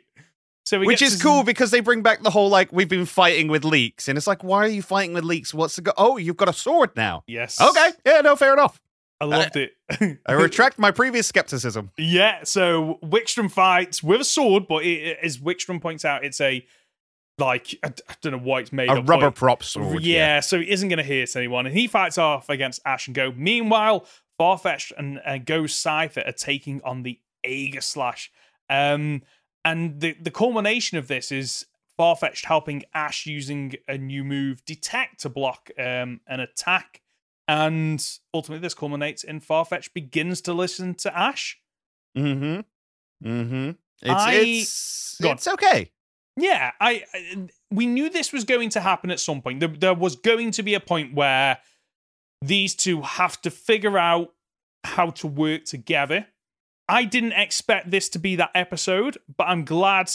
[0.64, 3.48] So we Which is cool because they bring back the whole like we've been fighting
[3.48, 5.52] with leeks, and it's like, why are you fighting with leeks?
[5.52, 5.92] What's the go?
[5.98, 7.22] Oh, you've got a sword now.
[7.26, 7.60] Yes.
[7.60, 8.80] Okay, yeah, no, fair enough.
[9.22, 9.72] I loved it.
[10.26, 11.90] I retract my previous skepticism.
[11.96, 16.64] Yeah, so Wikstrom fights with a sword, but it, as Wikstrom points out, it's a
[17.38, 19.08] like I, I don't know what it's made A of.
[19.08, 20.02] rubber prop sword.
[20.02, 23.16] Yeah, so he isn't going to hurt anyone, and he fights off against Ash and
[23.16, 23.36] Goh.
[23.36, 24.06] Meanwhile,
[24.40, 28.28] Farfetch'd and uh, Go Cypher are taking on the Aegislash,
[28.68, 29.22] um,
[29.64, 31.66] and the the culmination of this is
[31.98, 37.01] Farfetch'd helping Ash using a new move, Detect, to block um, an attack,
[37.48, 41.58] and ultimately this culminates in Farfetch'd begins to listen to Ash.
[42.16, 42.60] Mm-hmm.
[43.28, 43.70] Mm-hmm.
[44.02, 45.90] It's I- it's it's okay.
[46.36, 49.60] Yeah, I, I we knew this was going to happen at some point.
[49.60, 51.58] There, there was going to be a point where
[52.40, 54.32] these two have to figure out
[54.84, 56.26] how to work together.
[56.88, 60.10] I didn't expect this to be that episode, but I'm glad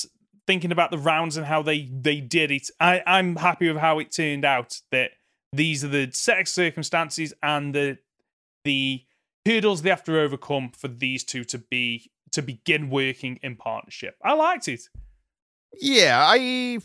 [0.48, 2.70] thinking about the rounds and how they they did it.
[2.80, 4.80] I, I'm happy with how it turned out.
[4.92, 5.12] That
[5.54, 7.98] these are the set of circumstances and the
[8.64, 9.04] the
[9.46, 14.16] hurdles they have to overcome for these two to be to begin working in partnership.
[14.24, 14.82] I liked it.
[15.80, 16.80] Yeah, I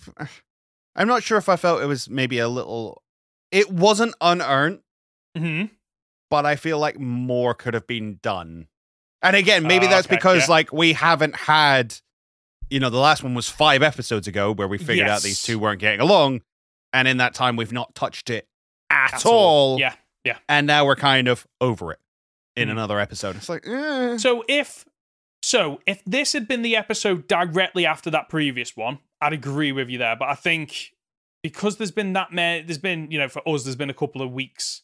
[0.94, 3.02] I'm not sure if I felt it was maybe a little
[3.50, 4.80] it wasn't unearned,
[5.36, 5.64] hmm
[6.30, 8.68] but I feel like more could have been done.
[9.20, 10.54] And again, maybe Ah, that's okay, because yeah.
[10.54, 11.94] like we haven't had
[12.70, 15.58] you know, the last one was 5 episodes ago where we figured out these two
[15.58, 16.40] weren't getting along
[16.94, 18.48] and in that time we've not touched it
[18.92, 19.78] at, At all.
[19.80, 19.94] Yeah.
[20.24, 20.38] Yeah.
[20.48, 21.98] And now we're kind of over it
[22.56, 22.72] in Mhm.
[22.72, 23.34] another episode.
[23.36, 24.18] It's like, eh.
[24.18, 24.84] So if
[25.42, 29.88] so, if this had been the episode directly after that previous one, I'd agree with
[29.90, 30.14] you there.
[30.14, 30.92] But I think
[31.42, 34.22] because there's been that many, there's been you know for us, there's been a couple
[34.22, 34.82] of weeks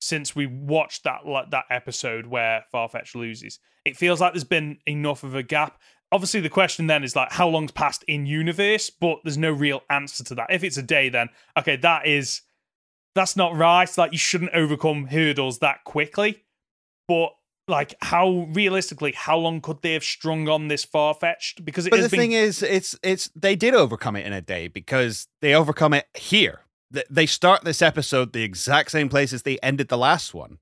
[0.00, 1.20] since we watched that
[1.50, 3.60] that episode where Farfetch loses.
[3.84, 5.80] It feels like there's been enough of a gap.
[6.10, 8.90] Obviously, the question then is like, how long's passed in universe?
[8.90, 10.48] But there's no real answer to that.
[10.50, 12.42] If it's a day, then okay, that is
[13.14, 13.90] that's not right.
[13.98, 16.44] Like you shouldn't overcome hurdles that quickly.
[17.08, 17.32] But
[17.68, 21.64] like, how realistically, how long could they have strung on this Farfetch'd?
[21.64, 24.40] Because it But the been thing is, it's it's they did overcome it in a
[24.40, 26.60] day because they overcome it here.
[27.08, 30.58] They start this episode the exact same place as they ended the last one.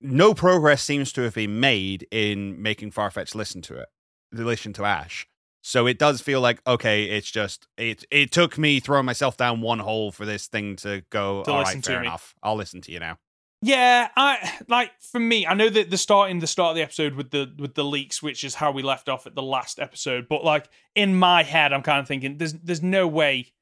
[0.00, 3.88] No progress seems to have been made in making Farfetch listen to it,
[4.30, 5.26] They listen to Ash.
[5.62, 8.04] So it does feel like okay, it's just it.
[8.10, 11.44] It took me throwing myself down one hole for this thing to go.
[11.44, 12.34] To All right, fair enough.
[12.42, 13.18] I'll listen to you now.
[13.64, 15.46] Yeah, I like for me.
[15.46, 17.84] I know that the start in the start of the episode with the with the
[17.84, 20.26] leaks, which is how we left off at the last episode.
[20.28, 23.52] But like in my head, I'm kind of thinking there's there's no way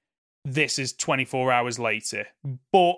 [0.47, 2.27] this is 24 hours later.
[2.73, 2.97] But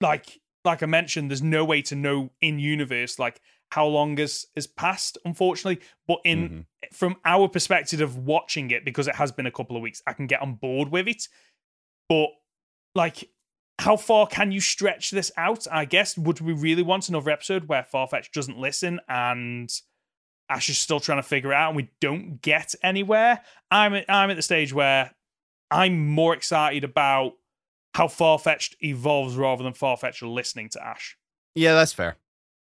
[0.00, 4.46] like like I mentioned, there's no way to know in universe like how long has
[4.54, 5.16] has passed.
[5.24, 6.94] Unfortunately, but in Mhm.
[6.94, 10.12] from our perspective of watching it, because it has been a couple of weeks, I
[10.12, 11.28] can get on board with it.
[12.08, 12.30] But
[12.94, 13.30] like,
[13.78, 15.66] how far can you stretch this out?
[15.70, 19.72] I guess would we really want another episode where Farfetch doesn't listen and
[20.50, 23.42] Ash is still trying to figure it out and we don't get anywhere?
[23.70, 25.14] I'm at, I'm at the stage where
[25.70, 27.34] I'm more excited about
[27.94, 31.16] how Farfetch'd evolves rather than Farfetch listening to Ash.
[31.54, 32.16] Yeah, that's fair.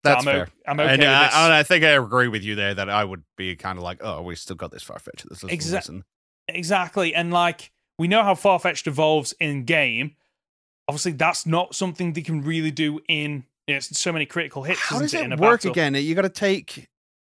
[0.05, 0.47] That's so I'm, fair.
[0.67, 3.03] I'm okay and, with I, and I think I agree with you there that I
[3.03, 5.25] would be kind of like, oh, we still got this Farfetch.
[5.29, 6.03] Let's Exa-
[6.47, 7.15] Exactly.
[7.15, 10.15] And like we know how Farfetch'd evolves in game.
[10.87, 14.63] Obviously, that's not something they can really do in you know, it's so many critical
[14.63, 14.79] hits.
[14.79, 15.71] How isn't does it, in it a work battle.
[15.71, 15.95] again?
[15.95, 16.87] You got to take,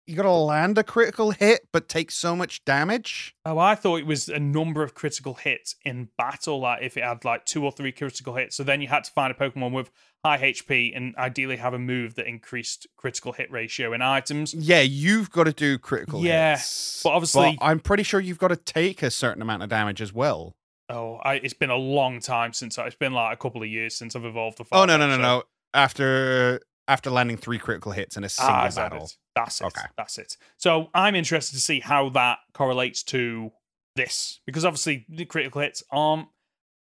[0.06, 3.36] you got to land a critical hit, but take so much damage.
[3.46, 6.60] Oh, I thought it was a number of critical hits in battle.
[6.60, 9.12] Like if it had like two or three critical hits, so then you had to
[9.12, 9.92] find a Pokemon with
[10.24, 14.54] high HP and ideally have a move that increased critical hit ratio in items.
[14.54, 17.02] Yeah, you've got to do critical Yeah, hits.
[17.04, 20.12] but obviously- I'm pretty sure you've got to take a certain amount of damage as
[20.12, 20.56] well.
[20.88, 23.68] Oh, I, it's been a long time since I, it's been like a couple of
[23.68, 24.64] years since I've evolved the.
[24.72, 25.42] Oh no no no so- no!
[25.72, 29.04] After after landing three critical hits in a single Ah, battle.
[29.06, 29.16] it?
[29.34, 29.64] That's it.
[29.64, 29.86] Okay.
[29.96, 30.36] That's it.
[30.58, 33.50] So I'm interested to see how that correlates to
[33.96, 36.28] this because obviously the critical hits aren't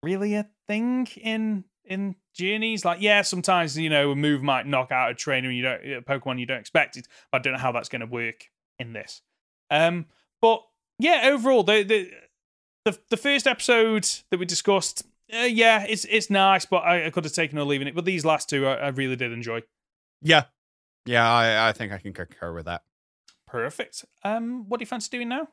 [0.05, 2.85] really a thing in in journeys.
[2.85, 5.85] Like, yeah, sometimes you know a move might knock out a trainer and you don't
[5.85, 8.45] a Pokemon you don't expect it, but I don't know how that's going to work
[8.79, 9.23] in this.
[9.71, 10.07] Um,
[10.41, 10.63] but
[10.99, 12.11] yeah, overall, the the
[12.85, 17.11] the the first episode that we discussed, uh, yeah, it's it's nice, but I, I
[17.11, 17.95] could have taken or leaving it.
[17.95, 19.63] But these last two, I, I really did enjoy.
[20.23, 20.45] Yeah.
[21.07, 22.83] Yeah, I, I think I can concur with that.
[23.47, 24.05] Perfect.
[24.23, 25.49] Um, what do you fancy doing now?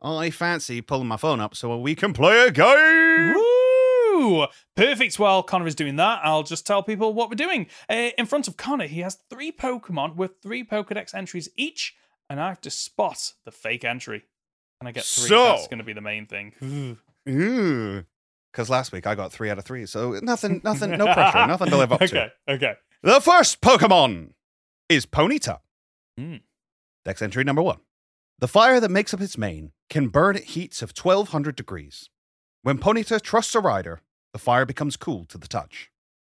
[0.00, 3.34] I fancy pulling my phone up so we can play a game.
[3.34, 3.63] Woo!
[4.76, 5.18] Perfect.
[5.18, 7.66] While Conor is doing that, I'll just tell people what we're doing.
[7.88, 11.94] Uh, in front of Conor, he has three Pokemon with three Pokedex entries each,
[12.28, 14.24] and I have to spot the fake entry.
[14.80, 15.28] And I get three.
[15.28, 16.96] So- That's going to be the main thing.
[17.28, 18.04] Ooh.
[18.52, 21.70] Because last week I got three out of three, so nothing, nothing, no pressure, nothing
[21.70, 22.04] to live up to.
[22.04, 22.28] okay.
[22.48, 22.74] Okay.
[23.02, 24.30] The first Pokemon
[24.88, 25.58] is Ponyta.
[26.16, 26.36] Hmm.
[27.04, 27.78] Dex entry number one.
[28.38, 32.10] The fire that makes up its mane can burn at heats of 1200 degrees.
[32.64, 34.00] When Ponyta trusts a rider,
[34.32, 35.90] the fire becomes cool to the touch.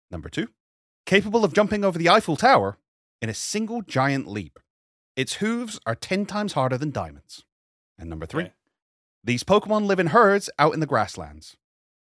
[0.09, 0.47] Number two.
[1.05, 2.77] Capable of jumping over the Eiffel Tower
[3.21, 4.57] in a single giant leap.
[5.17, 7.43] Its hooves are 10 times harder than diamonds.
[7.99, 8.51] And number three.
[9.21, 11.57] These Pokemon live in herds out in the grasslands.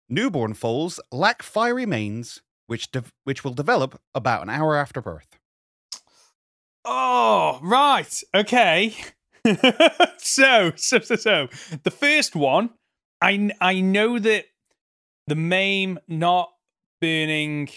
[0.08, 5.40] Newborn foals lack fiery manes, which, de- which will develop about an hour after birth.
[6.84, 8.22] Oh, right.
[8.32, 8.94] Okay.
[10.18, 11.48] so, so, so, so,
[11.82, 12.70] the first one,
[13.20, 14.46] I I know that
[15.26, 16.50] the MAME not
[17.00, 17.68] burning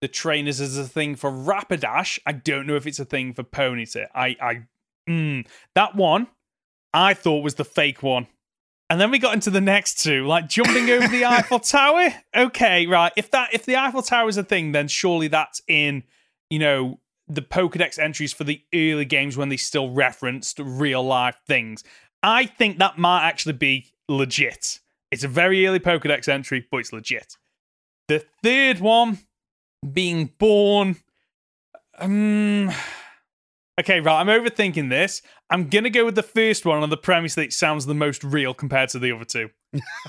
[0.00, 2.18] the trainers is a thing for Rapidash.
[2.26, 4.06] I don't know if it's a thing for Ponyta.
[4.14, 4.62] I, I,
[5.08, 6.28] mm, that one,
[6.92, 8.26] I thought was the fake one.
[8.90, 12.08] And then we got into the next two, like jumping over the Eiffel Tower.
[12.34, 13.12] Okay, right.
[13.16, 16.04] If that if the Eiffel Tower is a thing, then surely that's in,
[16.48, 21.36] you know, the Pokedex entries for the early games when they still referenced real life
[21.46, 21.84] things.
[22.22, 24.80] I think that might actually be legit.
[25.10, 27.36] It's a very early Pokedex entry, but it's legit.
[28.08, 29.18] The third one
[29.92, 30.96] being born.
[31.98, 32.70] Um,
[33.80, 34.20] okay, right.
[34.20, 35.22] I'm overthinking this.
[35.50, 38.22] I'm gonna go with the first one on the premise that it sounds the most
[38.22, 39.48] real compared to the other two.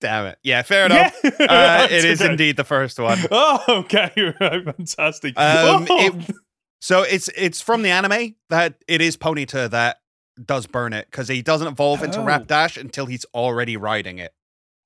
[0.00, 0.38] Damn it.
[0.42, 1.14] Yeah, fair enough.
[1.24, 1.30] Yeah.
[1.48, 2.30] Uh, it is okay.
[2.30, 3.18] indeed the first one.
[3.30, 4.10] Oh, okay,
[4.40, 5.38] right, fantastic.
[5.38, 6.06] Um, Oh!
[6.06, 6.36] it-
[6.82, 9.99] So it's it's from the anime that it is Ponyta that
[10.46, 12.24] does burn it because he doesn't evolve into Oh.
[12.26, 14.32] Rapidash until he's already riding it.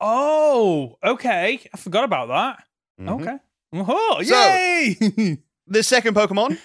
[0.00, 1.60] oh, okay.
[1.72, 2.64] I forgot about that.
[3.00, 3.20] Mhm.
[3.22, 3.36] Okay.
[3.74, 5.38] Oh, So- yay!
[5.66, 6.58] The second Pokemon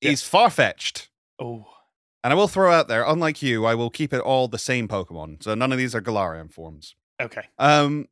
[0.00, 0.10] Yeah.
[0.12, 1.08] is Farfetch'd.
[1.40, 1.66] oh,
[2.22, 4.86] And I will throw out there, unlike you, I will keep it all the same
[4.86, 5.42] Pokemon.
[5.42, 6.94] So none of these are Galarian forms.
[7.20, 7.48] okay.
[7.58, 8.06] Um,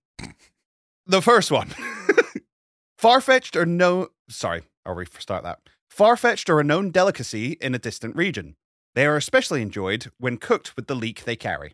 [1.06, 1.68] the first one,
[3.00, 4.08] Farfetch'd are no.
[4.28, 5.60] Sorry, I'll restart that.
[5.96, 8.56] Farfetch'd are a known delicacy in a distant region.
[8.94, 11.72] They are especially enjoyed when cooked with the leek they carry.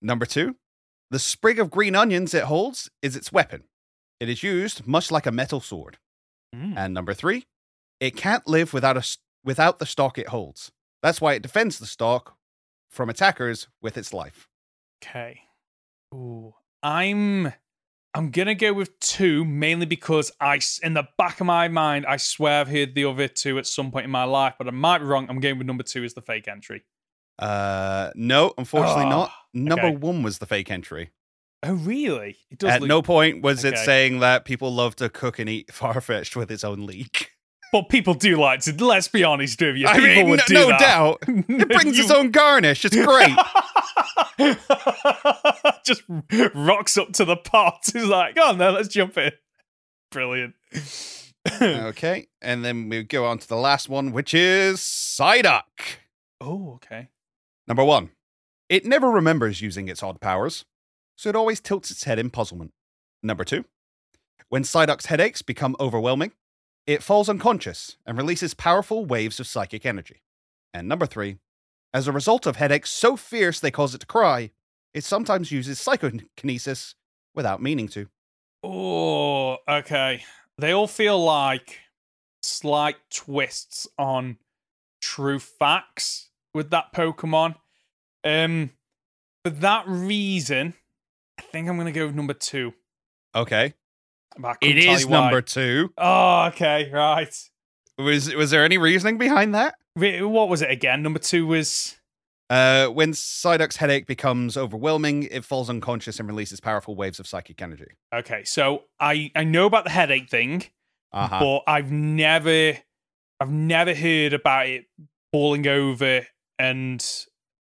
[0.00, 0.56] Number two,
[1.10, 3.64] the sprig of green onions it holds is its weapon.
[4.20, 5.98] It is used much like a metal sword.
[6.54, 6.74] Mm.
[6.76, 7.44] And number three,
[8.00, 10.72] it can't live without a without the stalk it holds.
[11.02, 12.36] That's why it defends the stalk
[12.88, 14.48] from attackers with its life.
[15.02, 15.42] Okay.
[16.14, 17.52] Ooh, I'm
[18.16, 22.16] I'm gonna go with two mainly because I, in the back of my mind, I
[22.16, 24.98] swear I've heard the other two at some point in my life, but I might
[24.98, 25.26] be wrong.
[25.28, 26.82] I'm going with number two as the fake entry.
[27.40, 29.32] Uh, no, unfortunately Oh, not.
[29.52, 29.96] Number okay.
[29.96, 31.10] one was the fake entry.
[31.64, 32.36] Oh, really?
[32.50, 32.70] It does.
[32.70, 36.36] At look- no point was it saying that people love to cook and eat Farfetch'd
[36.36, 37.30] with its own leek.
[37.72, 38.84] but people do like to.
[38.84, 39.88] Let's be honest with you.
[39.88, 40.78] I people mean, would no, do no that.
[40.80, 41.22] doubt.
[41.48, 42.84] It brings its own garnish.
[42.84, 43.36] It's great.
[45.84, 46.02] Just
[46.54, 47.80] rocks up to the pot.
[47.92, 49.32] He's like, go on then, let's jump in.
[50.10, 50.54] Brilliant.
[51.62, 55.62] okay, and then we go on to the last one, which is Psyduck.
[56.40, 57.08] oh, okay.
[57.66, 58.10] Number one,
[58.68, 60.64] it never remembers using its odd powers,
[61.16, 62.72] so it always tilts its head in puzzlement.
[63.22, 63.64] Number two,
[64.48, 66.32] when Psyduck's headaches become overwhelming,
[66.86, 70.22] it falls unconscious and releases powerful waves of psychic energy.
[70.72, 71.38] And number three,
[71.94, 74.50] as a result of headaches so fierce they cause it to cry,
[74.92, 76.96] it sometimes uses psychokinesis
[77.34, 78.08] without meaning to.
[78.64, 80.24] Oh, okay.
[80.58, 81.78] They all feel like
[82.42, 84.38] slight twists on
[85.00, 87.54] true facts with that Pokemon.
[88.24, 88.70] Um,
[89.44, 90.74] for that reason,
[91.38, 92.72] I think I'm gonna go with number two.
[93.34, 93.74] Okay,
[94.62, 95.92] it is number two.
[95.98, 97.50] Oh, okay, right.
[97.98, 99.74] Was was there any reasoning behind that?
[99.96, 101.02] What was it again?
[101.02, 101.96] Number two was
[102.50, 107.62] Uh, when Psyduck's headache becomes overwhelming, it falls unconscious and releases powerful waves of psychic
[107.62, 107.86] energy.
[108.14, 108.44] okay.
[108.44, 110.64] So I I know about the headache thing,
[111.12, 111.38] Uh-huh.
[111.40, 112.76] but I've never
[113.40, 114.86] I've never heard about it
[115.32, 116.26] falling over
[116.58, 117.04] and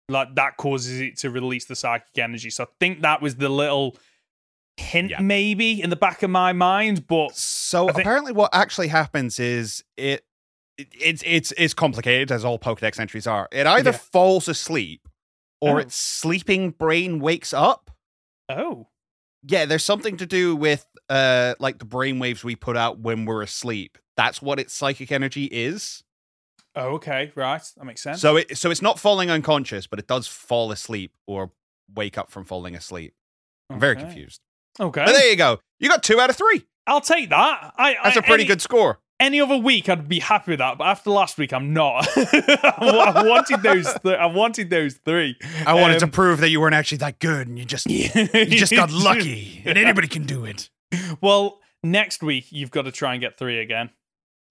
[0.10, 2.50] like that causes it to release the psychic energy.
[2.50, 3.98] So I think that was the little
[4.78, 5.22] hint Yeah.
[5.22, 9.84] maybe in the back of my mind, but So think- apparently, what actually happens is
[9.98, 10.26] it
[10.78, 13.48] it's it's it's complicated as all Pokedex entries are.
[13.52, 13.98] It either Yeah.
[13.98, 15.08] falls asleep
[15.62, 15.78] or Oh.
[15.78, 17.92] its sleeping brain wakes up
[18.50, 18.88] Oh.
[19.48, 23.42] Yeah, there's something to do with uh like the brainwaves we put out when we're
[23.42, 23.98] asleep.
[24.18, 26.04] That's what its psychic energy is.
[26.76, 27.62] Oh, okay, right.
[27.78, 28.20] That makes sense.
[28.22, 31.52] So it so it's not falling unconscious, but it does fall asleep or
[31.94, 33.14] wake up from falling asleep.
[33.70, 34.42] I'm very confused.
[34.80, 35.06] Okay.
[35.06, 35.60] But there you go.
[35.80, 36.66] You got two out of three.
[36.88, 37.74] I'll take that.
[37.78, 39.00] I, That's a a pretty good score.
[39.20, 42.06] Any other week, I'd be happy with that, but after last week, I'm not.
[42.18, 43.86] I I wanted those.
[44.04, 45.38] Th- I wanted those three.
[45.66, 48.10] I wanted to Um, prove that you weren't actually that good, and you just you
[48.46, 50.70] just got lucky, and anybody can do it.
[51.22, 53.90] Well, next week you've got to try and get three again.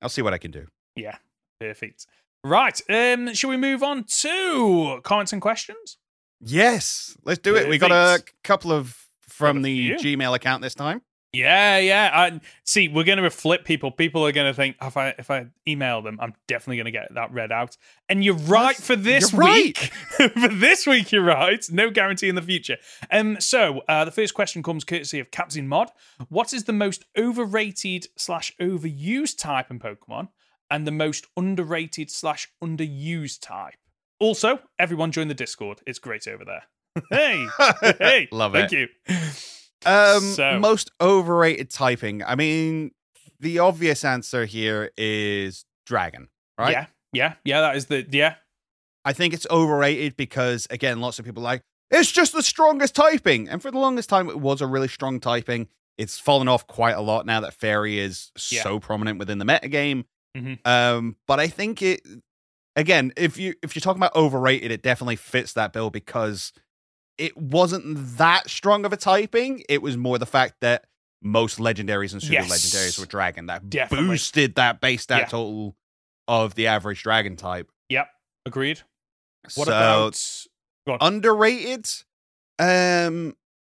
[0.00, 0.66] I'll see what I can do.
[0.96, 1.16] Yeah,
[1.60, 2.06] perfect.
[2.42, 2.80] Right.
[2.88, 5.98] Um, shall we move on to comments and questions?
[6.40, 7.68] Yes, let's do it.
[7.68, 10.16] We got a couple of from Got the few.
[10.16, 11.02] Gmail account this time.
[11.34, 12.10] Yeah, yeah.
[12.12, 13.90] I, see, we're going to flip people.
[13.90, 16.90] People are going to think if I if I email them, I'm definitely going to
[16.90, 17.76] get that read out.
[18.08, 19.64] And you're right That's- for this you're right.
[19.64, 19.76] week.
[20.32, 21.64] for this week, you're right.
[21.70, 22.76] No guarantee in the future.
[23.10, 23.40] Um.
[23.40, 25.90] So uh, the first question comes courtesy of Captain Mod.
[26.28, 30.28] What is the most overrated slash overused type in Pokemon,
[30.70, 33.74] and the most underrated slash underused type?
[34.20, 35.80] Also, everyone join the Discord.
[35.86, 36.62] It's great over there.
[37.10, 37.46] hey,
[37.98, 38.90] hey, Love thank it.
[39.08, 39.16] you.
[39.86, 42.22] Um, So- most overrated typing.
[42.22, 42.92] I mean,
[43.40, 46.28] the obvious answer here is dragon,
[46.58, 46.72] right?
[46.72, 47.60] Yeah, yeah, yeah.
[47.60, 48.36] That is the yeah.
[49.04, 52.94] I think it's overrated because again, lots of people are like it's just the strongest
[52.94, 55.68] typing, and for the longest time, it was a really strong typing.
[55.98, 58.62] It's fallen off quite a lot now that fairy is Yeah.
[58.62, 60.04] so prominent within the metagame.
[60.36, 60.58] Mhm.
[60.66, 62.00] Um, but I think it
[62.76, 66.52] again, if you if you're talking about overrated, it definitely fits that bill because
[67.18, 69.62] it wasn't that strong of a typing.
[69.68, 70.84] It was more the fact that
[71.22, 72.98] most legendaries and pseudo legendaries Yes.
[72.98, 74.08] were dragon that Definitely.
[74.08, 75.26] boosted that base stat Yeah.
[75.26, 75.76] total
[76.28, 77.70] of the average dragon type.
[77.88, 78.08] Yep,
[78.46, 78.80] agreed.
[79.54, 79.72] What So,
[80.86, 81.86] about underrated?
[82.58, 83.36] Um,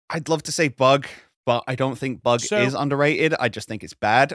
[0.10, 1.08] I'd love to say bug,
[1.46, 3.34] but I don't think bug So- is underrated.
[3.40, 4.34] I just think it's bad.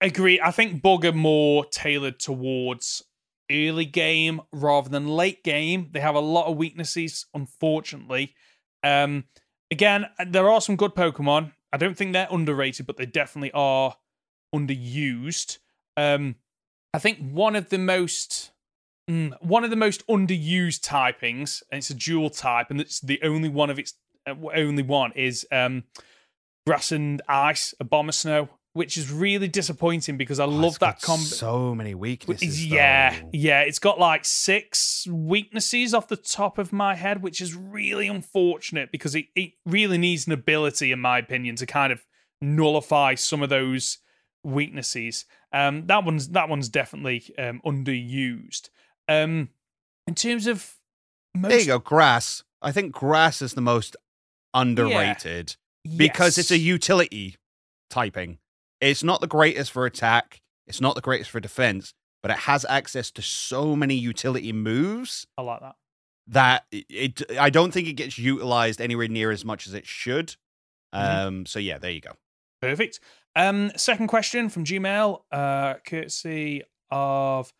[0.00, 0.40] agree?
[0.40, 3.04] I think Bug are more tailored towards
[3.50, 5.88] early game rather than late game.
[5.92, 8.34] They have a lot of weaknesses, unfortunately.
[8.82, 9.24] Um,
[9.70, 11.52] again, there are some good Pokemon.
[11.72, 13.96] I don't think they're underrated, but they definitely are
[14.54, 15.58] underused.
[15.96, 16.36] Um,
[16.94, 18.50] I think one of the most
[19.10, 23.20] mm, one of the most underused typings, and it's a dual type, and it's the
[23.22, 23.94] only one of its
[24.26, 25.84] uh, only one is um,
[26.66, 31.22] grass and ice, Abomasnow, which is really disappointing because I Oh, love that combo.
[31.24, 32.64] So many weaknesses.
[32.66, 33.30] Yeah, though.
[33.32, 33.60] yeah.
[33.60, 38.90] It's got like six weaknesses off the top of my head, which is really unfortunate
[38.90, 42.04] because it, it really needs an ability, in my opinion, to kind of
[42.40, 43.98] nullify some of those
[44.42, 45.26] weaknesses.
[45.52, 48.70] Um, that one's that one's definitely um, underused.
[49.06, 49.50] Um,
[50.06, 50.74] in terms of
[51.34, 51.78] most, There you go.
[51.78, 52.42] Grass.
[52.62, 53.96] I think grass is the most
[54.54, 55.56] underrated
[55.96, 57.36] because it's a utility
[57.90, 58.38] typing.
[58.82, 60.42] It's not the greatest for attack.
[60.66, 65.26] It's not the greatest for defense, but it has access to so many utility moves
[65.38, 65.76] I like that.
[66.28, 70.36] that it, I don't think it gets utilized anywhere near as much as it should.
[70.94, 70.98] Mhm.
[71.26, 72.12] Um so yeah, there you go.
[72.60, 73.00] Perfect.
[73.34, 77.52] Um, second question from Gmail, uh, courtesy of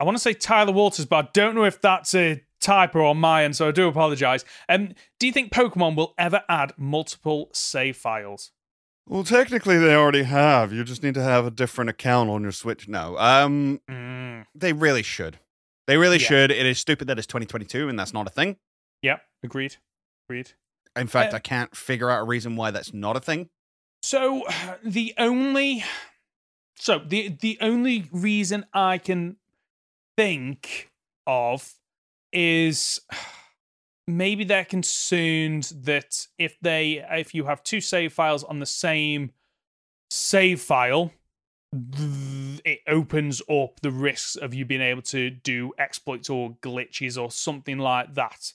[0.00, 3.18] I want to say Tyler Walters, but I don't know if that's a typo on
[3.18, 4.44] my end, so I do apologize.
[4.68, 4.88] Um,
[5.18, 8.50] do you think Pokemon will ever add multiple save files?
[9.08, 10.72] Well, technically they already have.
[10.72, 12.88] You just need to have a different account on your Switch.
[12.88, 13.16] No.
[13.18, 15.38] Um Mm, they really should.
[15.86, 16.26] They really Yeah.
[16.26, 16.50] should.
[16.50, 18.56] It is stupid that it's 2022 and that's not a thing.
[19.02, 19.76] yep, agreed.
[20.28, 20.52] Agreed.
[20.96, 23.50] In fact, Uh, I can't figure out a reason why that's not a thing.
[24.02, 24.44] So
[24.82, 25.84] the only
[26.78, 29.36] so the the only reason I can
[30.16, 30.90] think
[31.26, 31.74] of
[32.32, 33.00] is
[34.06, 39.32] maybe they're concerned that if they if you have two save files on the same
[40.10, 41.12] save file
[42.64, 47.30] it opens up the risks of you being able to do exploits or glitches or
[47.30, 48.52] something like that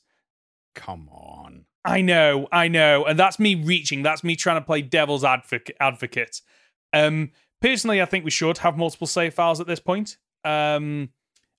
[0.73, 1.65] Come on.
[1.84, 4.03] I know, I know, and that's me reaching.
[4.03, 5.76] That's me trying to play devil's advocate.
[5.80, 6.41] Advocate.
[6.94, 10.18] Um, personally, I think we should have multiple save files at this point.
[10.45, 11.10] Um,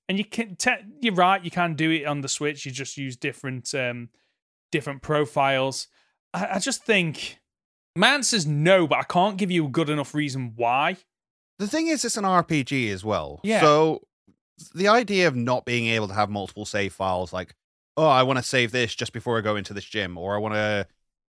[0.09, 0.70] and you can, te-
[1.01, 2.66] you're right, you can do it on the Switch.
[2.66, 4.09] You just use different, um,
[4.70, 5.89] different profiles.
[6.35, 7.39] I, I just think,
[7.97, 10.97] man says no, but I can't give you a good enough reason why.
[11.59, 13.41] The thing is, it's an RPG as well.
[13.45, 13.61] Yeah.
[13.61, 14.03] So
[14.74, 17.55] the idea of not being able to have multiple save files, like,
[17.97, 20.39] oh, I want to save this just before I go into this gym, or I
[20.39, 20.87] want to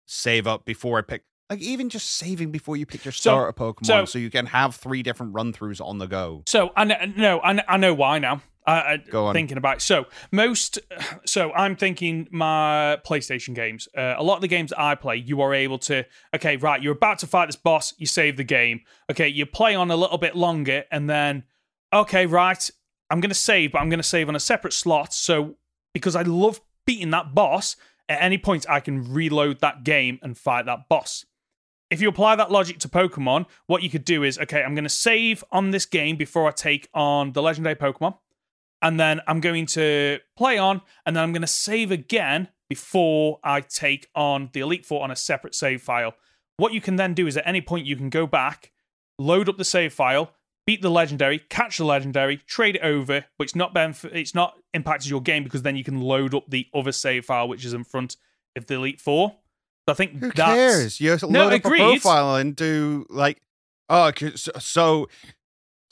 [0.06, 3.52] save up before I pick, like, even just saving before you pick your So- starter
[3.52, 6.42] Pokemon, so- so, you can have three different run throughs on the go.
[6.46, 8.42] So I know, no, I know, I know why now.
[8.66, 10.78] I, I, thinking about so most.
[11.26, 13.88] So I'm thinking my PlayStation games.
[13.96, 16.04] Uh, a lot of the games I play, you are able to.
[16.34, 16.82] Okay, right.
[16.82, 17.94] You're about to fight this boss.
[17.98, 18.80] You save the game.
[19.10, 21.44] Okay, you play on a little bit longer, and then
[21.92, 22.70] okay, right.
[23.10, 25.12] I'm gonna save, but I'm gonna save on a separate slot.
[25.12, 25.56] So
[25.92, 27.76] because I love beating that boss,
[28.08, 31.24] at any point I can reload that game and fight that boss
[31.90, 34.84] if you apply that logic to Pokemon, what you could do is okay, I'm going
[34.84, 38.16] to save on this game before I take on the legendary Pokemon.
[38.82, 43.38] And then I'm going to play on, and then I'm going to save again before
[43.44, 46.14] I take on the Elite Four on a separate save file.
[46.56, 48.72] What you can then do is at any point you can go back,
[49.18, 50.32] load up the save file,
[50.66, 54.56] beat the legendary, catch the legendary, trade it over, but it's not benef- it's not
[54.72, 57.72] impacted your game because then you can load up the other save file which is
[57.74, 58.16] in front
[58.56, 59.36] of the Elite Four.
[59.88, 61.00] So I think Who that's cares?
[61.00, 61.80] You No, load up agreed.
[61.80, 63.40] a profile and do like,
[63.88, 65.08] oh, so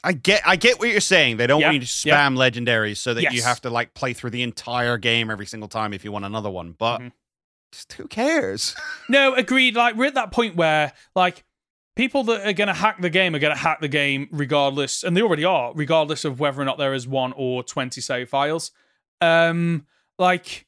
[0.09, 1.36] I get, I get what you're saying.
[1.36, 2.26] They don't Yeah, want you to yeah.
[2.28, 5.68] spam legendaries so that you have to like play through the entire game every single
[5.68, 6.72] time if you want another one.
[6.72, 7.12] But Mhm.
[7.72, 8.74] just who cares?
[9.10, 9.76] No, agreed.
[9.76, 11.44] Like we're at that point where like
[11.94, 15.02] people that are going to hack the game are going to hack the game regardless,
[15.02, 18.28] and they already are, regardless of whether or not there is one or twenty save
[18.30, 18.70] files.
[19.20, 19.86] Um,
[20.18, 20.64] like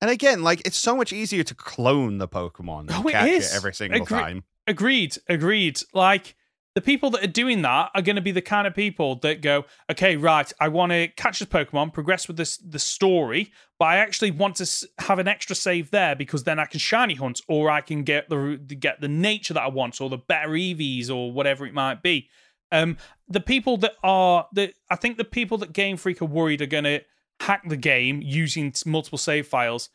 [0.00, 3.52] And again, like it's so much easier to clone the Pokemon than Oh, it is.
[3.52, 4.44] it every single Agree- time.
[4.68, 5.80] agreed, agreed.
[5.92, 6.36] Like
[6.74, 9.40] the people that are doing that are going to be the kind of people that
[9.40, 13.86] go, okay, right, I want to catch this Pokemon, progress with this the story, but
[13.86, 17.40] I actually want to have an extra save there because then I can shiny hunt
[17.48, 21.10] or I can get the get the nature that I want or the better EVs
[21.10, 22.28] or whatever it might be.
[22.72, 22.96] Um,
[23.28, 26.66] the people that are the I think the people that Game Freak are worried are
[26.66, 27.02] going to
[27.40, 29.90] hack the game using multiple save files.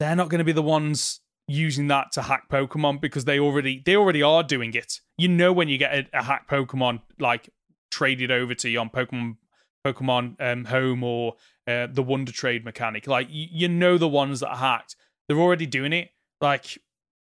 [0.00, 3.82] They're not going to be the ones using that to hack Pokemon because they already
[3.84, 5.00] they already are doing it.
[5.16, 7.48] You know when you get a, a hack Pokemon like
[7.90, 9.36] traded over to you on Pokemon
[9.84, 11.34] Pokemon um, Home or
[11.66, 14.96] uh, the Wonder Trade mechanic, like you, you know the ones that are hacked.
[15.28, 16.10] They're already doing it.
[16.40, 16.78] Like,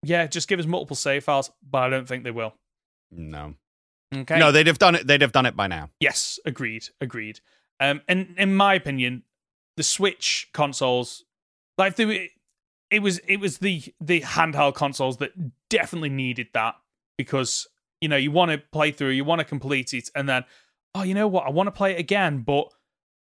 [0.03, 2.55] yeah, just give us multiple save files, but I don't think they will.
[3.11, 3.55] No,
[4.15, 4.39] Okay.
[4.39, 5.07] no, they'd have done it.
[5.07, 5.91] They'd have done it by now.
[6.01, 7.41] Yes, agreed, agreed.
[7.81, 9.23] Um, and in my opinion,
[9.77, 11.25] the Switch consoles,
[11.79, 12.31] like they,
[12.93, 15.33] it was it was the the handheld consoles that
[15.71, 16.75] definitely needed that
[17.19, 17.67] because
[18.01, 20.45] you know you want to play through, you want to complete it, and then
[20.95, 22.69] oh, you know what, I want to play it again, but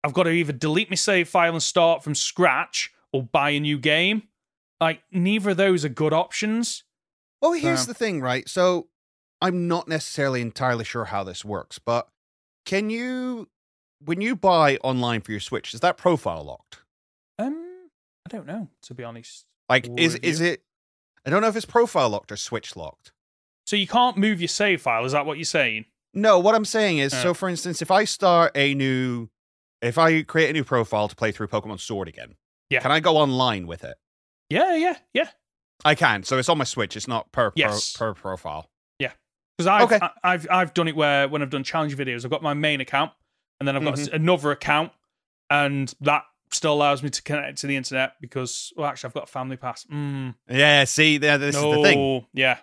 [0.03, 3.59] I've got to either delete my save file and start from scratch or buy a
[3.59, 4.23] new game.
[4.79, 6.83] Like neither of those are good options.
[7.41, 8.47] Well, here's Um, the thing, right?
[8.47, 8.89] So
[9.41, 12.07] I'm not necessarily entirely sure how this works, but
[12.65, 13.49] can you,
[14.03, 16.81] when you buy online for your Switch, is that profile locked?
[18.31, 19.45] I don't know to be honest.
[19.69, 20.63] Like, is is it?
[21.25, 23.13] I don't know if it's profile locked or Switch locked.
[23.65, 25.05] So you can't move your save file.
[25.05, 25.85] Is that what you're saying?
[26.13, 29.29] No, what I'm saying is, so for instance, if I start a new,
[29.81, 32.35] if I create a new profile to play through Pokemon Sword again,
[32.69, 32.79] Yeah.
[32.81, 33.97] can I go online with it?
[34.49, 35.29] Yeah, yeah, yeah.
[35.85, 36.23] I can.
[36.23, 36.95] So it's on my Switch.
[36.97, 37.95] It's not per Yes.
[37.95, 38.69] per, per profile.
[38.99, 39.11] Yeah,
[39.57, 39.99] because I've, Okay.
[40.01, 42.81] I- I've I've done it where when I've done challenge videos, I've got my main
[42.81, 43.11] account,
[43.59, 44.15] and then I've got Mm-hmm.
[44.15, 44.91] another account,
[45.49, 49.23] and that still allows me to connect to the internet because well, actually, I've got
[49.23, 49.85] a family pass.
[49.91, 50.83] Mm, Yeah.
[50.85, 52.25] See, there, this no, is the thing.
[52.33, 52.57] yeah.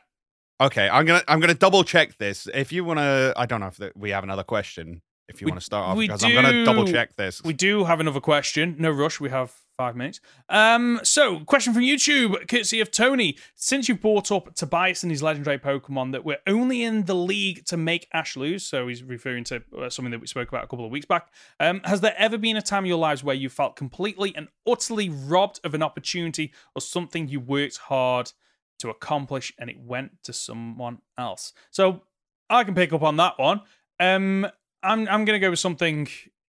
[0.61, 2.47] Okay, I'm gonna I'm gonna double check this.
[2.55, 5.03] If you wanna, I don't know if that we have another question.
[5.29, 7.43] If you We- want to start off, because I'm gonna double check this.
[7.43, 8.77] We do have another question.
[8.79, 9.19] No rush.
[9.21, 10.21] We have five minutes.
[10.49, 13.37] Um, so question from YouTube, courtesy of Tony.
[13.55, 17.65] Since you brought up Tobias and his legendary Pokemon that we're only in the league
[17.67, 20.67] to make Ash lose, so he's referring to uh, something that we spoke about a
[20.67, 21.29] couple of weeks back.
[21.61, 24.49] Um, has there ever been a time in your lives where you felt completely and
[24.67, 28.33] utterly robbed of an opportunity or something you worked hard
[28.79, 31.53] to accomplish and it went to someone else?
[31.71, 32.03] So
[32.49, 33.63] I can pick up on that one.
[33.99, 34.47] Um,
[34.83, 36.09] I'm I'm gonna go with something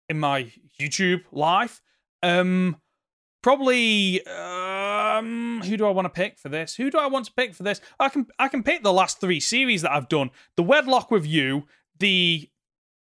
[0.09, 1.81] in my YouTube life.
[2.23, 2.77] Um,
[3.47, 6.75] probably um, who do I want to pick for this?
[6.75, 7.81] Who do I want to pick for this?
[8.01, 11.25] I can I can pick the last three series that I've done: the Wedlock with
[11.25, 11.63] you,
[11.97, 12.51] the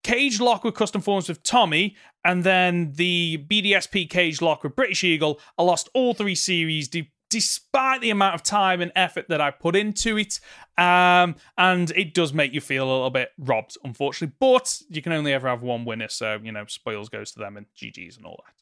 [0.04, 5.04] Cage Lock with Custom Forms with Tommy, and then the BDSP Cage Lock with British
[5.04, 5.40] Eagle.
[5.58, 6.90] I lost all three series.
[6.90, 10.40] De- Despite the amount of time and effort that I put into it,
[10.78, 14.36] um, and it does make you feel a little bit robbed, unfortunately.
[14.40, 17.58] But you can only ever have one winner, so you know spoils goes to them
[17.58, 18.54] and GGs and all that.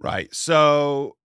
[0.00, 0.34] Right.
[0.34, 1.17] So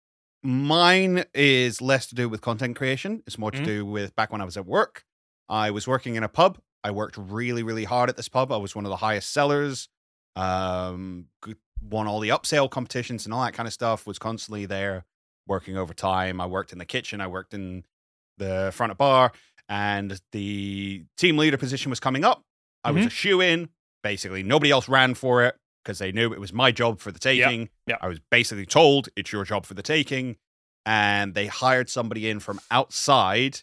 [0.44, 3.24] mine is less to do with content creation.
[3.26, 3.66] It's more to Mhm.
[3.66, 5.06] do with back when I was at work.
[5.50, 6.60] I was working in a pub.
[6.84, 8.52] I worked really, really hard at this pub.
[8.52, 9.88] I was one of the highest sellers.
[10.36, 11.28] Um,
[11.82, 14.06] won all the upsell competitions and all that kind of stuff.
[14.08, 15.06] Was constantly there,
[15.48, 16.40] working overtime.
[16.42, 17.22] I worked in the kitchen.
[17.22, 17.84] I worked in
[18.38, 19.32] the front of bar,
[19.70, 22.44] and the team leader position was coming up.
[22.84, 23.70] I was a shoe in.
[24.02, 25.56] Basically, nobody else ran for it.
[25.84, 27.70] Because they knew it was my job for the taking.
[27.88, 27.98] yeah.
[28.02, 30.38] I was basically told it's your job for the taking.
[30.86, 33.62] And they hired somebody in from outside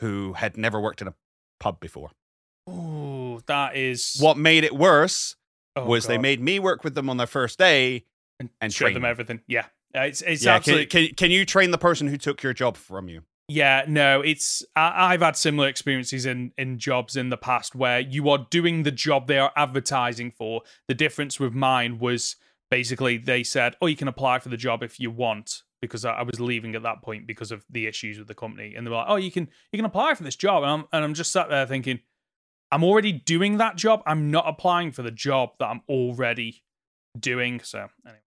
[0.00, 1.14] who had never worked in a
[1.60, 2.10] pub before.
[2.70, 5.36] Ooh, that is What made it worse
[5.76, 8.04] oh, was they made me work with them on their first day.
[8.60, 9.40] and show train them everything.
[9.46, 12.42] Yeah, Uh, it's it's yeah, can, absolutely can, can you train the person who took
[12.42, 13.22] your job from you?
[13.48, 18.00] Yeah, no, it's I, I've had similar experiences in in jobs in the past where
[18.00, 20.62] you are doing the job they are advertising for.
[20.88, 22.36] The difference with mine was
[22.70, 26.12] basically they said, "Oh, you can apply for the job if you want," because I,
[26.12, 28.90] I was leaving at that point because of the issues with the company, and they
[28.90, 31.14] were like, "Oh, you can you can apply for this job," and I'm and I'm
[31.14, 32.00] just sat there thinking,
[32.74, 34.02] I'm already doing that job.
[34.04, 36.64] I'm not applying for the job that I'm already
[37.18, 37.60] doing.
[37.60, 38.20] So anyway,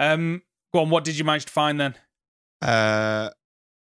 [0.00, 0.42] um,
[0.74, 0.90] go on.
[0.90, 1.94] What did you manage to find then?
[2.60, 3.30] Uh,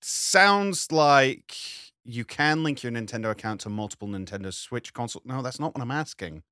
[0.07, 1.57] sounds like
[2.05, 5.23] you can link your Nintendo account to multiple Nintendo Switch console.
[5.25, 6.43] No, that's not what I'm asking.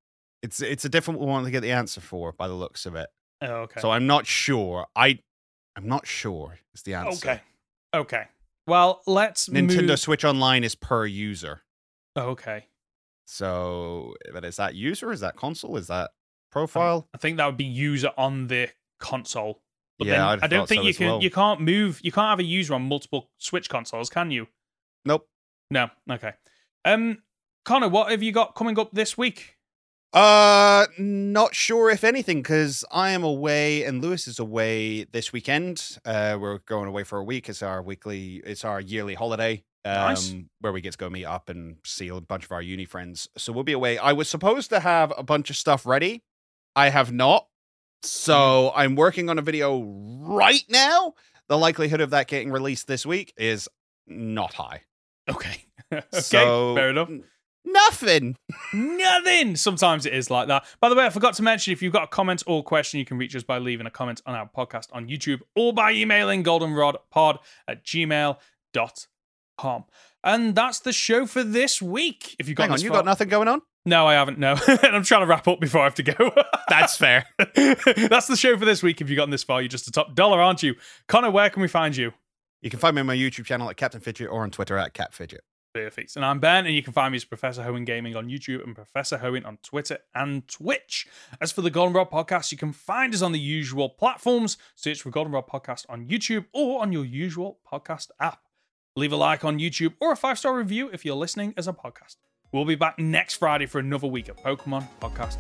[0.43, 3.09] It's it's a different one to get the answer for by the looks of it.
[3.41, 3.81] Oh, okay.
[3.81, 4.87] So I'm not sure.
[4.95, 5.21] I
[5.77, 7.31] I'm not sure is the answer.
[7.31, 7.41] Okay.
[7.95, 8.25] Okay.
[8.67, 10.01] Well, let's Nintendo move.
[10.01, 11.63] Switch Online is per user.
[12.17, 12.67] Oh, okay.
[13.27, 15.13] So, but is that user?
[15.13, 15.77] Is that console?
[15.77, 16.11] Is that
[16.51, 17.09] profile?
[17.15, 19.61] I think that would be user on the console.
[19.99, 21.07] But Yeah, then I'd don't think so you can.
[21.07, 21.23] well.
[21.23, 22.01] You can't move.
[22.03, 24.49] You can't have a user on multiple Switch consoles, can you?
[25.05, 25.29] Nope.
[25.71, 25.89] No.
[26.11, 26.33] Okay.
[26.85, 27.19] Um,
[27.65, 29.57] Conor, what have you got coming up this week?
[30.13, 35.99] Uh, not sure if anything because I am away and Lewis is away this weekend.
[36.05, 37.49] Uh, we're going away for a week.
[37.49, 39.65] It's our weekly, it's our yearly holiday.
[39.87, 40.35] Um, Nice.
[40.61, 43.29] where we get to go meet up and see a bunch of our uni friends.
[43.37, 43.99] So we'll be away.
[43.99, 46.23] I was supposed to have a bunch of stuff ready.
[46.77, 47.49] I have not.
[48.05, 51.15] So I'm working on a video right now.
[51.49, 53.69] The likelihood of that getting released this week is
[54.07, 54.83] not high.
[55.29, 55.65] Okay.
[55.93, 56.21] okay.
[56.21, 57.11] So, fair enough.
[57.65, 58.37] Nothing.
[58.73, 59.57] Nothing.
[59.57, 60.65] Sometimes it is like that.
[60.81, 63.07] By the way, I forgot to mention if you've got a comment or question, you
[63.07, 66.45] can reach us by leaving a comment on our podcast on YouTube or by emailing
[66.45, 69.85] goldenrodpod at gmail.com.
[70.23, 72.37] And that's the show for this week.
[72.39, 73.63] If you've got Hang on, you far- got nothing going on?
[73.87, 74.39] No, I haven't.
[74.39, 76.33] No, and I'm trying to wrap up before I have to go.
[76.69, 77.27] That's fair.
[77.55, 79.01] That's the show for this week.
[79.01, 80.75] If you've gotten this far, you're just a top dollar, aren't you?
[81.07, 82.13] Conor, where can we find you?
[82.63, 84.95] You can find me on my YouTube channel at Captain Fidget or on Twitter at
[84.95, 85.43] Cap Fidget.
[85.75, 86.17] Perfect.
[86.17, 88.77] And I'm Ben, and you can find me as Professor Hohen Gaming on YouTube and
[88.77, 91.07] Professor Hohen on Twitter and Twitch.
[91.41, 94.57] As for the Golden Goldenrod Podcast, you can find us on the usual platforms.
[94.77, 98.39] Search for Golden Goldenrod Podcast on YouTube or on your usual podcast app.
[98.97, 101.73] Leave a like on YouTube or a five star review if you're listening as a
[101.73, 102.17] podcast.
[102.55, 105.39] We'll be back next Friday for another week of Pokemon Podcast.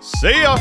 [0.00, 0.56] See ya!